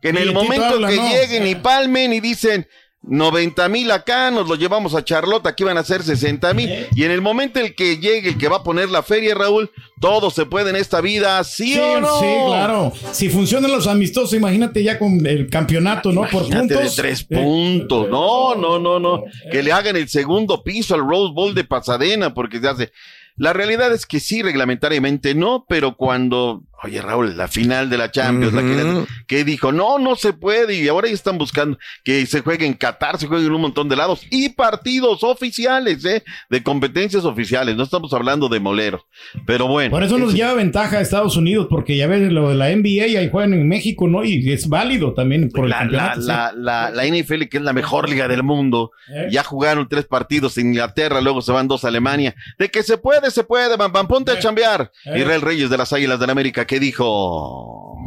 que 0.00 0.08
en 0.08 0.16
el 0.16 0.32
momento 0.32 0.64
habla, 0.64 0.88
que 0.88 0.96
¿no? 0.96 1.08
lleguen 1.08 1.46
y 1.46 1.54
palmen 1.54 2.12
y 2.12 2.18
dicen 2.18 2.66
90 3.04 3.68
mil 3.68 3.90
acá, 3.90 4.30
nos 4.30 4.48
lo 4.48 4.54
llevamos 4.54 4.94
a 4.94 5.04
Charlotte, 5.04 5.46
aquí 5.46 5.64
van 5.64 5.76
a 5.76 5.82
ser 5.82 6.02
60 6.02 6.54
mil. 6.54 6.70
Y 6.94 7.04
en 7.04 7.10
el 7.10 7.20
momento 7.20 7.58
en 7.58 7.66
el 7.66 7.74
que 7.74 7.98
llegue 7.98 8.30
el 8.30 8.38
que 8.38 8.48
va 8.48 8.58
a 8.58 8.62
poner 8.62 8.90
la 8.90 9.02
feria, 9.02 9.34
Raúl, 9.34 9.70
todo 10.00 10.30
se 10.30 10.46
puede 10.46 10.70
en 10.70 10.76
esta 10.76 11.00
vida, 11.00 11.42
¿sí, 11.42 11.74
Sí, 11.74 11.80
o 11.80 12.00
no? 12.00 12.20
sí, 12.20 12.26
claro. 12.46 12.92
Si 13.12 13.28
funcionan 13.28 13.72
los 13.72 13.86
amistosos, 13.86 14.34
imagínate 14.34 14.82
ya 14.84 14.98
con 14.98 15.26
el 15.26 15.50
campeonato, 15.50 16.12
¿no? 16.12 16.22
Por 16.28 16.48
puntos. 16.48 16.68
de 16.96 17.02
tres 17.02 17.24
puntos. 17.24 18.08
No, 18.08 18.54
no, 18.54 18.78
no, 18.78 19.00
no. 19.00 19.24
Que 19.50 19.62
le 19.62 19.72
hagan 19.72 19.96
el 19.96 20.08
segundo 20.08 20.62
piso 20.62 20.94
al 20.94 21.00
Rose 21.00 21.32
Bowl 21.34 21.54
de 21.54 21.64
Pasadena, 21.64 22.32
porque 22.34 22.60
se 22.60 22.68
hace. 22.68 22.92
La 23.36 23.52
realidad 23.52 23.92
es 23.92 24.06
que 24.06 24.20
sí, 24.20 24.42
reglamentariamente 24.42 25.34
no, 25.34 25.64
pero 25.68 25.96
cuando, 25.96 26.62
oye 26.84 27.00
Raúl, 27.00 27.36
la 27.36 27.48
final 27.48 27.88
de 27.90 27.98
la 27.98 28.10
Champions, 28.10 28.52
la 28.52 28.62
que, 28.62 29.04
que 29.26 29.44
dijo, 29.44 29.72
no, 29.72 29.98
no 29.98 30.16
se 30.16 30.32
puede, 30.32 30.74
y 30.74 30.88
ahora 30.88 31.08
ya 31.08 31.14
están 31.14 31.38
buscando 31.38 31.78
que 32.04 32.26
se 32.26 32.40
juegue 32.40 32.66
en 32.66 32.74
Qatar, 32.74 33.18
se 33.18 33.26
juegue 33.26 33.46
en 33.46 33.52
un 33.52 33.60
montón 33.60 33.88
de 33.88 33.96
lados, 33.96 34.22
y 34.30 34.48
partidos 34.50 35.22
oficiales, 35.22 36.04
¿eh? 36.04 36.22
De 36.50 36.62
competencias 36.62 37.24
oficiales, 37.24 37.76
no 37.76 37.82
estamos 37.84 38.12
hablando 38.12 38.48
de 38.48 38.60
moleros, 38.60 39.02
pero 39.46 39.66
bueno. 39.66 39.90
Por 39.90 40.02
eso 40.02 40.18
nos 40.18 40.30
es- 40.30 40.34
lleva 40.36 40.54
ventaja 40.54 40.98
a 40.98 41.00
Estados 41.00 41.36
Unidos, 41.36 41.66
porque 41.70 41.96
ya 41.96 42.06
ves 42.06 42.32
lo 42.32 42.48
de 42.50 42.54
la 42.56 42.70
NBA 42.70 43.18
ahí 43.18 43.28
juegan 43.30 43.54
en 43.54 43.68
México, 43.68 44.08
¿no? 44.08 44.24
Y 44.24 44.52
es 44.52 44.68
válido 44.68 45.14
también 45.14 45.50
por 45.50 45.64
el 45.64 45.70
la, 45.70 45.84
la, 45.84 46.14
sí. 46.16 46.20
la, 46.26 46.52
la, 46.56 46.90
la 46.90 47.04
NFL, 47.06 47.44
que 47.48 47.58
es 47.58 47.62
la 47.62 47.72
mejor 47.72 48.08
liga 48.08 48.28
del 48.28 48.42
mundo, 48.42 48.90
¿Eh? 49.08 49.28
ya 49.30 49.42
jugaron 49.44 49.88
tres 49.88 50.04
partidos 50.06 50.58
en 50.58 50.68
Inglaterra, 50.68 51.20
luego 51.20 51.42
se 51.42 51.52
van 51.52 51.68
dos 51.68 51.84
a 51.84 51.88
Alemania. 51.88 52.34
De 52.58 52.68
que 52.70 52.82
se 52.82 52.98
puede, 52.98 53.30
se 53.30 53.44
puede, 53.44 53.76
Bam 53.76 53.92
Bam, 53.92 54.08
ponte 54.08 54.32
a 54.32 54.38
chambear. 54.38 54.90
¿Eh? 55.04 55.20
Israel 55.20 55.40
Reyes 55.42 55.70
de 55.70 55.78
las 55.78 55.92
Águilas 55.92 56.18
del 56.20 56.30
América, 56.30 56.64
¿qué 56.72 56.80
dijo? 56.80 57.98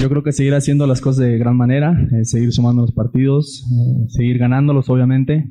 Yo 0.00 0.08
creo 0.08 0.22
que 0.22 0.30
seguir 0.30 0.54
haciendo 0.54 0.86
las 0.86 1.00
cosas 1.00 1.26
de 1.26 1.38
gran 1.38 1.56
manera, 1.56 1.92
eh, 2.12 2.24
seguir 2.24 2.52
sumando 2.52 2.82
los 2.82 2.92
partidos, 2.92 3.66
eh, 3.68 4.06
seguir 4.10 4.38
ganándolos, 4.38 4.88
obviamente. 4.88 5.50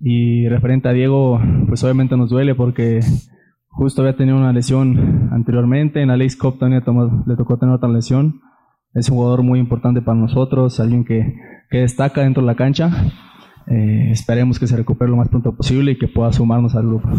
Y 0.00 0.48
referente 0.48 0.88
a 0.88 0.92
Diego, 0.92 1.38
pues 1.68 1.84
obviamente 1.84 2.16
nos 2.16 2.30
duele 2.30 2.54
porque 2.54 3.00
justo 3.68 4.00
había 4.00 4.16
tenido 4.16 4.38
una 4.38 4.54
lesión 4.54 5.28
anteriormente. 5.30 6.00
En 6.00 6.08
la 6.08 6.16
Lace 6.16 6.38
Cup 6.38 6.58
también 6.58 6.82
le, 7.26 7.36
tocó 7.36 7.58
tener 7.58 7.74
otra 7.74 7.90
lesión. 7.90 8.40
Es 8.94 9.10
un 9.10 9.16
jugador 9.16 9.42
muy 9.42 9.58
importante 9.58 10.00
para 10.00 10.18
nosotros, 10.18 10.80
alguien 10.80 11.04
que, 11.04 11.34
que 11.68 11.80
destaca 11.80 12.22
dentro 12.22 12.42
de 12.42 12.46
la 12.46 12.56
cancha. 12.56 13.12
Eh, 13.66 14.08
esperemos 14.10 14.58
que 14.58 14.66
se 14.66 14.76
recupere 14.78 15.10
lo 15.10 15.18
más 15.18 15.28
pronto 15.28 15.54
posible 15.54 15.92
y 15.92 15.98
que 15.98 16.08
pueda 16.08 16.32
sumarnos 16.32 16.74
al 16.76 16.86
grupo. 16.86 17.10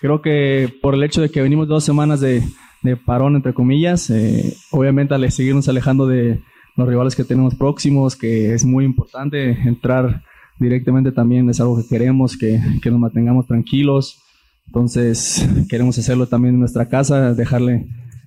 Creo 0.00 0.22
que 0.22 0.72
por 0.80 0.94
el 0.94 1.02
hecho 1.02 1.22
de 1.22 1.28
que 1.28 1.42
venimos 1.42 1.66
dos 1.66 1.82
semanas 1.82 2.20
de, 2.20 2.44
de 2.86 2.96
parón, 2.96 3.36
entre 3.36 3.52
comillas, 3.52 4.10
eh, 4.10 4.54
obviamente 4.70 5.14
al 5.14 5.30
seguirnos 5.30 5.68
alejando 5.68 6.06
de 6.06 6.40
los 6.76 6.88
rivales 6.88 7.16
que 7.16 7.24
tenemos 7.24 7.54
próximos, 7.54 8.16
que 8.16 8.54
es 8.54 8.64
muy 8.64 8.84
importante 8.84 9.50
entrar 9.50 10.22
directamente 10.58 11.12
también, 11.12 11.48
es 11.50 11.60
algo 11.60 11.76
que 11.76 11.88
queremos, 11.88 12.36
que, 12.36 12.60
que 12.82 12.90
nos 12.90 13.00
mantengamos 13.00 13.46
tranquilos. 13.46 14.22
Entonces 14.66 15.48
queremos 15.68 15.98
hacerlo 15.98 16.26
también 16.26 16.54
en 16.54 16.60
nuestra 16.60 16.88
casa, 16.88 17.34
dejarle 17.34 17.86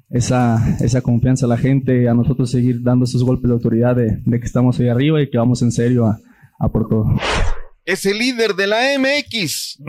esa, 0.10 0.78
esa 0.80 1.02
confianza 1.02 1.46
a 1.46 1.50
la 1.50 1.58
gente, 1.58 2.10
a 2.10 2.14
nosotros 2.14 2.50
seguir 2.50 2.82
dando 2.82 3.06
esos 3.06 3.24
golpes 3.24 3.50
de 3.50 3.54
autoridad 3.54 3.96
de, 3.96 4.22
de 4.26 4.40
que 4.40 4.46
estamos 4.46 4.80
ahí 4.80 4.88
arriba 4.88 5.22
y 5.22 5.30
que 5.30 5.38
vamos 5.38 5.62
en 5.62 5.72
serio 5.72 6.06
a, 6.06 6.20
a 6.60 6.70
por 6.70 6.88
todo. 6.88 7.14
Es 7.90 8.06
el 8.06 8.20
líder 8.20 8.54
de 8.54 8.68
la 8.68 8.82
MX. 9.00 9.80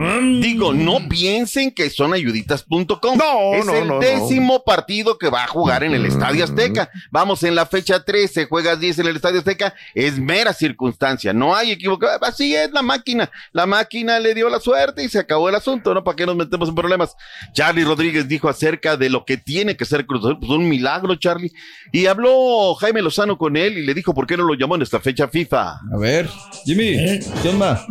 Digo, 0.41 0.73
no 0.73 1.07
piensen 1.07 1.69
que 1.69 1.91
son 1.91 2.15
ayuditas.com. 2.15 3.15
No, 3.15 3.53
es 3.53 3.63
no, 3.63 3.75
el 3.75 3.87
no, 3.87 3.93
no. 3.93 3.99
décimo 3.99 4.63
partido 4.63 5.19
que 5.19 5.29
va 5.29 5.43
a 5.43 5.47
jugar 5.47 5.83
en 5.83 5.93
el 5.93 6.07
Estadio 6.07 6.43
Azteca. 6.43 6.89
Vamos 7.11 7.43
en 7.43 7.53
la 7.53 7.67
fecha 7.67 8.03
13, 8.03 8.47
juegas 8.47 8.79
10 8.79 8.97
en 8.97 9.05
el 9.05 9.15
Estadio 9.17 9.37
Azteca. 9.37 9.75
Es 9.93 10.17
mera 10.17 10.51
circunstancia, 10.51 11.31
no 11.31 11.55
hay 11.55 11.73
equivocado. 11.73 12.17
Así 12.25 12.55
es 12.55 12.71
la 12.71 12.81
máquina. 12.81 13.29
La 13.51 13.67
máquina 13.67 14.19
le 14.19 14.33
dio 14.33 14.49
la 14.49 14.59
suerte 14.59 15.03
y 15.03 15.09
se 15.09 15.19
acabó 15.19 15.47
el 15.49 15.53
asunto, 15.53 15.93
¿no? 15.93 16.03
¿Para 16.03 16.15
qué 16.15 16.25
nos 16.25 16.35
metemos 16.35 16.69
en 16.69 16.75
problemas? 16.75 17.15
Charlie 17.53 17.83
Rodríguez 17.83 18.27
dijo 18.27 18.49
acerca 18.49 18.97
de 18.97 19.11
lo 19.11 19.25
que 19.25 19.37
tiene 19.37 19.77
que 19.77 19.85
ser 19.85 20.07
Cruz 20.07 20.25
Azul. 20.25 20.39
Pues 20.39 20.49
un 20.49 20.67
milagro, 20.67 21.13
Charlie. 21.17 21.51
Y 21.91 22.07
habló 22.07 22.73
Jaime 22.73 23.03
Lozano 23.03 23.37
con 23.37 23.55
él 23.57 23.77
y 23.77 23.85
le 23.85 23.93
dijo 23.93 24.15
por 24.15 24.25
qué 24.25 24.37
no 24.37 24.43
lo 24.43 24.55
llamó 24.55 24.75
en 24.75 24.81
esta 24.81 24.99
fecha 24.99 25.27
FIFA. 25.27 25.81
A 25.93 25.97
ver, 25.99 26.27
Jimmy, 26.65 27.19
¿qué 27.43 27.49
onda? 27.49 27.85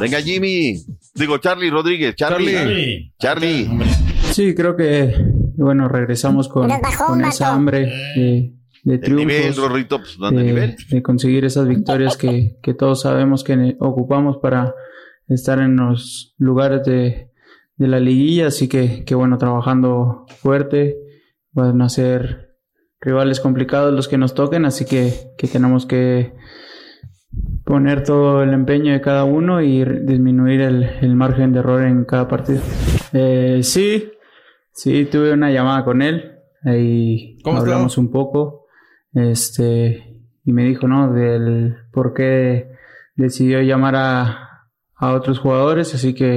Venga, 0.00 0.20
Jimmy. 0.20 0.84
Digo, 1.14 1.38
Charlie 1.38 1.70
Rodríguez. 1.70 2.14
Charlie. 2.14 3.12
Charlie. 3.18 3.68
Sí, 4.32 4.54
creo 4.54 4.76
que 4.76 5.14
bueno, 5.56 5.88
regresamos 5.88 6.48
con, 6.48 6.70
con 7.06 7.24
esa 7.24 7.54
hambre 7.54 7.86
de, 8.14 8.52
de 8.84 8.98
triunfos, 8.98 9.58
pues 9.88 10.32
de, 10.32 10.42
nivel. 10.42 10.76
de 10.90 11.02
conseguir 11.02 11.44
esas 11.44 11.66
victorias 11.66 12.16
que, 12.16 12.58
que 12.62 12.74
todos 12.74 13.02
sabemos 13.02 13.42
que 13.42 13.76
ocupamos 13.80 14.38
para 14.38 14.74
estar 15.28 15.58
en 15.58 15.76
los 15.76 16.34
lugares 16.38 16.84
de, 16.84 17.30
de 17.76 17.88
la 17.88 18.00
liguilla, 18.00 18.48
así 18.48 18.68
que, 18.68 19.04
que 19.04 19.14
bueno, 19.14 19.38
trabajando 19.38 20.26
fuerte, 20.40 20.96
van 21.52 21.80
a 21.82 21.88
ser 21.88 22.56
rivales 23.00 23.40
complicados 23.40 23.94
los 23.94 24.08
que 24.08 24.18
nos 24.18 24.34
toquen, 24.34 24.64
así 24.66 24.84
que, 24.84 25.32
que 25.38 25.48
tenemos 25.48 25.86
que 25.86 26.34
poner 27.66 28.04
todo 28.04 28.44
el 28.44 28.54
empeño 28.54 28.92
de 28.92 29.00
cada 29.00 29.24
uno 29.24 29.60
y 29.60 29.84
disminuir 29.84 30.60
el, 30.60 30.84
el 31.00 31.16
margen 31.16 31.52
de 31.52 31.58
error 31.58 31.82
en 31.82 32.04
cada 32.04 32.28
partido. 32.28 32.60
Eh, 33.12 33.58
sí, 33.64 34.12
sí, 34.72 35.06
tuve 35.10 35.32
una 35.32 35.50
llamada 35.50 35.84
con 35.84 36.00
él 36.00 36.32
y 36.64 37.42
¿Cómo 37.42 37.58
está? 37.58 37.70
hablamos 37.72 37.98
un 37.98 38.12
poco, 38.12 38.66
este, 39.12 40.22
y 40.44 40.52
me 40.52 40.62
dijo, 40.62 40.86
¿no? 40.86 41.12
Del 41.12 41.76
por 41.92 42.14
qué 42.14 42.70
decidió 43.16 43.60
llamar 43.60 43.96
a, 43.96 44.68
a 44.94 45.12
otros 45.12 45.40
jugadores, 45.40 45.92
así 45.92 46.14
que 46.14 46.35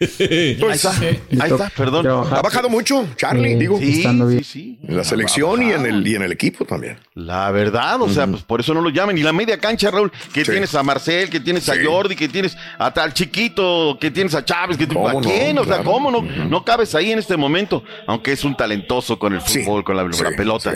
ahí 0.00 0.56
está, 0.72 0.90
ahí 0.98 1.20
está, 1.50 1.70
perdón. 1.76 2.06
Ha 2.06 2.40
bajado 2.42 2.68
mucho, 2.68 3.06
Charlie, 3.16 3.52
Eh, 3.52 3.56
digo. 3.56 3.78
sí, 3.78 3.98
estando 3.98 4.26
bien. 4.26 4.42
En 4.88 4.96
la 4.96 5.04
selección 5.04 5.62
y 5.62 5.72
en 5.72 5.84
el, 5.86 6.06
y 6.06 6.14
en 6.14 6.22
el 6.22 6.32
equipo 6.32 6.64
también. 6.64 6.96
La 7.14 7.50
verdad, 7.50 8.00
o 8.00 8.08
sea, 8.08 8.26
pues 8.26 8.42
por 8.42 8.60
eso 8.60 8.72
no 8.74 8.80
lo 8.80 8.90
llaman. 8.90 9.18
Y 9.18 9.22
la 9.22 9.32
media 9.32 9.58
cancha, 9.58 9.90
Raúl, 9.90 10.10
que 10.32 10.44
Sí. 10.44 10.50
tienes 10.52 10.74
a 10.74 10.82
Marcel, 10.82 11.28
que 11.28 11.40
tienes 11.40 11.68
a 11.68 11.74
Sí. 11.74 11.80
Jordi, 11.84 12.16
que 12.16 12.28
tienes 12.28 12.56
a 12.78 12.92
tal 12.92 13.12
chiquito, 13.12 13.98
que 14.00 14.10
tienes 14.10 14.34
a 14.34 14.44
Chávez, 14.44 14.76
que 14.78 14.86
tienes 14.86 15.06
a 15.08 15.20
quién, 15.20 15.58
o 15.58 15.64
sea, 15.64 15.76
Claro. 15.76 15.84
¿cómo 15.90 16.10
no, 16.10 16.22
no 16.22 16.64
cabes 16.64 16.94
ahí 16.94 17.12
en 17.12 17.18
este 17.18 17.36
momento? 17.36 17.82
Aunque 18.06 18.32
es 18.32 18.42
un 18.44 18.56
talentoso 18.56 19.18
con 19.18 19.34
el 19.34 19.40
fútbol, 19.40 19.84
con 19.84 19.96
la, 19.96 20.04
la 20.04 20.30
pelota. 20.36 20.72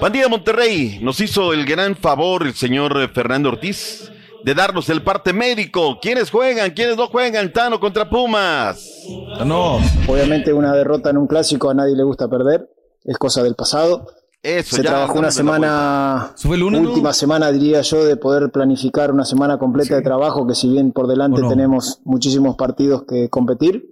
Bandida 0.00 0.28
Monterrey, 0.28 0.98
nos 1.02 1.20
hizo 1.20 1.52
el 1.52 1.64
gran 1.66 1.94
favor 1.96 2.46
el 2.46 2.54
señor 2.54 2.98
eh, 3.00 3.08
Fernando 3.08 3.50
Ortiz 3.50 4.10
de 4.44 4.54
darnos 4.54 4.88
el 4.88 5.02
parte 5.02 5.32
médico. 5.32 5.98
¿Quiénes 6.00 6.30
juegan? 6.30 6.70
¿Quiénes 6.72 6.96
no 6.96 7.08
juegan? 7.08 7.52
Tano 7.52 7.80
contra 7.80 8.08
Pumas. 8.08 9.06
No. 9.44 9.78
Obviamente 10.08 10.52
una 10.52 10.72
derrota 10.74 11.10
en 11.10 11.18
un 11.18 11.26
clásico 11.26 11.70
a 11.70 11.74
nadie 11.74 11.96
le 11.96 12.02
gusta 12.02 12.28
perder, 12.28 12.68
es 13.04 13.18
cosa 13.18 13.42
del 13.42 13.54
pasado. 13.54 14.06
Eso, 14.42 14.76
Se 14.76 14.82
ya 14.82 14.90
trabajó 14.90 15.20
una 15.20 15.30
semana, 15.30 16.34
última 16.44 17.12
semana 17.12 17.52
diría 17.52 17.80
yo, 17.82 18.04
de 18.04 18.16
poder 18.16 18.50
planificar 18.50 19.12
una 19.12 19.24
semana 19.24 19.56
completa 19.56 19.94
de 19.94 20.02
trabajo, 20.02 20.44
que 20.48 20.56
si 20.56 20.68
bien 20.68 20.90
por 20.90 21.06
delante 21.06 21.40
tenemos 21.48 22.00
muchísimos 22.04 22.56
partidos 22.56 23.04
que 23.04 23.28
competir. 23.28 23.88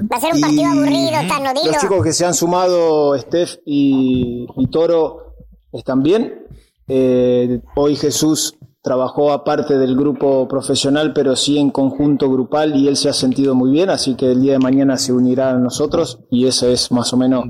Va 0.00 0.16
a 0.16 0.20
ser 0.20 0.32
un 0.34 0.40
partido 0.40 0.66
aburrido, 0.66 1.10
Tano, 1.28 1.52
dilo. 1.52 1.72
Los 1.72 1.82
chicos 1.82 2.02
que 2.02 2.14
se 2.14 2.24
han 2.24 2.32
sumado, 2.32 3.18
Steph 3.18 3.58
y, 3.66 4.46
y 4.56 4.66
Toro, 4.68 5.34
están 5.72 6.02
bien. 6.02 6.46
Eh, 6.88 7.60
hoy 7.74 7.96
Jesús 7.96 8.56
trabajó 8.86 9.32
aparte 9.32 9.78
del 9.78 9.96
grupo 9.96 10.46
profesional, 10.46 11.12
pero 11.12 11.34
sí 11.34 11.58
en 11.58 11.70
conjunto 11.70 12.30
grupal 12.30 12.76
y 12.76 12.86
él 12.86 12.96
se 12.96 13.08
ha 13.08 13.12
sentido 13.12 13.56
muy 13.56 13.72
bien, 13.72 13.90
así 13.90 14.14
que 14.14 14.30
el 14.30 14.40
día 14.40 14.52
de 14.52 14.58
mañana 14.60 14.96
se 14.96 15.12
unirá 15.12 15.50
a 15.50 15.54
nosotros 15.54 16.20
y 16.30 16.46
ese 16.46 16.72
es 16.72 16.92
más 16.92 17.12
o 17.12 17.16
menos 17.16 17.46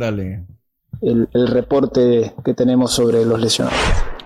el, 1.02 1.28
el 1.34 1.46
reporte 1.48 2.34
que 2.42 2.54
tenemos 2.54 2.94
sobre 2.94 3.26
los 3.26 3.38
lesionados. 3.38 3.78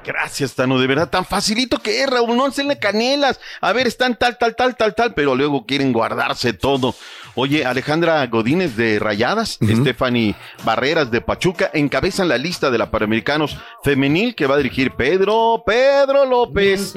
Gracias, 0.04 0.54
Tano, 0.54 0.78
de 0.78 0.86
verdad, 0.86 1.10
tan 1.10 1.24
facilito 1.24 1.78
que 1.78 2.00
es, 2.00 2.08
Raúl, 2.08 2.36
no 2.36 2.46
hacen 2.46 2.72
canelas. 2.80 3.40
A 3.60 3.72
ver, 3.72 3.88
están 3.88 4.16
tal, 4.16 4.38
tal, 4.38 4.54
tal, 4.54 4.76
tal, 4.76 4.94
tal, 4.94 5.12
pero 5.12 5.34
luego 5.34 5.66
quieren 5.66 5.92
guardarse 5.92 6.52
todo. 6.52 6.94
Oye, 7.42 7.64
Alejandra 7.64 8.26
Godínez 8.26 8.76
de 8.76 8.98
Rayadas, 8.98 9.58
Stephanie 9.62 10.34
Barreras 10.62 11.10
de 11.10 11.22
Pachuca, 11.22 11.70
encabezan 11.72 12.28
la 12.28 12.36
lista 12.36 12.70
de 12.70 12.76
la 12.76 12.90
Panamericanos 12.90 13.56
femenil 13.82 14.34
que 14.34 14.46
va 14.46 14.56
a 14.56 14.58
dirigir 14.58 14.90
Pedro, 14.90 15.62
Pedro 15.64 16.26
López, 16.26 16.92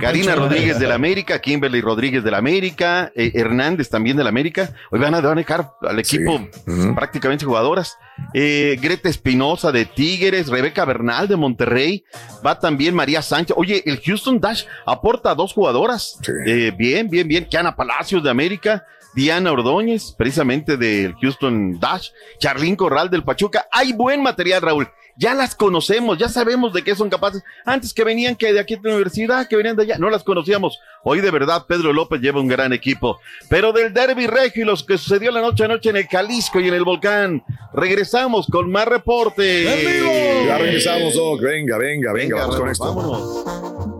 Karina 0.00 0.36
Rodríguez 0.36 0.78
de 0.78 0.86
la 0.86 0.94
América, 0.94 1.40
Kimberly 1.40 1.80
Rodríguez 1.80 2.22
de 2.22 2.30
la 2.30 2.38
América, 2.38 3.10
eh, 3.16 3.32
Hernández 3.34 3.88
también 3.88 4.16
de 4.16 4.22
la 4.22 4.28
América. 4.28 4.72
Hoy 4.92 5.00
van 5.00 5.12
a, 5.12 5.20
van 5.20 5.32
a 5.32 5.40
dejar 5.40 5.72
al 5.82 5.98
equipo 5.98 6.40
prácticamente 6.94 7.44
jugadoras. 7.44 7.98
Eh, 8.32 8.78
Greta 8.80 9.08
Espinosa 9.08 9.72
de 9.72 9.86
Tigres, 9.86 10.46
Rebeca 10.46 10.84
Bernal 10.84 11.26
de 11.26 11.34
Monterrey, 11.34 12.04
va 12.46 12.60
también 12.60 12.94
María 12.94 13.22
Sánchez. 13.22 13.56
Oye, 13.58 13.82
el 13.86 14.00
Houston 14.00 14.38
Dash 14.38 14.66
aporta 14.86 15.32
a 15.32 15.34
dos 15.34 15.52
jugadoras. 15.52 16.16
Eh, 16.46 16.72
bien, 16.78 17.08
bien, 17.10 17.26
bien. 17.26 17.44
Kiana 17.44 17.74
Palacios 17.74 18.22
de 18.22 18.30
América, 18.30 18.86
Diana 19.14 19.52
Ordóñez, 19.52 20.14
precisamente 20.16 20.76
del 20.76 21.14
Houston 21.14 21.78
Dash, 21.80 22.10
Charlín 22.38 22.76
Corral 22.76 23.10
del 23.10 23.24
Pachuca. 23.24 23.66
Hay 23.70 23.92
buen 23.92 24.22
material, 24.22 24.62
Raúl. 24.62 24.88
Ya 25.16 25.34
las 25.34 25.54
conocemos, 25.54 26.16
ya 26.16 26.30
sabemos 26.30 26.72
de 26.72 26.82
qué 26.82 26.94
son 26.94 27.10
capaces. 27.10 27.42
Antes 27.66 27.92
que 27.92 28.04
venían 28.04 28.36
que 28.36 28.54
de 28.54 28.60
aquí 28.60 28.76
de 28.76 28.88
la 28.88 28.94
universidad, 28.94 29.48
que 29.48 29.56
venían 29.56 29.76
de 29.76 29.82
allá, 29.82 29.98
no 29.98 30.08
las 30.08 30.24
conocíamos. 30.24 30.78
Hoy 31.04 31.20
de 31.20 31.30
verdad 31.30 31.66
Pedro 31.68 31.92
López 31.92 32.22
lleva 32.22 32.40
un 32.40 32.48
gran 32.48 32.72
equipo. 32.72 33.20
Pero 33.50 33.72
del 33.72 33.92
Derby 33.92 34.26
Regio 34.26 34.62
y 34.62 34.66
lo 34.66 34.76
que 34.76 34.96
sucedió 34.96 35.30
la 35.30 35.42
noche 35.42 35.64
a 35.64 35.68
noche 35.68 35.90
en 35.90 35.96
el 35.96 36.06
Jalisco 36.06 36.60
y 36.60 36.68
en 36.68 36.74
el 36.74 36.84
Volcán, 36.84 37.44
regresamos 37.74 38.46
con 38.46 38.70
más 38.70 38.86
reporte. 38.86 39.64
Ya 40.46 40.56
regresamos, 40.56 41.14
Doc. 41.14 41.42
Venga, 41.42 41.76
venga, 41.76 42.12
venga, 42.12 42.36
vamos 42.36 42.56
con 42.56 42.70
esto. 42.70 43.99